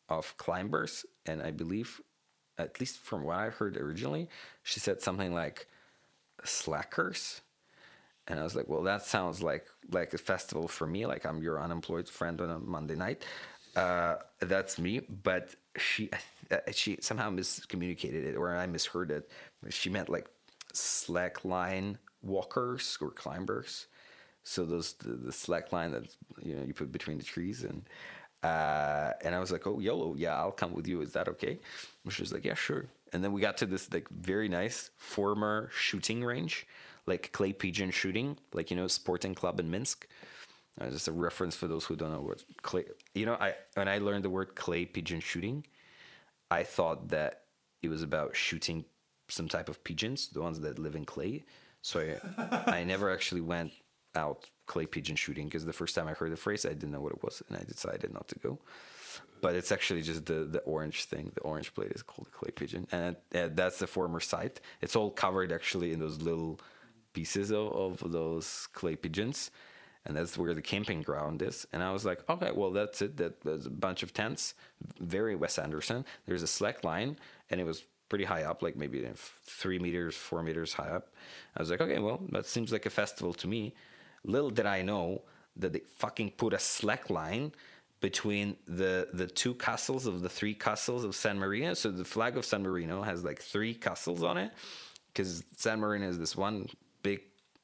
of 0.09 0.37
climbers. 0.37 1.07
And 1.25 1.41
I 1.41 1.53
believe 1.53 2.01
at 2.61 2.81
least 2.81 2.99
from 2.99 3.23
what 3.25 3.37
I 3.37 3.51
heard 3.51 3.77
originally, 3.77 4.29
she 4.63 4.81
said 4.81 5.03
something 5.03 5.33
like 5.35 5.67
slackers. 6.45 7.41
And 8.27 8.39
I 8.39 8.45
was 8.45 8.55
like, 8.55 8.69
well, 8.69 8.83
that 8.83 9.03
sounds 9.03 9.43
like 9.43 9.67
like 9.91 10.15
a 10.15 10.19
festival 10.19 10.69
for 10.69 10.87
me. 10.87 11.07
Like 11.07 11.27
I'm 11.27 11.43
your 11.43 11.61
unemployed 11.61 12.09
friend 12.09 12.41
on 12.41 12.51
a 12.51 12.59
Monday 12.59 12.95
night. 12.95 13.25
Uh, 13.75 14.17
that's 14.41 14.79
me. 14.79 15.01
But 15.01 15.55
she 15.77 16.11
uh, 16.51 16.59
she 16.73 16.99
somehow 17.01 17.31
miscommunicated 17.31 18.25
it, 18.25 18.37
or 18.37 18.55
I 18.57 18.67
misheard 18.67 19.11
it. 19.11 19.31
She 19.69 19.91
meant 19.91 20.09
like 20.09 20.29
slackline 20.73 21.97
walkers 22.23 22.99
or 23.01 23.11
climbers. 23.11 23.87
So 24.43 24.65
those 24.65 24.95
the, 24.95 25.13
the 25.13 25.33
slack 25.33 25.73
line 25.73 25.93
that 25.93 26.05
you 26.43 26.55
know 26.57 26.63
you 26.63 26.75
put 26.75 26.93
between 26.93 27.19
the 27.19 27.25
trees 27.25 27.65
and 27.65 27.83
uh, 28.43 29.13
and 29.23 29.35
I 29.35 29.39
was 29.39 29.53
like, 29.53 29.67
oh, 29.67 29.81
YOLO, 29.81 30.15
yeah, 30.17 30.37
I'll 30.37 30.53
come 30.53 30.73
with 30.73 30.87
you. 30.87 31.01
Is 31.03 31.13
that 31.13 31.29
okay? 31.29 31.59
And 32.05 32.13
she 32.13 32.23
was 32.23 32.33
like, 32.33 32.45
yeah, 32.45 32.55
sure. 32.55 32.87
And 33.13 33.23
then 33.23 33.33
we 33.33 33.41
got 33.41 33.57
to 33.59 33.67
this 33.67 33.93
like 33.93 34.09
very 34.09 34.49
nice 34.49 34.91
former 34.97 35.69
shooting 35.73 36.25
range, 36.25 36.67
like 37.07 37.33
clay 37.33 37.53
pigeon 37.53 37.91
shooting, 37.91 38.39
like, 38.53 38.71
you 38.71 38.77
know, 38.77 38.87
sporting 38.87 39.35
club 39.35 39.61
in 39.61 39.71
Minsk. 39.71 40.07
Uh, 40.81 40.89
just 40.89 41.09
a 41.09 41.13
reference 41.13 41.55
for 41.55 41.67
those 41.67 41.85
who 41.85 41.97
don't 41.97 42.13
know 42.13 42.23
what 42.23 42.43
clay, 42.63 42.85
you 43.15 43.27
know, 43.27 43.35
I, 43.35 43.55
when 43.75 43.89
I 43.89 43.99
learned 43.99 44.25
the 44.25 44.31
word 44.31 44.55
clay 44.55 44.87
pigeon 44.87 45.21
shooting, 45.21 45.67
I 46.51 46.63
thought 46.63 47.09
that 47.09 47.43
it 47.83 47.89
was 47.89 48.03
about 48.03 48.35
shooting 48.37 48.85
some 49.29 49.49
type 49.49 49.69
of 49.69 49.83
pigeons, 49.85 50.29
the 50.29 50.41
ones 50.41 50.61
that 50.61 50.79
live 50.79 50.95
in 50.95 51.05
clay. 51.05 51.45
So 51.83 52.01
I, 52.39 52.79
I 52.79 52.85
never 52.85 53.11
actually 53.11 53.41
went 53.41 53.73
out 54.15 54.47
clay 54.71 54.87
pigeon 54.87 55.17
shooting 55.17 55.47
because 55.49 55.65
the 55.65 55.81
first 55.83 55.95
time 55.97 56.07
I 56.07 56.15
heard 56.15 56.31
the 56.31 56.37
phrase, 56.47 56.65
I 56.65 56.75
didn't 56.79 56.93
know 56.93 57.05
what 57.07 57.17
it 57.17 57.23
was, 57.25 57.43
and 57.49 57.59
I 57.61 57.63
decided 57.65 58.15
not 58.15 58.29
to 58.29 58.39
go. 58.47 58.53
But 59.45 59.53
it's 59.59 59.73
actually 59.77 60.03
just 60.11 60.23
the 60.31 60.41
the 60.57 60.63
orange 60.75 60.99
thing. 61.13 61.33
The 61.35 61.45
orange 61.53 61.75
plate 61.75 61.93
is 61.99 62.03
called 62.03 62.29
a 62.29 62.37
clay 62.39 62.53
pigeon, 62.61 62.87
and 62.93 63.17
uh, 63.35 63.49
that's 63.61 63.79
the 63.83 63.89
former 63.97 64.21
site. 64.21 64.57
It's 64.85 64.95
all 64.99 65.11
covered 65.25 65.51
actually 65.59 65.91
in 65.95 65.99
those 66.05 66.19
little 66.29 66.61
pieces 67.17 67.51
of, 67.51 68.03
of 68.05 68.13
those 68.13 68.69
clay 68.79 68.97
pigeons, 69.05 69.51
and 70.05 70.13
that's 70.17 70.39
where 70.39 70.55
the 70.55 70.67
camping 70.73 71.03
ground 71.03 71.43
is. 71.51 71.67
And 71.73 71.83
I 71.89 71.91
was 71.97 72.05
like, 72.11 72.21
okay, 72.33 72.53
well 72.59 72.71
that's 72.79 73.03
it. 73.07 73.17
That 73.17 73.41
there's 73.43 73.67
a 73.67 73.77
bunch 73.87 74.01
of 74.05 74.11
tents, 74.21 74.55
very 75.01 75.35
Wes 75.43 75.59
Anderson. 75.59 76.05
There's 76.27 76.45
a 76.45 76.53
slack 76.59 76.85
line, 76.85 77.11
and 77.51 77.61
it 77.63 77.67
was 77.73 77.79
pretty 78.11 78.27
high 78.33 78.45
up, 78.51 78.63
like 78.63 78.77
maybe 78.77 78.99
three 79.63 79.79
meters, 79.79 80.15
four 80.15 80.43
meters 80.43 80.75
high 80.75 80.93
up. 80.99 81.07
I 81.57 81.61
was 81.63 81.71
like, 81.71 81.81
okay, 81.81 81.99
well, 81.99 82.21
that 82.35 82.47
seems 82.47 82.71
like 82.71 82.87
a 82.87 82.95
festival 83.03 83.33
to 83.35 83.49
me. 83.49 83.75
Little 84.25 84.51
did 84.51 84.67
I 84.67 84.83
know 84.83 85.23
that 85.57 85.73
they 85.73 85.81
fucking 85.97 86.33
put 86.33 86.53
a 86.53 86.59
slack 86.59 87.11
line 87.11 87.53
between 88.01 88.57
the 88.67 89.09
the 89.13 89.27
two 89.27 89.55
castles 89.55 90.07
of 90.07 90.23
the 90.23 90.29
three 90.29 90.55
castles 90.55 91.05
of 91.05 91.15
San 91.15 91.39
Marino. 91.39 91.75
So 91.75 91.91
the 91.91 92.05
flag 92.05 92.37
of 92.37 92.45
San 92.45 92.63
Marino 92.63 93.03
has 93.03 93.25
like 93.25 93.41
three 93.41 93.75
castles 93.75 94.23
on 94.23 94.39
it, 94.39 94.53
because 95.09 95.45
San 95.57 95.81
Marino 95.81 96.09
is 96.09 96.19
this 96.19 96.37
one 96.37 96.69
big 97.03 97.21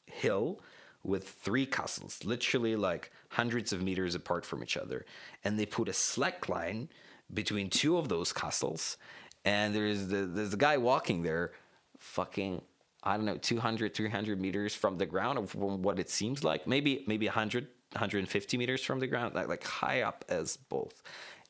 hill 0.06 0.60
with 1.02 1.28
three 1.28 1.66
castles, 1.66 2.24
literally 2.24 2.74
like 2.74 3.12
hundreds 3.28 3.72
of 3.72 3.80
meters 3.80 4.14
apart 4.14 4.44
from 4.44 4.62
each 4.62 4.76
other. 4.76 5.06
And 5.44 5.58
they 5.58 5.66
put 5.66 5.88
a 5.88 5.92
slack 5.92 6.48
line 6.48 6.88
between 7.32 7.70
two 7.70 7.96
of 7.96 8.08
those 8.08 8.32
castles. 8.32 8.96
And 9.44 9.74
there's 9.74 10.08
the, 10.08 10.26
there's 10.26 10.54
a 10.54 10.56
guy 10.56 10.76
walking 10.78 11.22
there, 11.22 11.52
fucking, 11.98 12.60
I 13.06 13.16
don't 13.16 13.24
know, 13.24 13.36
200, 13.36 13.94
300 13.94 14.40
meters 14.40 14.74
from 14.74 14.98
the 14.98 15.06
ground, 15.06 15.48
from 15.48 15.80
what 15.80 16.00
it 16.00 16.10
seems 16.10 16.42
like. 16.42 16.66
Maybe, 16.66 17.04
maybe 17.06 17.26
100, 17.26 17.68
150 17.92 18.58
meters 18.58 18.82
from 18.82 18.98
the 18.98 19.06
ground, 19.06 19.36
like, 19.36 19.46
like 19.46 19.62
high 19.62 20.02
up 20.02 20.24
as 20.28 20.56
both. 20.56 21.02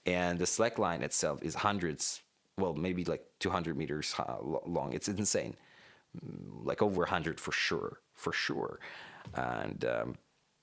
And 0.04 0.38
the 0.38 0.46
slack 0.46 0.78
line 0.78 1.02
itself 1.02 1.42
is 1.42 1.54
hundreds, 1.54 2.20
well, 2.59 2.74
maybe 2.74 3.04
like 3.04 3.24
200 3.40 3.74
meters 3.76 4.14
long. 4.66 4.92
It's 4.92 5.09
insane. 5.09 5.57
Like 6.62 6.82
over 6.82 7.00
100 7.00 7.40
for 7.40 7.52
sure, 7.52 8.00
for 8.14 8.32
sure. 8.32 8.78
And 9.34 9.82
um, 9.86 10.14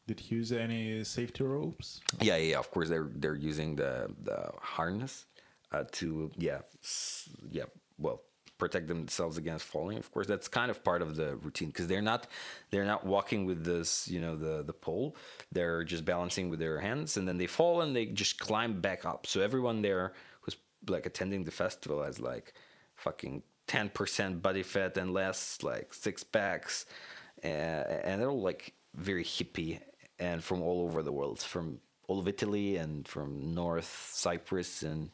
did 0.05 0.21
you 0.29 0.37
use 0.37 0.51
any 0.51 1.03
safety 1.03 1.43
ropes? 1.43 2.01
Yeah, 2.21 2.37
yeah, 2.37 2.59
of 2.59 2.69
course 2.71 2.87
they're 2.87 3.09
they're 3.15 3.35
using 3.35 3.75
the 3.75 4.09
the 4.23 4.51
harness 4.61 5.25
uh, 5.71 5.83
to 5.93 6.31
yeah 6.37 6.59
yeah 7.51 7.65
well 7.97 8.21
protect 8.63 8.87
themselves 8.87 9.37
against 9.37 9.65
falling. 9.65 9.97
Of 9.97 10.09
course, 10.13 10.27
that's 10.33 10.47
kind 10.47 10.71
of 10.71 10.77
part 10.89 11.01
of 11.01 11.09
the 11.19 11.35
routine 11.45 11.69
because 11.71 11.87
they're 11.87 12.07
not 12.13 12.21
they're 12.71 12.91
not 12.93 13.05
walking 13.05 13.41
with 13.49 13.59
this 13.71 14.07
you 14.13 14.21
know 14.23 14.35
the 14.45 14.63
the 14.63 14.77
pole. 14.85 15.07
They're 15.51 15.83
just 15.83 16.05
balancing 16.05 16.45
with 16.49 16.59
their 16.59 16.79
hands, 16.79 17.17
and 17.17 17.27
then 17.27 17.37
they 17.41 17.49
fall 17.59 17.81
and 17.81 17.93
they 17.97 18.05
just 18.05 18.39
climb 18.39 18.79
back 18.87 19.01
up. 19.11 19.27
So 19.27 19.41
everyone 19.41 19.81
there 19.81 20.13
who's 20.41 20.55
like 20.87 21.05
attending 21.05 21.43
the 21.43 21.55
festival 21.65 21.97
has 22.07 22.19
like 22.31 22.53
fucking 22.95 23.43
ten 23.67 23.89
percent 23.89 24.41
body 24.41 24.63
fat 24.63 24.97
and 24.97 25.13
less, 25.13 25.39
like 25.61 25.93
six 25.93 26.23
packs, 26.23 26.85
and, 27.43 27.85
and 28.07 28.21
they're 28.21 28.29
all 28.29 28.47
like 28.51 28.73
very 28.95 29.25
hippie 29.25 29.79
and 30.19 30.41
from 30.41 30.61
all 30.61 30.79
over 30.85 31.03
the 31.03 31.11
world, 31.11 31.39
from 31.39 31.79
all 32.07 32.19
of 32.19 32.27
Italy 32.27 32.77
and 32.77 33.07
from 33.13 33.53
North 33.53 33.91
Cyprus 34.13 34.83
and 34.83 35.09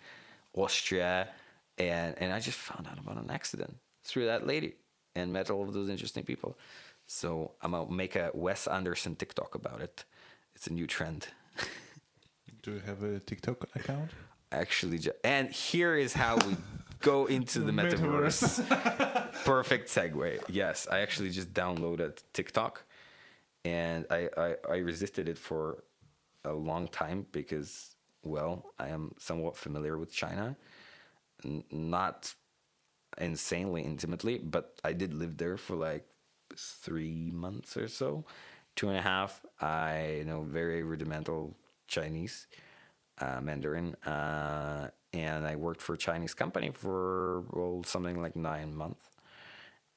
Austria, 0.53 1.29
and 1.79 2.15
and 2.19 2.33
I 2.33 2.39
just 2.39 2.57
found 2.57 2.87
out 2.87 2.99
about 2.99 3.17
an 3.17 3.31
accident 3.31 3.77
through 4.03 4.25
that 4.25 4.45
lady 4.45 4.75
and 5.15 5.33
met 5.33 5.49
all 5.49 5.63
of 5.63 5.73
those 5.73 5.89
interesting 5.89 6.23
people. 6.23 6.57
So 7.07 7.51
I'm 7.61 7.71
gonna 7.71 7.91
make 7.91 8.15
a 8.15 8.31
Wes 8.33 8.67
Anderson 8.67 9.15
TikTok 9.15 9.55
about 9.55 9.81
it. 9.81 10.05
It's 10.55 10.67
a 10.67 10.73
new 10.73 10.87
trend. 10.87 11.27
Do 12.63 12.73
you 12.73 12.81
have 12.85 13.03
a 13.03 13.19
TikTok 13.19 13.67
account? 13.75 14.11
Actually, 14.51 14.99
and 15.23 15.49
here 15.49 15.95
is 15.95 16.13
how 16.13 16.35
we 16.37 16.55
go 17.01 17.27
into 17.27 17.59
the 17.59 17.71
metaverse. 17.71 18.67
Perfect 19.45 19.89
segue. 19.89 20.41
Yes, 20.49 20.87
I 20.91 20.99
actually 20.99 21.29
just 21.29 21.53
downloaded 21.53 22.21
TikTok 22.33 22.83
and 23.65 24.05
I, 24.09 24.29
I, 24.37 24.55
I 24.69 24.77
resisted 24.77 25.27
it 25.27 25.37
for 25.37 25.83
a 26.45 26.53
long 26.53 26.87
time 26.87 27.25
because 27.31 27.95
well 28.23 28.65
I 28.79 28.89
am 28.89 29.13
somewhat 29.17 29.55
familiar 29.55 29.97
with 29.97 30.11
China, 30.11 30.55
not 31.43 32.33
insanely 33.17 33.81
intimately, 33.83 34.37
but 34.37 34.79
I 34.83 34.93
did 34.93 35.13
live 35.13 35.37
there 35.37 35.57
for 35.57 35.75
like 35.75 36.05
three 36.55 37.31
months 37.31 37.77
or 37.77 37.87
so, 37.87 38.25
two 38.75 38.89
and 38.89 38.97
a 38.97 39.01
half. 39.01 39.45
I 39.61 40.23
know 40.25 40.41
very 40.43 40.83
rudimental 40.83 41.55
Chinese, 41.87 42.47
uh, 43.19 43.41
Mandarin, 43.41 43.95
uh, 44.05 44.89
and 45.13 45.45
I 45.45 45.55
worked 45.55 45.81
for 45.81 45.93
a 45.93 45.97
Chinese 45.97 46.33
company 46.33 46.71
for 46.73 47.41
well 47.51 47.83
something 47.83 48.21
like 48.21 48.35
nine 48.35 48.75
months, 48.75 49.09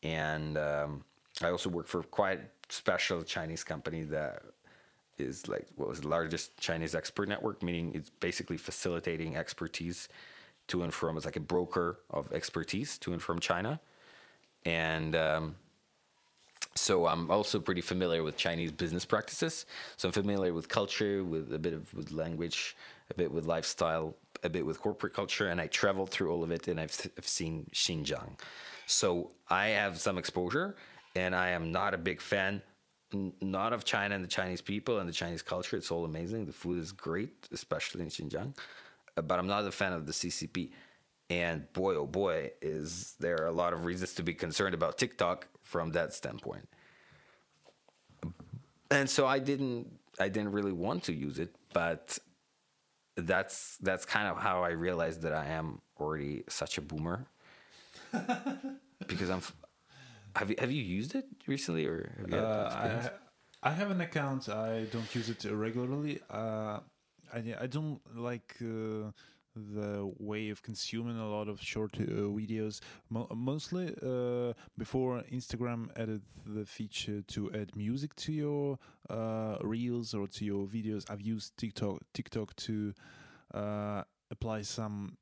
and 0.03 0.57
um, 0.59 1.05
I 1.43 1.51
also 1.51 1.69
worked 1.69 1.89
for 1.89 2.03
quite 2.03 2.41
special 2.69 3.23
Chinese 3.23 3.65
company 3.65 4.03
that 4.05 4.43
is 5.19 5.47
like 5.47 5.67
what 5.77 5.89
was 5.89 6.01
the 6.01 6.09
largest 6.09 6.57
Chinese 6.59 6.95
expert 6.95 7.29
network, 7.29 7.63
meaning 7.63 7.93
it's 7.95 8.11
basically 8.11 8.57
facilitating 8.57 9.37
expertise 9.37 10.09
to 10.73 10.83
and 10.83 10.93
from. 10.93 11.17
It's 11.17 11.27
like 11.27 11.37
a 11.37 11.49
broker 11.55 12.01
of 12.11 12.33
expertise 12.33 12.99
to 12.99 13.13
and 13.13 13.23
from 13.23 13.39
China, 13.41 13.81
and 14.65 15.15
um, 15.17 15.55
so 16.75 17.07
I'm 17.07 17.31
also 17.31 17.61
pretty 17.61 17.81
familiar 17.83 18.23
with 18.23 18.37
Chinese 18.37 18.73
business 18.73 19.05
practices. 19.05 19.67
So 19.97 20.09
I'm 20.09 20.13
familiar 20.13 20.53
with 20.53 20.69
culture, 20.69 21.25
with 21.25 21.53
a 21.53 21.59
bit 21.59 21.75
of 21.75 21.93
with 21.95 22.11
language, 22.11 22.77
a 23.11 23.15
bit 23.15 23.31
with 23.31 23.45
lifestyle, 23.47 24.17
a 24.43 24.49
bit 24.49 24.65
with 24.65 24.81
corporate 24.81 25.15
culture, 25.15 25.49
and 25.51 25.61
I 25.61 25.67
traveled 25.67 26.11
through 26.11 26.31
all 26.33 26.43
of 26.43 26.51
it, 26.51 26.69
and 26.69 26.81
I've, 26.81 26.95
I've 27.19 27.29
seen 27.29 27.67
Xinjiang. 27.73 28.33
So 28.87 29.31
I 29.49 29.69
have 29.69 29.99
some 29.99 30.19
exposure 30.19 30.77
and 31.15 31.35
I 31.35 31.49
am 31.51 31.73
not 31.73 31.95
a 31.95 31.99
big 31.99 32.21
fan 32.21 32.63
not 33.41 33.73
of 33.73 33.85
China 33.85 34.15
and 34.15 34.25
the 34.25 34.29
Chinese 34.29 34.61
people 34.61 34.99
and 34.99 35.09
the 35.09 35.13
Chinese 35.13 35.43
culture. 35.43 35.77
It's 35.77 35.91
all 35.91 36.05
amazing. 36.05 36.47
The 36.47 36.53
food 36.53 36.79
is 36.79 36.93
great, 36.93 37.49
especially 37.53 38.03
in 38.03 38.09
Xinjiang. 38.09 38.57
But 39.15 39.39
I'm 39.39 39.47
not 39.47 39.67
a 39.67 39.71
fan 39.71 39.93
of 39.93 40.07
the 40.07 40.13
CCP. 40.13 40.71
And 41.31 41.73
boy, 41.73 41.95
oh 41.95 42.07
boy, 42.07 42.51
is 42.61 43.15
there 43.19 43.47
a 43.47 43.53
lot 43.53 43.73
of 43.73 43.85
reasons 43.85 44.15
to 44.15 44.23
be 44.23 44.35
concerned 44.35 44.75
about 44.75 44.99
TikTok 44.99 45.49
from 45.63 45.93
that 45.93 46.13
standpoint. 46.13 46.69
And 48.91 49.09
so 49.09 49.27
I 49.27 49.39
didn't, 49.39 49.91
I 50.21 50.29
didn't 50.29 50.53
really 50.53 50.73
want 50.73 51.05
to 51.05 51.15
use 51.15 51.39
it, 51.39 51.55
but 51.73 52.19
that's 53.17 53.77
that's 53.79 54.05
kind 54.05 54.29
of 54.29 54.39
how 54.39 54.63
I 54.63 54.71
realized 54.71 55.23
that 55.23 55.33
I 55.33 55.47
am 55.47 55.81
already 55.99 56.45
such 56.49 56.79
a 56.79 56.81
boomer 56.81 57.27
because 59.07 59.31
I'm 59.31 59.43
have 60.37 60.51
you 60.51 60.57
have 60.59 60.73
you 60.73 60.83
used 60.83 61.15
it 61.15 61.27
recently, 61.47 61.87
or 61.87 62.13
have 62.21 62.31
you 62.31 62.37
uh, 62.37 63.11
I, 63.63 63.71
I 63.71 63.73
have 63.73 63.91
an 63.91 64.01
account. 64.01 64.49
I 64.49 64.85
don't 64.93 65.15
use 65.15 65.29
it 65.29 65.45
regularly. 65.51 66.21
Uh, 66.31 66.81
I 67.33 67.55
I 67.61 67.67
don't 67.67 68.01
like. 68.15 68.57
Uh, 68.61 69.13
the 69.55 70.11
way 70.19 70.49
of 70.49 70.63
consuming 70.63 71.19
a 71.19 71.29
lot 71.29 71.49
of 71.49 71.61
short 71.61 71.95
uh, 71.99 72.05
videos. 72.05 72.81
Mo- 73.11 73.29
mostly 73.35 73.95
uh, 74.03 74.53
before 74.79 75.23
Instagram 75.33 75.89
added 75.97 76.23
the 76.47 76.65
feature 76.65 77.23
to 77.29 77.51
add 77.53 77.77
music 77.77 78.15
to 78.17 78.33
your 78.33 78.79
uh, 79.11 79.57
reels 79.61 80.15
or 80.15 80.27
to 80.29 80.45
your 80.45 80.67
videos, 80.67 81.11
I've 81.11 81.21
used 81.21 81.57
TikTok 81.57 82.03
TikTok 82.15 82.57
to 82.57 82.95
uh, 83.53 84.03
apply 84.31 84.63
some 84.63 85.17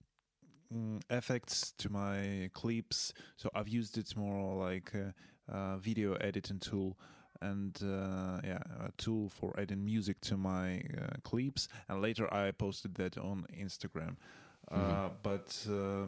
mm, 0.72 1.00
effects 1.10 1.72
to 1.78 1.90
my 1.90 2.50
clips. 2.54 3.12
So 3.36 3.50
I've 3.54 3.68
used 3.68 3.98
it 3.98 4.16
more 4.16 4.54
like 4.66 4.92
a, 4.94 5.14
a 5.52 5.78
video 5.78 6.14
editing 6.14 6.60
tool 6.60 6.96
and 7.42 7.78
uh, 7.82 8.40
yeah, 8.44 8.60
a 8.84 8.90
tool 8.96 9.28
for 9.28 9.54
adding 9.58 9.84
music 9.84 10.20
to 10.22 10.36
my 10.36 10.82
uh, 10.96 11.16
clips. 11.22 11.68
And 11.88 12.02
later 12.02 12.32
I 12.32 12.50
posted 12.52 12.94
that 12.96 13.18
on 13.18 13.46
Instagram. 13.58 14.16
Uh, 14.70 14.76
mm-hmm. 14.78 15.14
but 15.22 15.66
uh, 15.68 16.06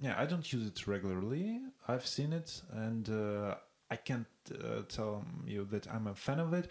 yeah, 0.00 0.14
I 0.16 0.26
don't 0.26 0.50
use 0.52 0.66
it 0.66 0.86
regularly. 0.86 1.60
I've 1.88 2.06
seen 2.06 2.32
it 2.32 2.62
and. 2.72 3.08
Uh, 3.08 3.56
I 3.90 3.96
can't 3.96 4.26
uh, 4.50 4.82
tell 4.88 5.24
you 5.46 5.66
that 5.66 5.86
I'm 5.92 6.06
a 6.06 6.14
fan 6.14 6.40
of 6.40 6.54
it, 6.54 6.68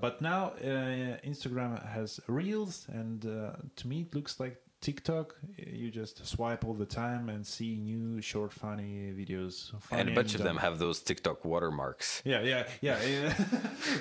but 0.00 0.22
now 0.22 0.54
Instagram 0.60 1.86
has 1.86 2.18
Reels, 2.26 2.86
and 2.88 3.20
to 3.20 3.86
me 3.86 4.00
it 4.00 4.14
looks 4.14 4.40
like 4.40 4.56
TikTok, 4.80 5.34
you 5.56 5.90
just 5.90 6.24
swipe 6.26 6.64
all 6.64 6.74
the 6.74 6.86
time 6.86 7.28
and 7.28 7.46
see 7.46 7.76
new 7.76 8.20
short, 8.20 8.52
funny 8.52 9.12
videos. 9.16 9.72
Funny 9.80 10.00
and 10.00 10.10
a 10.10 10.14
bunch 10.14 10.32
and 10.32 10.40
of 10.40 10.44
them 10.44 10.56
have 10.58 10.78
those 10.78 11.00
TikTok 11.00 11.44
watermarks. 11.44 12.22
Yeah, 12.24 12.42
yeah, 12.42 12.66
yeah. 12.80 13.02
yeah. 13.02 13.34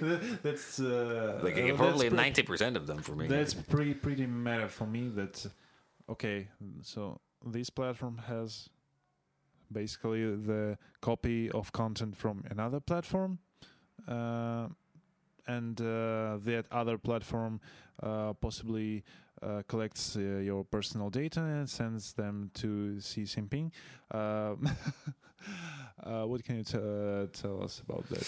that's 0.43 0.79
uh, 0.79 1.39
like 1.43 1.57
uh, 1.57 1.73
probably 1.75 2.09
ninety 2.09 2.43
percent 2.43 2.77
of 2.77 2.87
them 2.87 2.99
for 2.99 3.15
me. 3.15 3.27
That's 3.27 3.53
pretty 3.53 3.93
pretty 3.93 4.25
meta 4.27 4.67
for 4.67 4.85
me. 4.85 5.07
That 5.09 5.45
okay. 6.09 6.49
So 6.81 7.19
this 7.45 7.69
platform 7.69 8.21
has 8.27 8.69
basically 9.71 10.23
the 10.35 10.77
copy 11.01 11.49
of 11.51 11.71
content 11.71 12.15
from 12.17 12.43
another 12.49 12.79
platform. 12.79 13.39
Uh, 14.07 14.67
and 15.47 15.79
uh, 15.79 16.37
that 16.43 16.65
other 16.71 16.97
platform 16.97 17.61
uh, 18.01 18.33
possibly 18.33 19.03
uh, 19.45 19.61
collects 19.67 20.15
uh, 20.15 20.19
your 20.19 20.63
personal 20.63 21.09
data 21.09 21.41
and 21.41 21.69
sends 21.69 22.13
them 22.13 22.49
to 22.55 22.99
Xi 22.99 23.23
Jinping. 23.23 23.71
Um, 24.11 24.69
uh, 26.03 26.23
what 26.25 26.43
can 26.43 26.57
you 26.57 26.63
t- 26.63 26.77
uh, 26.77 27.27
tell 27.31 27.63
us 27.63 27.81
about 27.87 28.07
that? 28.09 28.27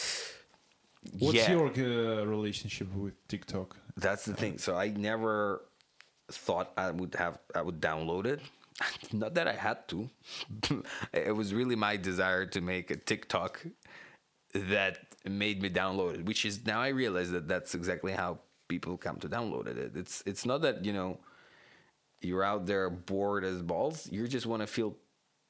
What's 1.20 1.38
yeah. 1.38 1.52
your 1.52 1.68
uh, 1.68 2.26
relationship 2.26 2.94
with 2.94 3.16
TikTok? 3.28 3.78
That's 3.96 4.26
the 4.26 4.34
thing. 4.34 4.58
So 4.58 4.76
I 4.76 4.90
never 4.90 5.64
thought 6.30 6.72
I 6.78 6.92
would 6.92 7.16
have 7.16 7.40
I 7.56 7.62
would 7.62 7.80
download 7.82 8.26
it. 8.26 8.42
Not 9.14 9.34
that 9.36 9.48
I 9.48 9.54
had 9.54 9.88
to. 9.90 10.10
it 11.14 11.36
was 11.36 11.54
really 11.54 11.76
my 11.76 11.98
desire 11.98 12.46
to 12.48 12.62
make 12.62 12.92
a 12.92 12.96
TikTok 12.96 13.66
that 14.54 15.00
made 15.26 15.62
me 15.62 15.70
download 15.70 16.16
it. 16.16 16.26
Which 16.26 16.46
is 16.46 16.66
now 16.66 16.82
I 16.82 16.90
realize 16.90 17.32
that 17.32 17.48
that's 17.48 17.74
exactly 17.74 18.12
how 18.12 18.40
people 18.68 18.98
come 18.98 19.18
to 19.18 19.30
download 19.30 19.68
it. 19.68 19.96
It's 19.96 20.24
it's 20.26 20.46
not 20.46 20.62
that 20.62 20.86
you 20.86 20.94
know 20.94 21.20
you're 22.22 22.44
out 22.44 22.66
there 22.66 22.90
bored 22.90 23.44
as 23.44 23.62
balls. 23.62 24.08
You 24.12 24.28
just 24.28 24.46
want 24.46 24.62
to 24.62 24.68
feel 24.68 24.96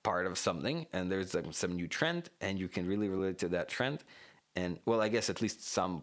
part 0.08 0.26
of 0.26 0.38
something 0.38 0.88
and 0.94 1.12
there's 1.12 1.34
like 1.34 1.46
some 1.52 1.76
new 1.76 1.86
trend 1.86 2.30
and 2.40 2.58
you 2.58 2.70
can 2.70 2.88
really 2.88 3.10
relate 3.10 3.38
to 3.38 3.50
that 3.50 3.68
trend 3.68 4.06
and 4.56 4.80
well 4.86 5.02
i 5.02 5.10
guess 5.10 5.30
at 5.30 5.42
least 5.42 5.68
some 5.68 6.02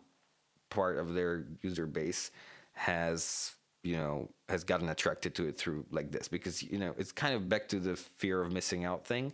part 0.68 0.98
of 0.98 1.14
their 1.14 1.46
user 1.62 1.86
base 1.86 2.30
has 2.74 3.54
you 3.82 3.96
know 3.96 4.28
has 4.50 4.62
gotten 4.62 4.90
attracted 4.90 5.34
to 5.34 5.48
it 5.48 5.56
through 5.56 5.86
like 5.90 6.12
this 6.12 6.28
because 6.28 6.62
you 6.62 6.76
know 6.76 6.94
it's 6.98 7.12
kind 7.12 7.34
of 7.34 7.48
back 7.48 7.66
to 7.66 7.78
the 7.78 7.96
fear 7.96 8.42
of 8.42 8.52
missing 8.52 8.84
out 8.84 9.06
thing 9.06 9.32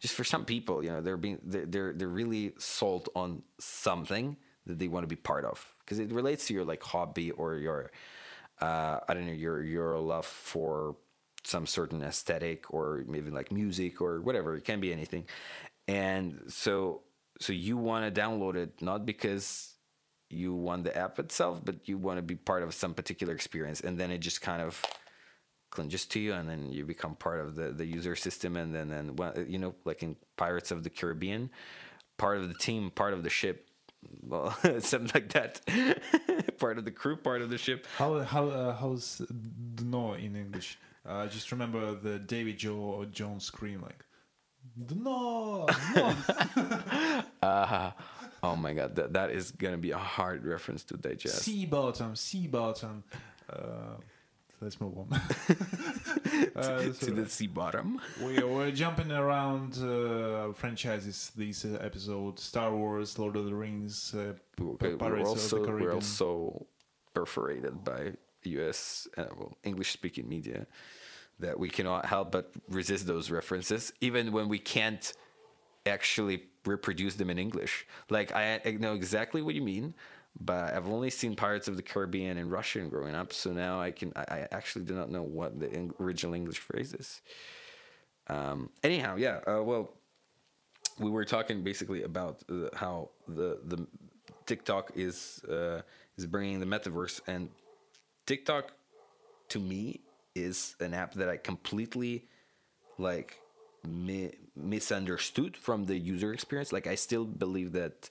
just 0.00 0.12
for 0.12 0.24
some 0.24 0.44
people 0.44 0.84
you 0.84 0.90
know 0.90 1.00
they're 1.00 1.16
being 1.16 1.38
they're 1.42 1.64
they're, 1.64 1.92
they're 1.94 2.08
really 2.08 2.52
sold 2.58 3.08
on 3.14 3.42
something 3.58 4.36
that 4.70 4.78
they 4.78 4.88
want 4.88 5.04
to 5.04 5.08
be 5.08 5.16
part 5.16 5.44
of. 5.44 5.64
Because 5.80 5.98
it 5.98 6.10
relates 6.12 6.46
to 6.46 6.54
your 6.54 6.64
like 6.64 6.82
hobby 6.82 7.30
or 7.32 7.56
your 7.56 7.90
uh, 8.60 9.00
I 9.08 9.14
don't 9.14 9.26
know 9.26 9.32
your 9.32 9.62
your 9.62 9.98
love 9.98 10.26
for 10.26 10.96
some 11.44 11.66
certain 11.66 12.02
aesthetic 12.02 12.72
or 12.72 13.04
maybe 13.06 13.30
like 13.30 13.50
music 13.50 14.00
or 14.00 14.20
whatever. 14.20 14.56
It 14.56 14.64
can 14.64 14.80
be 14.80 14.92
anything, 14.92 15.24
and 15.88 16.42
so 16.48 17.02
so 17.40 17.52
you 17.52 17.76
want 17.76 18.14
to 18.14 18.20
download 18.20 18.56
it 18.56 18.82
not 18.82 19.06
because 19.06 19.74
you 20.28 20.54
want 20.54 20.84
the 20.84 20.96
app 20.96 21.18
itself, 21.18 21.60
but 21.64 21.88
you 21.88 21.98
want 21.98 22.18
to 22.18 22.22
be 22.22 22.36
part 22.36 22.62
of 22.62 22.74
some 22.74 22.94
particular 22.94 23.34
experience, 23.34 23.80
and 23.80 23.98
then 23.98 24.10
it 24.10 24.18
just 24.18 24.42
kind 24.42 24.62
of 24.62 24.84
clinges 25.70 26.06
to 26.10 26.20
you, 26.20 26.34
and 26.34 26.48
then 26.48 26.70
you 26.70 26.84
become 26.84 27.14
part 27.14 27.40
of 27.40 27.54
the 27.54 27.72
the 27.72 27.86
user 27.86 28.14
system, 28.14 28.56
and 28.56 28.74
then 28.74 28.88
then 28.88 29.16
you 29.48 29.58
know 29.58 29.74
like 29.84 30.02
in 30.02 30.16
Pirates 30.36 30.70
of 30.70 30.84
the 30.84 30.90
Caribbean, 30.90 31.50
part 32.18 32.36
of 32.36 32.48
the 32.48 32.54
team, 32.54 32.90
part 32.90 33.14
of 33.14 33.22
the 33.22 33.30
ship 33.30 33.69
well, 34.22 34.56
something 34.80 35.10
like 35.14 35.32
that. 35.32 35.60
part 36.58 36.78
of 36.78 36.84
the 36.84 36.90
crew, 36.90 37.16
part 37.16 37.42
of 37.42 37.50
the 37.50 37.58
ship. 37.58 37.86
How 37.96 38.20
how 38.20 38.48
uh, 38.48 38.74
how's 38.76 39.22
dno 39.74 40.18
in 40.18 40.36
English? 40.36 40.78
I 41.04 41.22
uh, 41.22 41.26
just 41.28 41.50
remember 41.52 41.94
the 41.94 42.18
David 42.18 42.58
Joe 42.58 42.76
or 42.76 43.06
John 43.06 43.40
scream 43.40 43.82
like 43.82 44.04
dno. 44.78 45.66
dno. 45.68 47.24
uh, 47.42 47.90
oh 48.42 48.56
my 48.56 48.72
god, 48.72 48.96
that 48.96 49.12
that 49.12 49.30
is 49.30 49.50
gonna 49.50 49.78
be 49.78 49.90
a 49.90 49.98
hard 49.98 50.44
reference 50.44 50.84
to 50.84 50.96
digest. 50.96 51.42
Sea 51.42 51.66
bottom, 51.66 52.16
sea 52.16 52.46
bottom. 52.46 53.04
Uh, 53.48 53.96
let's 54.60 54.80
move 54.80 54.96
on. 54.98 55.08
uh, 56.56 56.92
so 56.92 57.06
to 57.06 57.10
the 57.12 57.28
sea 57.28 57.46
bottom. 57.46 58.00
we, 58.22 58.42
we're 58.42 58.70
jumping 58.70 59.10
around 59.10 59.78
uh, 59.78 60.52
franchises 60.52 61.32
this 61.36 61.64
uh, 61.64 61.78
episode 61.80 62.38
Star 62.38 62.74
Wars, 62.74 63.18
Lord 63.18 63.36
of 63.36 63.46
the 63.46 63.54
Rings, 63.54 64.14
uh, 64.14 64.34
okay, 64.60 64.94
Pirates 64.96 65.28
also, 65.28 65.56
of 65.56 65.62
the 65.62 65.68
Caribbean. 65.68 65.90
We're 65.90 65.94
also 65.94 66.66
perforated 67.14 67.84
by 67.84 68.12
US, 68.44 69.08
uh, 69.16 69.24
well, 69.36 69.56
English 69.64 69.92
speaking 69.92 70.28
media 70.28 70.66
that 71.38 71.58
we 71.58 71.70
cannot 71.70 72.04
help 72.04 72.32
but 72.32 72.52
resist 72.68 73.06
those 73.06 73.30
references, 73.30 73.92
even 74.00 74.32
when 74.32 74.48
we 74.48 74.58
can't 74.58 75.12
actually 75.86 76.44
reproduce 76.66 77.14
them 77.14 77.30
in 77.30 77.38
English. 77.38 77.86
Like, 78.10 78.34
I, 78.34 78.60
I 78.64 78.72
know 78.72 78.94
exactly 78.94 79.40
what 79.40 79.54
you 79.54 79.62
mean 79.62 79.94
but 80.38 80.74
I've 80.74 80.88
only 80.88 81.10
seen 81.10 81.34
Pirates 81.34 81.68
of 81.68 81.76
the 81.76 81.82
Caribbean 81.82 82.38
in 82.38 82.50
Russian 82.50 82.88
growing 82.88 83.14
up, 83.14 83.32
so 83.32 83.52
now 83.52 83.80
I 83.80 83.90
can 83.90 84.12
I, 84.16 84.24
I 84.30 84.48
actually 84.52 84.84
do 84.84 84.94
not 84.94 85.10
know 85.10 85.22
what 85.22 85.58
the 85.58 85.90
original 86.00 86.34
English 86.34 86.58
phrase 86.58 86.94
is. 86.94 87.20
Um, 88.28 88.70
anyhow, 88.82 89.16
yeah. 89.16 89.40
Uh, 89.46 89.62
well, 89.62 89.92
we 90.98 91.10
were 91.10 91.24
talking 91.24 91.62
basically 91.62 92.02
about 92.02 92.42
uh, 92.50 92.68
how 92.74 93.10
the 93.26 93.60
the 93.64 93.86
TikTok 94.46 94.92
is 94.94 95.42
uh, 95.48 95.82
is 96.16 96.26
bringing 96.26 96.60
the 96.60 96.66
metaverse, 96.66 97.20
and 97.26 97.50
TikTok 98.26 98.72
to 99.48 99.58
me 99.58 100.00
is 100.34 100.76
an 100.80 100.94
app 100.94 101.14
that 101.14 101.28
I 101.28 101.36
completely 101.36 102.26
like 102.98 103.40
mi- 103.86 104.34
misunderstood 104.54 105.56
from 105.56 105.86
the 105.86 105.98
user 105.98 106.32
experience. 106.32 106.72
Like 106.72 106.86
I 106.86 106.94
still 106.94 107.24
believe 107.24 107.72
that 107.72 108.08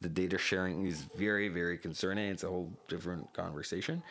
the 0.00 0.08
data 0.08 0.38
sharing 0.38 0.86
is 0.86 1.06
very 1.16 1.48
very 1.48 1.78
concerning. 1.78 2.30
It's 2.30 2.44
a 2.44 2.48
whole 2.48 2.72
different 2.88 3.32
conversation. 3.32 4.02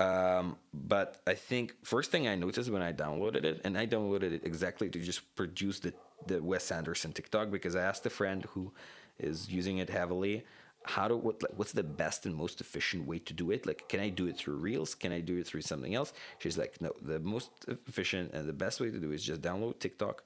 Um, 0.00 0.56
but 0.72 1.20
i 1.24 1.34
think 1.34 1.76
first 1.84 2.10
thing 2.10 2.26
i 2.26 2.34
noticed 2.34 2.68
when 2.68 2.82
i 2.82 2.92
downloaded 2.92 3.44
it 3.44 3.60
and 3.62 3.78
i 3.78 3.86
downloaded 3.86 4.32
it 4.32 4.42
exactly 4.44 4.90
to 4.90 4.98
just 4.98 5.22
produce 5.36 5.78
the, 5.78 5.94
the 6.26 6.42
wes 6.42 6.72
anderson 6.72 7.12
tiktok 7.12 7.48
because 7.52 7.76
i 7.76 7.80
asked 7.80 8.04
a 8.04 8.10
friend 8.10 8.44
who 8.46 8.72
is 9.20 9.48
using 9.48 9.78
it 9.78 9.88
heavily 9.88 10.42
how 10.84 11.08
to 11.08 11.16
what 11.16 11.42
what's 11.56 11.72
the 11.72 11.82
best 11.82 12.26
and 12.26 12.34
most 12.34 12.60
efficient 12.60 13.06
way 13.06 13.18
to 13.18 13.32
do 13.32 13.50
it? 13.50 13.66
Like 13.66 13.88
can 13.88 14.00
i 14.00 14.10
do 14.10 14.26
it 14.26 14.36
through 14.36 14.56
reels? 14.56 14.94
Can 14.94 15.12
i 15.12 15.20
do 15.20 15.38
it 15.38 15.46
through 15.46 15.62
something 15.62 15.94
else? 15.94 16.12
She's 16.38 16.58
like 16.58 16.80
no 16.80 16.92
the 17.00 17.18
most 17.20 17.50
efficient 17.68 18.32
and 18.34 18.46
the 18.46 18.52
best 18.52 18.80
way 18.80 18.90
to 18.90 18.98
do 18.98 19.10
it 19.10 19.14
is 19.14 19.24
just 19.24 19.40
download 19.40 19.78
tiktok 19.78 20.24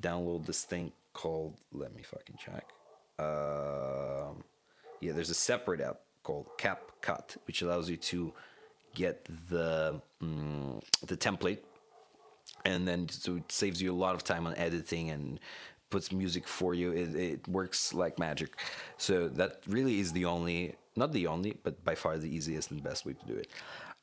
download 0.00 0.46
this 0.46 0.64
thing 0.64 0.92
called 1.12 1.60
let 1.72 1.94
me 1.94 2.02
fucking 2.02 2.36
check 2.38 2.72
uh, 3.18 4.32
yeah, 5.00 5.12
there's 5.12 5.30
a 5.30 5.34
separate 5.34 5.80
app 5.80 6.00
called 6.22 6.46
CapCut, 6.58 7.36
which 7.46 7.62
allows 7.62 7.88
you 7.88 7.96
to 7.96 8.32
get 8.94 9.28
the 9.48 10.00
um, 10.20 10.80
the 11.06 11.16
template, 11.16 11.60
and 12.64 12.86
then 12.86 13.08
so 13.08 13.36
it 13.36 13.50
saves 13.50 13.80
you 13.80 13.92
a 13.92 13.94
lot 13.94 14.14
of 14.14 14.24
time 14.24 14.46
on 14.46 14.56
editing 14.56 15.10
and 15.10 15.40
puts 15.90 16.12
music 16.12 16.46
for 16.46 16.74
you. 16.74 16.92
It, 16.92 17.14
it 17.14 17.48
works 17.48 17.94
like 17.94 18.18
magic. 18.18 18.58
So 18.98 19.28
that 19.28 19.62
really 19.66 20.00
is 20.00 20.12
the 20.12 20.26
only, 20.26 20.74
not 20.96 21.12
the 21.12 21.26
only, 21.26 21.56
but 21.62 21.82
by 21.84 21.94
far 21.94 22.18
the 22.18 22.28
easiest 22.28 22.70
and 22.70 22.82
best 22.82 23.06
way 23.06 23.14
to 23.14 23.26
do 23.26 23.34
it. 23.34 23.48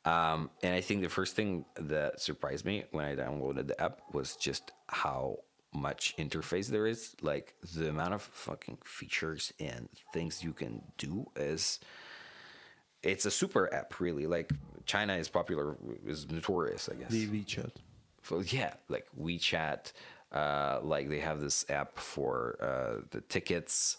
Um, 0.06 0.50
and 0.62 0.74
I 0.74 0.82
think 0.82 1.02
the 1.02 1.10
first 1.10 1.36
thing 1.36 1.66
that 1.76 2.22
surprised 2.22 2.66
me 2.66 2.86
when 2.92 3.06
I 3.06 3.16
downloaded 3.16 3.68
the 3.68 3.80
app 3.82 4.02
was 4.14 4.36
just 4.36 4.72
how 4.88 5.40
much 5.76 6.16
interface 6.18 6.68
there 6.68 6.88
is, 6.88 7.16
like 7.22 7.54
the 7.76 7.90
amount 7.90 8.14
of 8.14 8.22
fucking 8.22 8.78
features 8.84 9.54
and 9.60 9.90
things 10.14 10.44
you 10.44 10.54
can 10.54 10.82
do 10.98 11.30
is 11.36 11.80
it's 13.04 13.26
a 13.26 13.32
super 13.32 13.74
app 13.74 14.00
really. 14.00 14.26
Like 14.26 14.52
China 14.86 15.16
is 15.16 15.30
popular 15.30 15.78
is 16.06 16.30
notorious, 16.30 16.90
I 16.90 16.96
guess. 16.96 17.12
The 17.12 17.28
WeChat. 17.28 17.72
So 18.24 18.42
yeah, 18.48 18.74
like 18.90 19.08
WeChat, 19.20 19.92
uh, 20.32 20.80
like 20.82 21.10
they 21.10 21.20
have 21.20 21.40
this 21.40 21.66
app 21.70 21.98
for 22.00 22.58
uh, 22.62 23.06
the 23.12 23.22
tickets. 23.22 23.98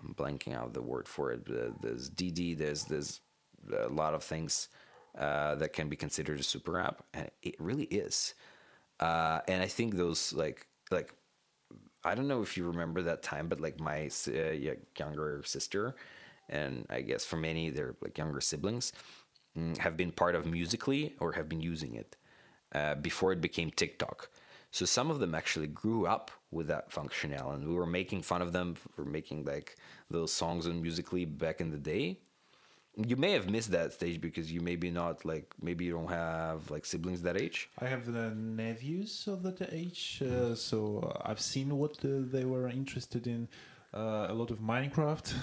I'm 0.00 0.14
blanking 0.14 0.54
out 0.54 0.74
the 0.74 0.82
word 0.82 1.08
for 1.08 1.32
it. 1.32 1.46
There's 1.82 2.10
DiDi. 2.10 2.56
There's 2.56 2.84
there's 2.84 3.20
a 3.76 3.88
lot 3.88 4.14
of 4.14 4.22
things 4.22 4.68
uh, 5.18 5.54
that 5.56 5.72
can 5.72 5.88
be 5.88 5.96
considered 5.96 6.38
a 6.38 6.42
super 6.42 6.78
app, 6.78 7.02
and 7.14 7.30
it 7.42 7.56
really 7.58 7.84
is. 7.84 8.34
Uh, 9.00 9.40
and 9.48 9.62
I 9.62 9.66
think 9.66 9.96
those 9.96 10.32
like 10.32 10.66
like 10.90 11.14
I 12.04 12.14
don't 12.14 12.28
know 12.28 12.42
if 12.42 12.56
you 12.56 12.66
remember 12.66 13.02
that 13.02 13.22
time, 13.22 13.48
but 13.48 13.60
like 13.60 13.80
my 13.80 14.08
uh, 14.28 14.52
younger 14.96 15.42
sister, 15.44 15.96
and 16.48 16.86
I 16.88 17.00
guess 17.00 17.24
for 17.24 17.36
many 17.36 17.70
they're 17.70 17.96
like 18.00 18.16
younger 18.16 18.40
siblings, 18.40 18.92
mm, 19.58 19.76
have 19.78 19.96
been 19.96 20.12
part 20.12 20.34
of 20.34 20.46
Musical.ly 20.46 21.12
or 21.18 21.32
have 21.32 21.48
been 21.48 21.60
using 21.60 21.94
it 21.96 22.16
uh, 22.74 22.94
before 22.94 23.32
it 23.32 23.40
became 23.40 23.70
TikTok. 23.70 24.30
So 24.70 24.84
some 24.84 25.10
of 25.10 25.20
them 25.20 25.34
actually 25.34 25.68
grew 25.68 26.06
up 26.06 26.30
with 26.50 26.68
that 26.68 26.90
functionality, 26.90 27.54
and 27.56 27.68
we 27.68 27.74
were 27.74 27.86
making 27.86 28.22
fun 28.22 28.42
of 28.42 28.52
them 28.52 28.74
for 28.74 29.04
making 29.04 29.44
like 29.44 29.76
those 30.10 30.32
songs 30.32 30.66
on 30.66 30.82
Musical.ly 30.82 31.24
back 31.24 31.60
in 31.60 31.70
the 31.70 31.78
day 31.78 32.20
you 32.96 33.16
may 33.16 33.32
have 33.32 33.50
missed 33.50 33.70
that 33.72 33.92
stage 33.92 34.20
because 34.20 34.50
you 34.50 34.60
maybe 34.60 34.90
not 34.90 35.24
like 35.24 35.54
maybe 35.60 35.84
you 35.84 35.92
don't 35.92 36.10
have 36.10 36.70
like 36.70 36.86
siblings 36.86 37.22
that 37.22 37.36
age. 37.40 37.68
I 37.78 37.86
have 37.86 38.10
the 38.10 38.30
nephews 38.30 39.28
of 39.28 39.42
that 39.42 39.68
age 39.72 40.22
uh, 40.22 40.54
so 40.54 40.80
i've 41.24 41.40
seen 41.40 41.76
what 41.76 41.92
uh, 42.04 42.08
they 42.34 42.44
were 42.44 42.68
interested 42.68 43.26
in 43.26 43.48
uh, 43.94 44.26
a 44.28 44.34
lot 44.34 44.50
of 44.50 44.58
minecraft. 44.60 45.34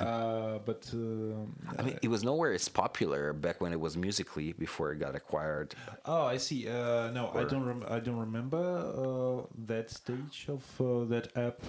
Uh, 0.00 0.58
but 0.64 0.88
uh, 0.94 1.78
i 1.78 1.82
mean 1.82 1.98
it 2.02 2.08
was 2.08 2.22
nowhere 2.22 2.52
as 2.52 2.68
popular 2.68 3.32
back 3.32 3.60
when 3.60 3.72
it 3.72 3.80
was 3.80 3.96
Musical.ly 3.96 4.52
before 4.58 4.92
it 4.92 4.98
got 4.98 5.14
acquired. 5.14 5.74
Oh 6.04 6.24
i 6.26 6.36
see. 6.36 6.68
Uh, 6.68 7.10
no 7.10 7.30
or, 7.34 7.40
i 7.40 7.44
don't 7.44 7.64
rem- 7.64 7.84
i 7.88 7.98
don't 7.98 8.18
remember 8.18 9.44
that 9.66 9.90
stage 9.90 10.46
of 10.48 10.62
that 11.08 11.26
app 11.36 11.60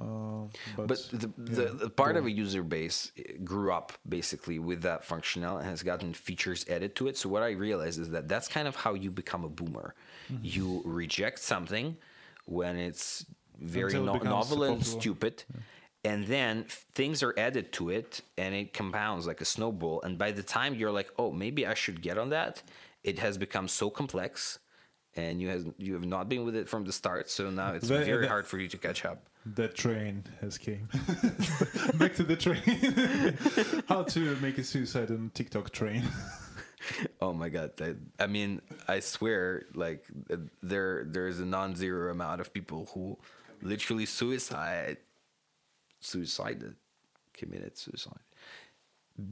uh, 0.00 0.46
but, 0.76 0.88
but 0.88 1.08
the, 1.12 1.30
yeah, 1.38 1.54
the, 1.54 1.64
the, 1.74 1.90
part 1.90 2.16
of 2.16 2.26
a 2.26 2.30
user 2.30 2.62
base 2.62 3.12
grew 3.42 3.72
up 3.72 3.92
basically 4.08 4.58
with 4.58 4.82
that 4.82 5.06
functionality 5.06 5.60
and 5.60 5.68
has 5.68 5.82
gotten 5.82 6.12
features 6.12 6.64
added 6.68 6.94
to 6.96 7.08
it. 7.08 7.16
So 7.16 7.28
what 7.28 7.42
I 7.42 7.50
realized 7.50 8.00
is 8.00 8.10
that 8.10 8.28
that's 8.28 8.48
kind 8.48 8.68
of 8.68 8.76
how 8.76 8.94
you 8.94 9.10
become 9.10 9.44
a 9.44 9.48
boomer. 9.48 9.94
Mm-hmm. 10.32 10.44
You 10.44 10.82
reject 10.84 11.38
something 11.40 11.96
when 12.44 12.76
it's 12.76 13.26
very 13.60 13.94
no- 13.94 14.16
it 14.16 14.24
novel 14.24 14.62
and 14.64 14.84
stupid. 14.84 15.44
Yeah. 15.52 15.60
And 16.04 16.26
then 16.26 16.66
things 16.94 17.22
are 17.22 17.34
added 17.36 17.72
to 17.72 17.90
it 17.90 18.20
and 18.36 18.54
it 18.54 18.72
compounds 18.72 19.26
like 19.26 19.40
a 19.40 19.44
snowball. 19.44 20.00
And 20.02 20.16
by 20.16 20.30
the 20.30 20.44
time 20.44 20.74
you're 20.74 20.92
like, 20.92 21.10
oh, 21.18 21.32
maybe 21.32 21.66
I 21.66 21.74
should 21.74 22.00
get 22.00 22.18
on 22.18 22.30
that, 22.30 22.62
it 23.02 23.18
has 23.18 23.36
become 23.36 23.66
so 23.68 23.90
complex 23.90 24.60
and 25.16 25.40
you 25.40 25.48
has 25.48 25.66
you 25.78 25.94
have 25.94 26.04
not 26.04 26.28
been 26.28 26.44
with 26.44 26.54
it 26.54 26.68
from 26.68 26.84
the 26.84 26.92
start 26.92 27.28
so 27.28 27.50
now 27.50 27.72
it's 27.72 27.88
very 27.88 28.26
hard 28.26 28.46
for 28.46 28.58
you 28.58 28.68
to 28.68 28.78
catch 28.78 29.04
up 29.04 29.27
that 29.54 29.74
train 29.74 30.24
has 30.40 30.58
came 30.58 30.88
back 31.94 32.14
to 32.14 32.22
the 32.22 32.36
train 32.36 33.36
how 33.88 34.02
to 34.02 34.36
make 34.36 34.58
a 34.58 34.64
suicide 34.64 35.10
on 35.10 35.30
tiktok 35.34 35.70
train 35.70 36.02
oh 37.20 37.32
my 37.32 37.48
god! 37.48 37.72
I, 37.80 37.94
I 38.18 38.26
mean, 38.26 38.60
I 38.86 39.00
swear, 39.00 39.64
like 39.74 40.06
there 40.62 41.04
there's 41.04 41.40
a 41.40 41.46
non-zero 41.46 42.10
amount 42.10 42.40
of 42.40 42.52
people 42.52 42.88
who 42.94 43.18
literally 43.62 44.06
suicide, 44.06 44.98
suicided, 46.00 46.76
committed 47.34 47.76
suicide 47.76 48.20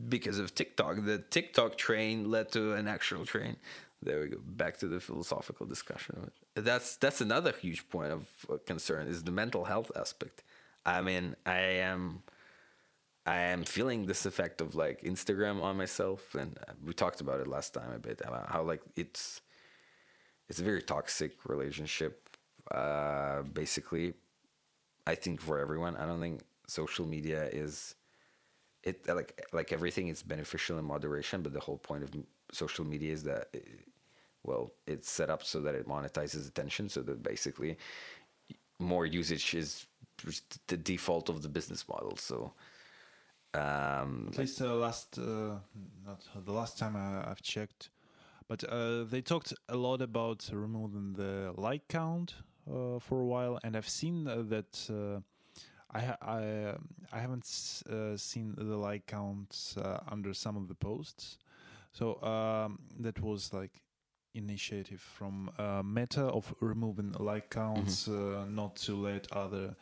because 0.08 0.38
of 0.38 0.54
TikTok. 0.54 1.04
The 1.04 1.18
TikTok 1.18 1.76
train 1.78 2.30
led 2.30 2.50
to 2.52 2.74
an 2.74 2.88
actual 2.88 3.24
train. 3.24 3.56
There 4.02 4.20
we 4.20 4.28
go. 4.28 4.38
Back 4.44 4.76
to 4.78 4.88
the 4.88 5.00
philosophical 5.00 5.66
discussion. 5.66 6.30
That's 6.54 6.96
that's 6.96 7.20
another 7.20 7.52
huge 7.52 7.88
point 7.88 8.12
of 8.12 8.64
concern 8.66 9.08
is 9.08 9.24
the 9.24 9.32
mental 9.32 9.64
health 9.64 9.90
aspect. 9.96 10.42
I 10.84 11.00
mean, 11.00 11.34
I 11.44 11.58
am 11.90 12.22
I 13.26 13.38
am 13.38 13.64
feeling 13.64 14.06
this 14.06 14.24
effect 14.24 14.60
of 14.60 14.74
like 14.76 15.02
Instagram 15.02 15.62
on 15.62 15.76
myself, 15.76 16.34
and 16.34 16.58
we 16.84 16.92
talked 16.92 17.20
about 17.20 17.40
it 17.40 17.48
last 17.48 17.74
time 17.74 17.92
a 17.92 17.98
bit 17.98 18.20
about 18.24 18.48
how 18.50 18.62
like 18.62 18.82
it's 18.94 19.40
it's 20.48 20.60
a 20.60 20.62
very 20.62 20.82
toxic 20.82 21.32
relationship. 21.48 22.36
Uh, 22.70 23.42
basically, 23.42 24.14
I 25.06 25.16
think 25.16 25.40
for 25.40 25.58
everyone, 25.58 25.96
I 25.96 26.06
don't 26.06 26.20
think 26.20 26.42
social 26.68 27.06
media 27.06 27.48
is 27.52 27.96
it 28.84 29.08
like 29.08 29.44
like 29.52 29.72
everything 29.72 30.08
is 30.08 30.22
beneficial 30.22 30.78
in 30.78 30.84
moderation, 30.84 31.42
but 31.42 31.52
the 31.52 31.60
whole 31.60 31.78
point 31.78 32.04
of 32.04 32.10
social 32.56 32.84
media 32.84 33.12
is 33.12 33.22
that 33.24 33.48
it, 33.52 33.66
well, 34.42 34.72
it's 34.86 35.10
set 35.10 35.28
up 35.30 35.42
so 35.42 35.60
that 35.60 35.74
it 35.74 35.86
monetizes 35.86 36.48
attention, 36.48 36.88
so 36.88 37.00
that 37.02 37.22
basically 37.22 37.76
more 38.78 39.06
usage 39.06 39.54
is 39.54 39.86
the 40.68 40.76
default 40.76 41.28
of 41.28 41.42
the 41.42 41.48
business 41.48 41.84
model. 41.88 42.16
So 42.16 42.52
um, 43.54 44.28
At 44.32 44.38
least 44.38 44.60
uh, 44.60 44.74
last, 44.74 45.18
uh, 45.18 45.58
not 46.04 46.20
the 46.44 46.52
last 46.52 46.78
time 46.78 46.96
I, 46.96 47.28
have 47.28 47.42
checked, 47.42 47.90
but 48.48 48.64
uh, 48.64 49.04
they 49.04 49.22
talked 49.22 49.54
a 49.68 49.76
lot 49.76 50.02
about 50.02 50.48
removing 50.52 51.14
the 51.14 51.52
like 51.56 51.88
count 51.88 52.34
uh, 52.70 52.98
for 52.98 53.20
a 53.20 53.26
while, 53.26 53.58
and 53.64 53.76
I've 53.76 53.88
seen 53.88 54.24
that. 54.24 54.90
Uh, 54.90 55.20
I 55.94 56.14
I 56.20 56.74
I 57.12 57.18
haven't 57.18 57.46
uh, 57.88 58.16
seen 58.16 58.54
the 58.58 58.76
like 58.76 59.06
counts 59.06 59.76
under 60.08 60.34
some 60.34 60.56
of 60.56 60.68
the 60.68 60.74
posts, 60.74 61.38
so 61.96 62.20
um, 62.22 62.78
that 63.00 63.20
was 63.20 63.52
like 63.52 63.72
initiative 64.34 65.00
from 65.00 65.50
Meta 65.84 66.24
of 66.24 66.54
removing 66.60 67.14
like 67.18 67.48
counts, 67.50 68.06
mm-hmm. 68.06 68.54
not 68.54 68.76
to 68.76 68.94
let 68.94 69.32
other 69.32 69.74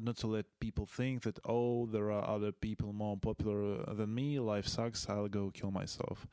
not 0.00 0.16
to 0.16 0.26
let 0.26 0.46
people 0.60 0.86
think 0.86 1.22
that 1.22 1.38
oh 1.44 1.86
there 1.86 2.10
are 2.10 2.26
other 2.28 2.52
people 2.52 2.92
more 2.92 3.16
popular 3.16 3.84
than 3.94 4.14
me 4.14 4.38
life 4.38 4.66
sucks 4.66 5.08
i'll 5.08 5.28
go 5.28 5.50
kill 5.52 5.70
myself 5.70 6.26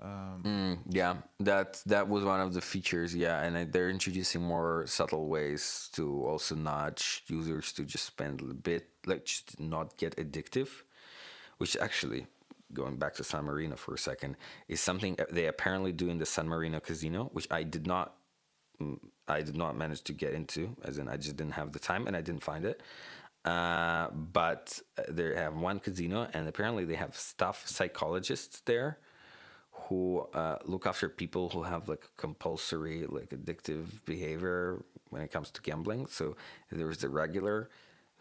um, 0.00 0.42
mm, 0.44 0.78
yeah 0.88 1.16
that 1.40 1.80
that 1.86 2.08
was 2.08 2.24
one 2.24 2.40
of 2.40 2.54
the 2.54 2.60
features 2.60 3.14
yeah 3.14 3.42
and 3.42 3.72
they're 3.72 3.90
introducing 3.90 4.42
more 4.42 4.84
subtle 4.86 5.28
ways 5.28 5.88
to 5.92 6.24
also 6.26 6.54
nudge 6.54 7.22
users 7.28 7.72
to 7.72 7.84
just 7.84 8.04
spend 8.04 8.40
a 8.40 8.54
bit 8.54 8.88
like 9.06 9.24
just 9.24 9.58
not 9.60 9.96
get 9.96 10.16
addictive 10.16 10.68
which 11.58 11.76
actually 11.76 12.26
going 12.72 12.96
back 12.96 13.14
to 13.14 13.24
san 13.24 13.44
marino 13.44 13.76
for 13.76 13.94
a 13.94 13.98
second 13.98 14.36
is 14.68 14.80
something 14.80 15.16
they 15.30 15.46
apparently 15.46 15.92
do 15.92 16.08
in 16.08 16.18
the 16.18 16.26
san 16.26 16.48
marino 16.48 16.80
casino 16.80 17.30
which 17.32 17.46
i 17.50 17.62
did 17.62 17.86
not 17.86 18.14
I 19.26 19.42
did 19.42 19.56
not 19.56 19.76
manage 19.76 20.02
to 20.02 20.12
get 20.12 20.34
into, 20.34 20.76
as 20.84 20.98
in 20.98 21.08
I 21.08 21.16
just 21.16 21.36
didn't 21.36 21.54
have 21.54 21.72
the 21.72 21.78
time 21.78 22.06
and 22.06 22.16
I 22.16 22.20
didn't 22.20 22.42
find 22.42 22.64
it. 22.64 22.82
Uh, 23.44 24.08
but 24.10 24.80
they 25.08 25.34
have 25.34 25.54
one 25.54 25.78
casino, 25.78 26.28
and 26.34 26.48
apparently 26.48 26.84
they 26.84 26.96
have 26.96 27.16
staff 27.16 27.66
psychologists 27.66 28.60
there 28.60 28.98
who 29.70 30.26
uh, 30.34 30.58
look 30.64 30.86
after 30.86 31.08
people 31.08 31.48
who 31.48 31.62
have 31.62 31.88
like 31.88 32.04
compulsory, 32.16 33.06
like 33.06 33.30
addictive 33.30 34.04
behavior 34.04 34.84
when 35.10 35.22
it 35.22 35.32
comes 35.32 35.50
to 35.52 35.62
gambling. 35.62 36.06
So 36.06 36.36
there's 36.70 36.98
the 36.98 37.08
regular 37.08 37.70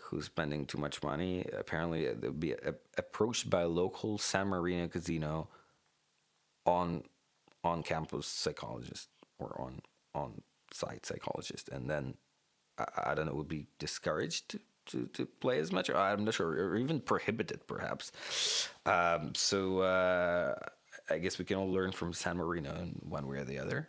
who's 0.07 0.25
spending 0.25 0.65
too 0.65 0.77
much 0.77 1.03
money. 1.03 1.45
Apparently, 1.57 2.13
they'll 2.13 2.31
be 2.31 2.55
approached 2.97 3.49
by 3.49 3.61
a 3.61 3.67
local 3.67 4.17
San 4.17 4.47
Marino 4.47 4.87
casino 4.87 5.49
on 6.65 7.03
on 7.63 7.83
campus 7.83 8.27
psychologist 8.27 9.09
or 9.39 9.59
on 9.59 9.81
on 10.15 10.41
site 10.73 11.05
psychologist, 11.05 11.69
and 11.69 11.89
then 11.89 12.15
I, 12.77 13.11
I 13.11 13.15
don't 13.15 13.25
know 13.25 13.33
would 13.33 13.47
be 13.47 13.67
discouraged 13.79 14.49
to, 14.49 14.59
to, 14.87 15.07
to 15.07 15.25
play 15.25 15.59
as 15.59 15.71
much. 15.71 15.89
I'm 15.89 16.23
not 16.23 16.33
sure, 16.33 16.47
or 16.47 16.77
even 16.77 16.99
prohibited 16.99 17.67
perhaps. 17.67 18.11
Um, 18.85 19.33
so 19.35 19.79
uh, 19.79 20.55
I 21.09 21.17
guess 21.19 21.37
we 21.37 21.45
can 21.45 21.57
all 21.57 21.71
learn 21.71 21.91
from 21.91 22.13
San 22.13 22.37
Marino 22.37 22.73
in 22.75 23.01
one 23.07 23.27
way 23.27 23.37
or 23.37 23.45
the 23.45 23.59
other. 23.59 23.87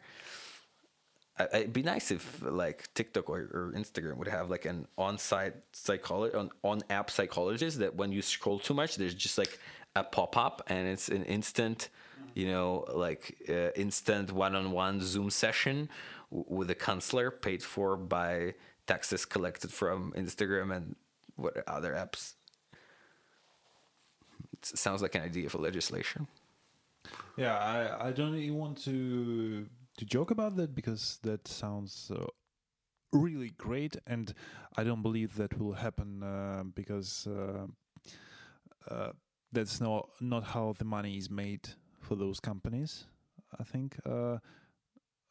It'd 1.53 1.73
be 1.73 1.83
nice 1.83 2.11
if 2.11 2.43
like 2.43 2.93
TikTok 2.95 3.31
or, 3.31 3.41
or 3.53 3.73
Instagram 3.77 4.17
would 4.17 4.29
have 4.29 4.51
like 4.51 4.65
an 4.65 4.87
on-site 4.97 5.55
psychologist, 5.73 6.37
on 6.37 6.51
on-app 6.65 7.11
psychologist 7.11 7.79
that 7.79 7.95
when 7.95 8.11
you 8.11 8.23
scroll 8.23 8.59
too 8.59 8.75
much, 8.75 8.97
there's 8.97 9.15
just 9.15 9.39
like 9.39 9.59
a 9.95 10.03
pop-up 10.03 10.63
and 10.67 10.89
it's 10.89 11.09
an 11.09 11.25
instant, 11.25 11.91
you 12.35 12.47
know, 12.49 12.85
like 12.93 13.37
uh, 13.49 13.71
instant 13.77 14.33
one-on-one 14.33 15.01
Zoom 15.01 15.31
session 15.31 15.89
with 16.31 16.71
a 16.71 16.75
counselor 16.75 17.31
paid 17.31 17.63
for 17.63 17.97
by 17.97 18.55
taxes 18.87 19.25
collected 19.25 19.71
from 19.73 20.13
Instagram 20.17 20.75
and 20.77 20.97
what 21.37 21.63
other 21.69 21.93
apps. 21.93 22.35
It 24.55 24.67
sounds 24.67 25.03
like 25.03 25.15
an 25.15 25.23
idea 25.23 25.49
for 25.49 25.59
legislation. 25.59 26.27
Yeah, 27.37 27.57
I, 27.57 28.09
I 28.09 28.13
don't 28.13 28.35
even 28.35 28.59
want 28.59 28.83
to 28.85 29.67
to 29.99 30.05
joke 30.05 30.31
about 30.31 30.57
that 30.57 30.75
because 30.75 31.19
that 31.23 31.47
sounds 31.47 32.11
uh, 32.15 32.25
really 33.13 33.51
great, 33.59 33.97
and 34.07 34.33
I 34.77 34.85
don't 34.85 35.03
believe 35.03 35.37
that 35.37 35.59
will 35.59 35.75
happen 35.75 36.23
uh, 36.23 36.63
because 36.75 37.27
uh, 37.27 37.67
uh 38.91 39.13
that's 39.53 39.81
not 39.81 40.09
not 40.21 40.45
how 40.45 40.75
the 40.79 40.85
money 40.85 41.17
is 41.17 41.31
made 41.31 41.69
for 42.01 42.17
those 42.17 42.41
companies. 42.41 43.07
I 43.59 43.65
think 43.65 43.99
uh, 44.07 44.39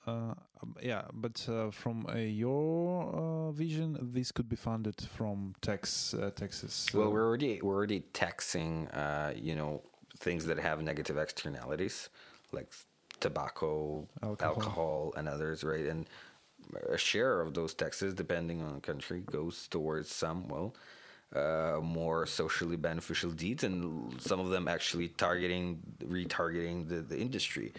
uh, 0.06 0.34
um, 0.62 0.76
yeah, 0.82 1.04
but 1.14 1.38
from 1.72 2.06
your 2.16 3.54
vision, 3.54 3.98
this 4.14 4.32
could 4.32 4.50
be 4.50 4.56
funded 4.56 5.00
from 5.02 5.54
tax 5.62 6.16
taxes. 6.36 6.88
Well, 6.94 7.12
we're 7.12 7.26
already 7.26 7.62
we're 7.62 7.76
already 7.76 8.02
taxing, 8.14 8.90
you 9.36 9.56
know, 9.56 9.84
things 10.20 10.46
that 10.46 10.60
have 10.60 10.82
negative 10.82 11.18
externalities, 11.18 12.10
like 12.52 12.74
tobacco, 13.20 14.08
alcohol. 14.22 14.54
alcohol, 14.54 15.14
and 15.18 15.28
others, 15.28 15.64
right? 15.64 15.86
And 15.86 16.08
a 16.90 16.98
share 16.98 17.42
of 17.42 17.54
those 17.54 17.74
taxes, 17.74 18.14
depending 18.14 18.62
on 18.62 18.76
the 18.76 18.82
country, 18.82 19.22
goes 19.22 19.68
towards 19.68 20.10
some 20.12 20.48
well. 20.48 20.76
Uh, 21.36 21.82
more 21.84 22.26
socially 22.26 22.78
beneficial 22.78 23.30
deeds, 23.32 23.66
and 23.66 24.16
some 24.22 24.40
of 24.40 24.50
them 24.50 24.66
actually 24.66 25.10
targeting, 25.10 25.78
retargeting 26.06 26.88
the, 26.88 27.02
the 27.02 27.20
industry. 27.20 27.74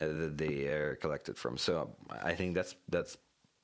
Uh, 0.00 0.06
that 0.06 0.38
they 0.38 0.68
are 0.68 0.96
collected 1.02 1.36
from. 1.36 1.58
So 1.58 1.94
I 2.22 2.34
think 2.34 2.54
that's 2.54 2.74
that's 2.88 3.18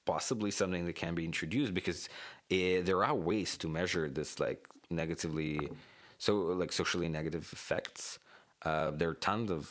possibly 0.04 0.50
something 0.50 0.84
that 0.84 0.94
can 0.94 1.14
be 1.14 1.24
introduced 1.24 1.72
because 1.72 2.10
it, 2.50 2.84
there 2.84 3.02
are 3.02 3.14
ways 3.14 3.56
to 3.56 3.66
measure 3.66 4.10
this 4.10 4.38
like 4.38 4.66
negatively, 4.90 5.70
so 6.18 6.36
like 6.36 6.70
socially 6.70 7.08
negative 7.08 7.48
effects. 7.50 8.18
Uh, 8.62 8.90
there 8.90 9.08
are 9.08 9.14
tons 9.14 9.50
of 9.50 9.64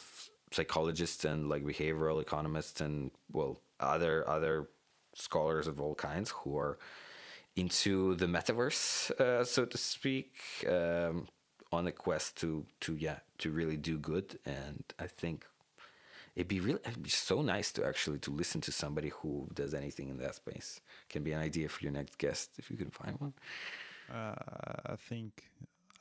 psychologists 0.51 1.25
and 1.25 1.49
like 1.49 1.63
behavioral 1.63 2.21
economists 2.21 2.81
and 2.81 3.11
well 3.31 3.59
other 3.79 4.27
other 4.27 4.69
scholars 5.13 5.67
of 5.67 5.81
all 5.81 5.95
kinds 5.95 6.29
who 6.31 6.57
are 6.57 6.77
into 7.55 8.15
the 8.15 8.27
metaverse, 8.27 9.09
uh, 9.19 9.43
so 9.43 9.65
to 9.65 9.77
speak, 9.77 10.35
um, 10.69 11.27
on 11.71 11.87
a 11.87 11.91
quest 11.91 12.37
to 12.37 12.65
to 12.81 12.95
yeah 12.95 13.19
to 13.39 13.51
really 13.51 13.77
do 13.77 13.97
good. 13.97 14.39
And 14.45 14.83
I 14.99 15.07
think 15.07 15.45
it'd 16.37 16.47
be 16.47 16.59
really 16.59 16.79
it'd 16.85 17.03
be 17.03 17.09
so 17.09 17.41
nice 17.41 17.71
to 17.73 17.85
actually 17.85 18.19
to 18.19 18.31
listen 18.31 18.61
to 18.61 18.71
somebody 18.71 19.09
who 19.09 19.49
does 19.53 19.73
anything 19.73 20.09
in 20.09 20.17
that 20.19 20.35
space 20.35 20.79
can 21.09 21.23
be 21.23 21.31
an 21.31 21.39
idea 21.39 21.67
for 21.67 21.83
your 21.83 21.91
next 21.91 22.17
guest 22.19 22.51
if 22.59 22.69
you 22.69 22.77
can 22.77 22.91
find 22.91 23.19
one 23.19 23.33
uh, 24.13 24.35
i 24.85 24.95
think 24.95 25.49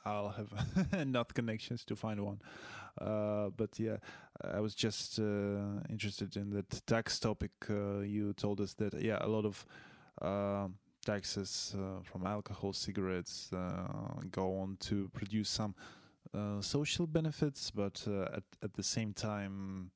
i'll 0.07 0.29
have 0.29 0.51
enough 1.07 1.33
connections 1.33 1.83
to 1.85 1.95
find 1.95 2.19
one. 2.19 2.39
Uh, 2.99 3.49
but 3.55 3.79
yeah 3.79 3.97
i 4.55 4.59
was 4.59 4.73
just 4.73 5.19
uh, 5.19 5.23
interested 5.89 6.35
in 6.35 6.49
that 6.49 6.69
tax 6.87 7.19
topic. 7.19 7.51
Uh, 7.69 7.99
you 7.99 8.33
told 8.33 8.59
us 8.59 8.73
that 8.73 8.93
yeah 9.01 9.19
a 9.21 9.27
lot 9.27 9.45
of 9.45 9.65
um, 10.21 10.75
taxes 11.05 11.75
uh, 11.75 12.01
from 12.03 12.25
alcohol 12.25 12.73
cigarettes 12.73 13.51
uh, 13.53 13.87
go 14.31 14.59
on 14.59 14.77
to 14.79 15.09
produce 15.09 15.49
some 15.49 15.75
social 16.59 17.07
benefits 17.07 17.71
but 17.71 18.05
at, 18.35 18.43
at 18.61 18.73
the 18.73 18.83
same 18.83 19.13
time 19.13 19.89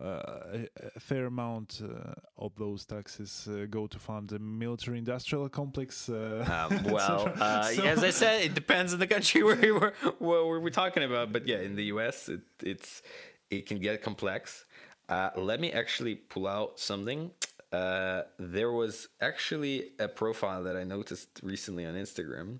a, 0.00 0.68
a, 0.96 1.00
fair 1.00 1.26
amount 1.26 1.80
uh, 1.82 2.14
of 2.38 2.54
those 2.56 2.84
taxes 2.84 3.48
uh, 3.50 3.66
go 3.68 3.86
to 3.86 3.98
fund 3.98 4.28
the 4.28 4.38
military 4.38 4.98
industrial 4.98 5.48
complex. 5.48 6.08
Uh, 6.08 6.68
um, 6.70 6.84
well, 6.92 7.34
so, 7.36 7.82
as 7.84 8.02
I 8.02 8.10
said, 8.10 8.42
it 8.42 8.54
depends 8.62 8.92
on 8.92 8.98
the 8.98 9.06
country 9.06 9.42
where 9.48 9.56
we're, 9.56 9.92
what 10.18 10.46
we're 10.46 10.70
talking 10.70 11.02
about. 11.02 11.32
But 11.32 11.46
yeah, 11.46 11.60
in 11.60 11.76
the 11.76 11.84
US, 11.84 12.28
it, 12.28 12.40
it's 12.62 13.02
it 13.50 13.66
can 13.66 13.78
get 13.78 14.02
complex. 14.02 14.64
Uh, 15.08 15.30
let 15.36 15.60
me 15.60 15.72
actually 15.72 16.16
pull 16.16 16.46
out 16.46 16.80
something. 16.80 17.30
Uh, 17.72 18.22
there 18.38 18.72
was 18.72 19.08
actually 19.20 19.90
a 19.98 20.08
profile 20.08 20.62
that 20.64 20.76
I 20.76 20.84
noticed 20.84 21.40
recently 21.42 21.84
on 21.84 21.94
Instagram. 21.94 22.58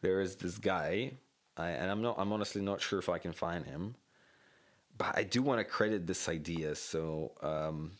There 0.00 0.20
is 0.20 0.36
this 0.36 0.58
guy, 0.58 1.12
I, 1.56 1.70
and 1.70 1.90
I'm 1.90 2.02
not. 2.02 2.16
I'm 2.18 2.32
honestly 2.32 2.62
not 2.62 2.80
sure 2.80 2.98
if 2.98 3.08
I 3.08 3.18
can 3.18 3.32
find 3.32 3.64
him, 3.64 3.94
but 4.98 5.16
I 5.16 5.22
do 5.22 5.42
want 5.42 5.60
to 5.60 5.64
credit 5.64 6.06
this 6.06 6.28
idea. 6.28 6.74
So 6.74 7.32
um, 7.40 7.92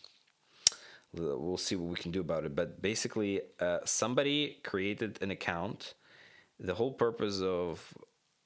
we'll 1.15 1.57
see 1.57 1.77
what 1.77 1.89
we 1.89 1.97
can 1.97 2.11
do 2.11 2.21
about 2.21 2.45
it. 2.45 2.55
But 2.55 2.83
basically, 2.83 3.41
uh, 3.61 3.79
somebody 3.85 4.59
created 4.65 5.19
an 5.23 5.31
account. 5.31 5.95
The 6.59 6.75
whole 6.75 6.93
purpose 6.93 7.41
of 7.41 7.95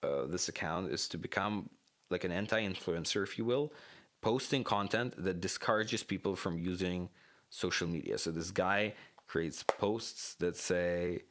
uh, 0.03 0.27
this 0.27 0.49
account 0.49 0.93
is 0.93 1.09
to 1.09 1.19
become 1.19 1.71
like 2.11 2.25
an 2.25 2.33
anti-influencer, 2.33 3.23
if 3.23 3.39
you 3.39 3.45
will, 3.45 3.73
posting 4.21 4.63
content 4.63 5.15
that 5.17 5.41
discourages 5.41 6.03
people 6.03 6.37
from 6.37 6.59
using 6.59 7.09
social 7.49 7.89
media. 7.89 8.19
So 8.19 8.31
this 8.31 8.51
guy 8.51 8.95
creates 9.27 9.63
posts 9.63 10.35
that 10.35 10.57
say, 10.57 11.23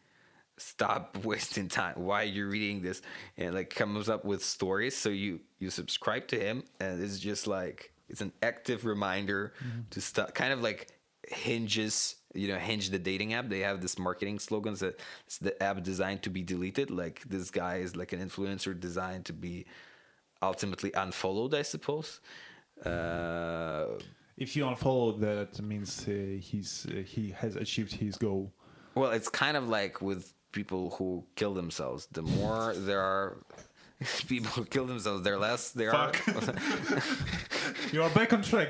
"Stop 0.61 1.17
wasting 1.23 1.67
time. 1.67 1.95
Why 1.97 2.21
are 2.21 2.25
you 2.25 2.47
reading 2.47 2.81
this?" 2.81 3.01
and 3.37 3.53
like 3.53 3.69
comes 3.69 4.09
up 4.09 4.25
with 4.25 4.43
stories. 4.43 4.95
So 4.95 5.09
you 5.09 5.41
you 5.59 5.69
subscribe 5.69 6.27
to 6.29 6.39
him, 6.39 6.63
and 6.79 7.03
it's 7.03 7.19
just 7.19 7.47
like 7.47 7.91
it's 8.09 8.21
an 8.21 8.33
active 8.41 8.85
reminder 8.85 9.53
mm-hmm. 9.59 9.81
to 9.89 10.01
stop. 10.01 10.33
Kind 10.33 10.53
of 10.53 10.61
like 10.61 10.87
hinges 11.27 12.15
you 12.33 12.47
know 12.47 12.57
hinge 12.57 12.89
the 12.89 12.99
dating 12.99 13.33
app 13.33 13.49
they 13.49 13.59
have 13.59 13.81
this 13.81 13.97
marketing 13.99 14.39
slogans 14.39 14.79
that 14.79 14.99
it's 15.25 15.37
the 15.37 15.61
app 15.61 15.83
designed 15.83 16.21
to 16.21 16.29
be 16.29 16.41
deleted 16.41 16.89
like 16.89 17.21
this 17.27 17.51
guy 17.51 17.77
is 17.77 17.95
like 17.95 18.13
an 18.13 18.19
influencer 18.19 18.77
designed 18.77 19.25
to 19.25 19.33
be 19.33 19.65
ultimately 20.41 20.91
unfollowed 20.93 21.53
i 21.53 21.61
suppose 21.61 22.19
uh, 22.85 23.85
if 24.37 24.55
you 24.55 24.63
unfollow 24.63 25.19
that 25.19 25.61
means 25.61 26.07
uh, 26.07 26.11
he's 26.39 26.87
uh, 26.89 27.01
he 27.01 27.29
has 27.29 27.55
achieved 27.55 27.93
his 27.93 28.15
goal 28.17 28.51
well 28.95 29.11
it's 29.11 29.29
kind 29.29 29.55
of 29.55 29.67
like 29.69 30.01
with 30.01 30.33
people 30.51 30.91
who 30.91 31.23
kill 31.35 31.53
themselves 31.53 32.07
the 32.11 32.21
more 32.21 32.73
there 32.77 33.01
are 33.01 33.37
people 34.27 34.49
who 34.51 34.65
kill 34.65 34.85
themselves 34.85 35.23
they're 35.23 35.37
less 35.37 35.71
they 35.71 35.87
are 35.87 36.11
you 37.91 38.01
are 38.01 38.09
back 38.11 38.33
on 38.33 38.41
track. 38.41 38.69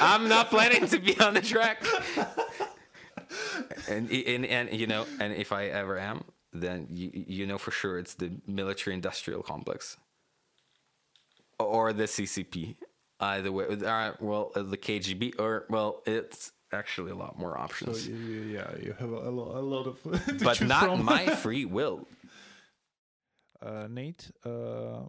I'm 0.00 0.28
not 0.28 0.50
planning 0.50 0.86
to 0.86 0.98
be 0.98 1.18
on 1.18 1.34
the 1.34 1.40
track. 1.40 1.82
And, 3.88 4.10
and 4.10 4.46
and 4.46 4.72
you 4.72 4.86
know 4.86 5.04
and 5.20 5.34
if 5.34 5.52
i 5.52 5.64
ever 5.66 5.98
am 5.98 6.24
then 6.52 6.86
you 6.90 7.10
you 7.12 7.46
know 7.46 7.58
for 7.58 7.70
sure 7.70 7.98
it's 7.98 8.14
the 8.14 8.30
military 8.46 8.94
industrial 8.94 9.42
complex. 9.42 9.96
Or 11.58 11.92
the 11.92 12.04
CCP. 12.04 12.76
Either 13.20 13.50
way, 13.50 13.66
uh, 13.66 14.12
well, 14.20 14.52
uh, 14.54 14.62
the 14.62 14.76
KGB, 14.76 15.40
or 15.40 15.66
well, 15.68 16.02
it's 16.06 16.52
actually 16.72 17.10
a 17.10 17.14
lot 17.14 17.38
more 17.38 17.56
options. 17.58 18.04
So 18.04 18.10
yeah, 18.10 18.70
you 18.82 18.94
have 18.98 19.10
a, 19.10 19.16
a, 19.16 19.30
lot, 19.30 19.56
a 19.56 19.60
lot 19.60 19.86
of, 19.86 19.98
but 20.42 20.60
not 20.60 20.84
from. 20.84 21.04
my 21.04 21.26
free 21.44 21.64
will. 21.64 22.06
Uh, 23.60 23.88
Nate, 23.90 24.30
uh, 24.44 25.00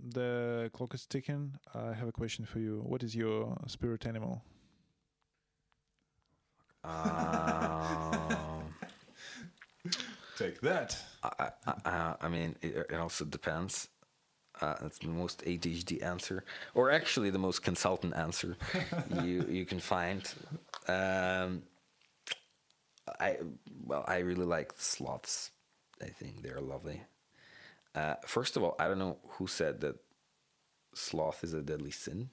the 0.00 0.70
clock 0.72 0.94
is 0.94 1.06
ticking. 1.06 1.54
I 1.74 1.92
have 1.92 2.08
a 2.08 2.12
question 2.12 2.44
for 2.44 2.58
you. 2.58 2.82
What 2.84 3.02
is 3.02 3.14
your 3.14 3.56
spirit 3.66 4.06
animal? 4.06 4.42
Um, 6.84 8.74
Take 10.38 10.60
that. 10.60 10.96
I, 11.22 11.50
I, 11.84 12.14
I 12.20 12.28
mean, 12.28 12.56
it, 12.62 12.86
it 12.90 12.94
also 12.94 13.24
depends. 13.24 13.88
Uh, 14.60 14.74
that's 14.80 14.98
the 14.98 15.08
most 15.08 15.44
ADHD 15.44 16.02
answer, 16.02 16.44
or 16.74 16.90
actually 16.90 17.30
the 17.30 17.38
most 17.38 17.62
consultant 17.62 18.16
answer 18.16 18.56
you 19.22 19.46
you 19.48 19.64
can 19.64 19.78
find. 19.78 20.32
Um, 20.88 21.62
I 23.20 23.38
well, 23.84 24.04
I 24.06 24.18
really 24.18 24.44
like 24.44 24.72
sloths. 24.76 25.50
I 26.02 26.06
think 26.06 26.42
they're 26.42 26.60
lovely. 26.60 27.00
Uh, 27.94 28.14
first 28.26 28.56
of 28.56 28.62
all, 28.62 28.76
I 28.78 28.86
don't 28.86 28.98
know 28.98 29.18
who 29.28 29.46
said 29.46 29.80
that 29.80 29.96
sloth 30.94 31.42
is 31.42 31.54
a 31.54 31.62
deadly 31.62 31.90
sin, 31.90 32.30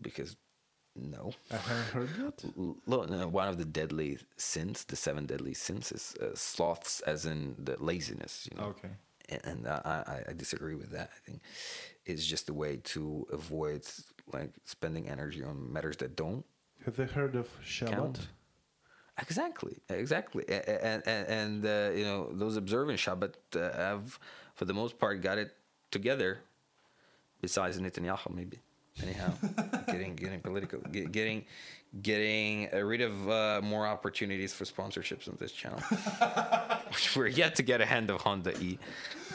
because 0.00 0.36
no, 0.96 1.32
I 1.50 1.56
haven't 1.56 2.08
heard 2.08 2.08
that. 2.16 2.56
no, 2.86 3.28
one 3.28 3.48
of 3.48 3.58
the 3.58 3.64
deadly 3.64 4.18
sins, 4.36 4.84
the 4.84 4.96
seven 4.96 5.26
deadly 5.26 5.54
sins, 5.54 5.92
is 5.92 6.14
uh, 6.20 6.34
sloths, 6.34 7.00
as 7.00 7.26
in 7.26 7.54
the 7.58 7.76
laziness. 7.78 8.48
You 8.50 8.58
know. 8.58 8.66
Okay 8.68 8.90
and 9.44 9.66
I, 9.66 10.24
I 10.28 10.32
disagree 10.32 10.74
with 10.74 10.90
that. 10.90 11.10
I 11.14 11.18
think 11.24 11.40
it's 12.04 12.26
just 12.26 12.48
a 12.48 12.54
way 12.54 12.80
to 12.84 13.26
avoid 13.32 13.86
like 14.32 14.52
spending 14.64 15.08
energy 15.08 15.42
on 15.42 15.72
matters 15.72 15.96
that 15.98 16.16
don't. 16.16 16.44
Have 16.84 16.96
they 16.96 17.04
heard 17.04 17.34
of 17.36 17.48
Shabbat? 17.64 17.90
Count. 17.90 18.28
Exactly, 19.20 19.76
exactly, 19.90 20.44
and 20.48 21.02
and, 21.06 21.28
and 21.28 21.66
uh, 21.66 21.90
you 21.94 22.04
know 22.04 22.30
those 22.32 22.56
observing 22.56 22.96
Shabbat 22.96 23.34
uh, 23.54 23.76
have, 23.76 24.18
for 24.54 24.64
the 24.64 24.72
most 24.72 24.98
part, 24.98 25.20
got 25.20 25.36
it 25.36 25.54
together. 25.90 26.38
Besides 27.42 27.78
Netanyahu, 27.78 28.34
maybe. 28.34 28.58
Anyhow, 29.02 29.32
getting 29.86 30.14
getting 30.14 30.40
political, 30.40 30.80
get, 30.80 31.12
getting 31.12 31.44
getting 32.02 32.68
rid 32.70 33.00
of 33.00 33.28
uh, 33.28 33.60
more 33.62 33.86
opportunities 33.86 34.52
for 34.52 34.64
sponsorships 34.64 35.28
on 35.28 35.36
this 35.38 35.52
channel, 35.52 35.80
which 36.88 37.16
we're 37.16 37.26
yet 37.26 37.56
to 37.56 37.62
get 37.62 37.80
a 37.80 37.86
hand 37.86 38.10
of 38.10 38.20
Honda 38.20 38.58
E. 38.62 38.78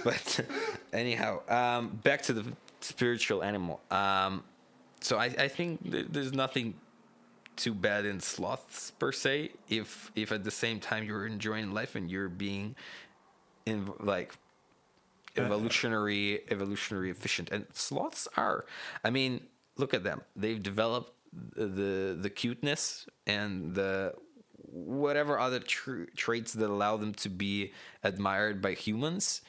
But 0.03 0.45
anyhow, 0.93 1.41
um, 1.49 1.99
back 2.03 2.21
to 2.23 2.33
the 2.33 2.45
spiritual 2.79 3.43
animal. 3.43 3.81
Um, 3.91 4.43
so 5.01 5.17
I, 5.17 5.25
I 5.25 5.47
think 5.47 5.91
th- 5.91 6.07
there's 6.09 6.33
nothing 6.33 6.75
too 7.57 7.73
bad 7.73 8.05
in 8.05 8.19
sloths 8.19 8.91
per 8.91 9.11
se. 9.11 9.51
If 9.69 10.11
if 10.15 10.31
at 10.31 10.43
the 10.43 10.51
same 10.51 10.79
time 10.79 11.03
you're 11.03 11.25
enjoying 11.25 11.73
life 11.73 11.95
and 11.95 12.09
you're 12.09 12.29
being 12.29 12.75
in 13.65 13.91
like 13.99 14.33
evolutionary 15.37 16.41
evolutionary 16.49 17.09
efficient. 17.09 17.49
And 17.51 17.65
sloths 17.73 18.27
are. 18.37 18.65
I 19.03 19.09
mean 19.09 19.47
look 19.77 19.93
at 19.93 20.03
them. 20.03 20.21
They've 20.35 20.61
developed 20.61 21.11
the 21.55 22.17
the 22.19 22.29
cuteness 22.29 23.07
and 23.27 23.75
the 23.75 24.13
whatever 24.57 25.39
other 25.39 25.59
tr- 25.59 26.03
traits 26.15 26.53
that 26.53 26.69
allow 26.69 26.97
them 26.97 27.13
to 27.13 27.29
be 27.29 27.71
admired 28.03 28.61
by 28.61 28.73
humans 28.73 29.41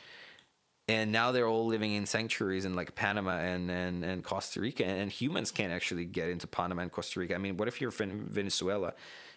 and 0.89 1.11
now 1.11 1.33
they're 1.33 1.49
all 1.49 1.67
living 1.67 1.93
in 1.93 2.07
sanctuaries 2.07 2.65
in 2.65 2.77
like 2.77 2.95
Panama 2.95 3.39
and, 3.39 3.71
and, 3.71 4.05
and 4.05 4.23
Costa 4.23 4.61
Rica, 4.61 4.85
and 4.85 5.11
humans 5.11 5.51
can't 5.51 5.73
actually 5.73 6.05
get 6.05 6.29
into 6.29 6.47
Panama 6.47 6.83
and 6.83 6.93
Costa 6.93 7.19
Rica. 7.19 7.35
I 7.35 7.39
mean, 7.39 7.57
what 7.57 7.67
if 7.67 7.81
you're 7.81 7.91
from 7.91 8.29
Venezuela? 8.29 8.95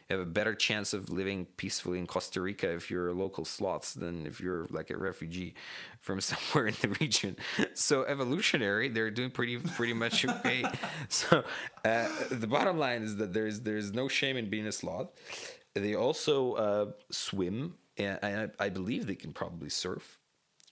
You 0.10 0.18
have 0.18 0.28
a 0.28 0.30
better 0.30 0.56
chance 0.56 0.94
of 0.94 1.12
living 1.12 1.46
peacefully 1.58 2.00
in 2.00 2.08
Costa 2.08 2.42
Rica 2.42 2.72
if 2.72 2.90
you're 2.90 3.10
a 3.10 3.14
local 3.14 3.46
sloths 3.46 3.94
than 3.94 4.26
if 4.26 4.40
you're 4.40 4.66
like 4.72 4.90
a 4.90 4.98
refugee 4.98 5.54
from 6.02 6.20
somewhere 6.22 6.68
in 6.68 6.76
the 6.82 6.90
region. 7.00 7.36
So 7.74 8.04
evolutionary, 8.06 8.90
they're 8.90 9.12
doing 9.12 9.32
pretty 9.32 9.58
pretty 9.58 9.94
much 9.94 10.26
okay. 10.30 10.66
so 11.10 11.44
uh, 11.84 12.08
the 12.30 12.48
bottom 12.48 12.78
line 12.78 13.04
is 13.04 13.18
that 13.18 13.34
there's 13.34 13.62
there's 13.62 13.92
no 13.94 14.08
shame 14.08 14.38
in 14.38 14.50
being 14.50 14.68
a 14.68 14.72
sloth. 14.72 15.10
They 15.76 15.96
also 15.96 16.54
uh, 16.54 16.86
swim, 17.12 17.76
and 17.98 18.20
I, 18.24 18.66
I 18.66 18.70
believe 18.70 19.06
they 19.06 19.16
can 19.16 19.32
probably 19.32 19.70
surf 19.70 20.19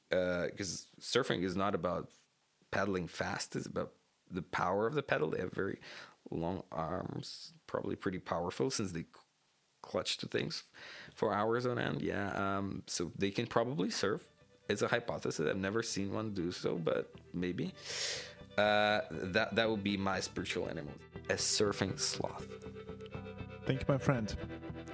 because 0.09 0.87
uh, 0.97 1.01
surfing 1.01 1.43
is 1.43 1.55
not 1.55 1.75
about 1.75 2.09
paddling 2.71 3.07
fast; 3.07 3.55
it's 3.55 3.65
about 3.65 3.91
the 4.31 4.41
power 4.41 4.87
of 4.87 4.93
the 4.93 5.03
pedal. 5.03 5.29
They 5.29 5.39
have 5.39 5.51
very 5.51 5.79
long 6.31 6.63
arms, 6.71 7.53
probably 7.65 7.95
pretty 7.95 8.19
powerful 8.19 8.69
since 8.69 8.91
they 8.91 9.05
clutch 9.81 10.17
to 10.17 10.27
things 10.27 10.63
for 11.15 11.33
hours 11.33 11.65
on 11.65 11.79
end. 11.79 12.01
Yeah, 12.01 12.31
um, 12.31 12.83
so 12.87 13.11
they 13.17 13.31
can 13.31 13.47
probably 13.47 13.89
surf. 13.89 14.29
It's 14.69 14.81
a 14.81 14.87
hypothesis. 14.87 15.47
I've 15.47 15.55
never 15.57 15.81
seen 15.81 16.13
one 16.13 16.33
do 16.33 16.51
so, 16.51 16.75
but 16.75 17.13
maybe. 17.33 17.73
Uh, 18.57 19.01
that 19.11 19.55
that 19.55 19.69
would 19.69 19.83
be 19.83 19.95
my 19.97 20.19
spiritual 20.19 20.67
animal, 20.67 20.91
a 21.29 21.33
surfing 21.33 21.99
sloth. 21.99 22.47
Thank 23.65 23.81
you, 23.81 23.85
my 23.87 23.97
friend. 23.97 24.35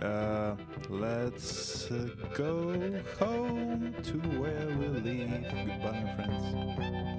Uh, 0.03 0.57
let's 0.89 1.89
uh, 1.89 2.09
go 2.33 2.73
home 3.19 3.95
to 4.03 4.17
where 4.37 4.67
we 4.77 4.87
live. 4.99 5.43
Goodbye, 5.43 6.03
my 6.03 6.25
friends. 6.25 7.12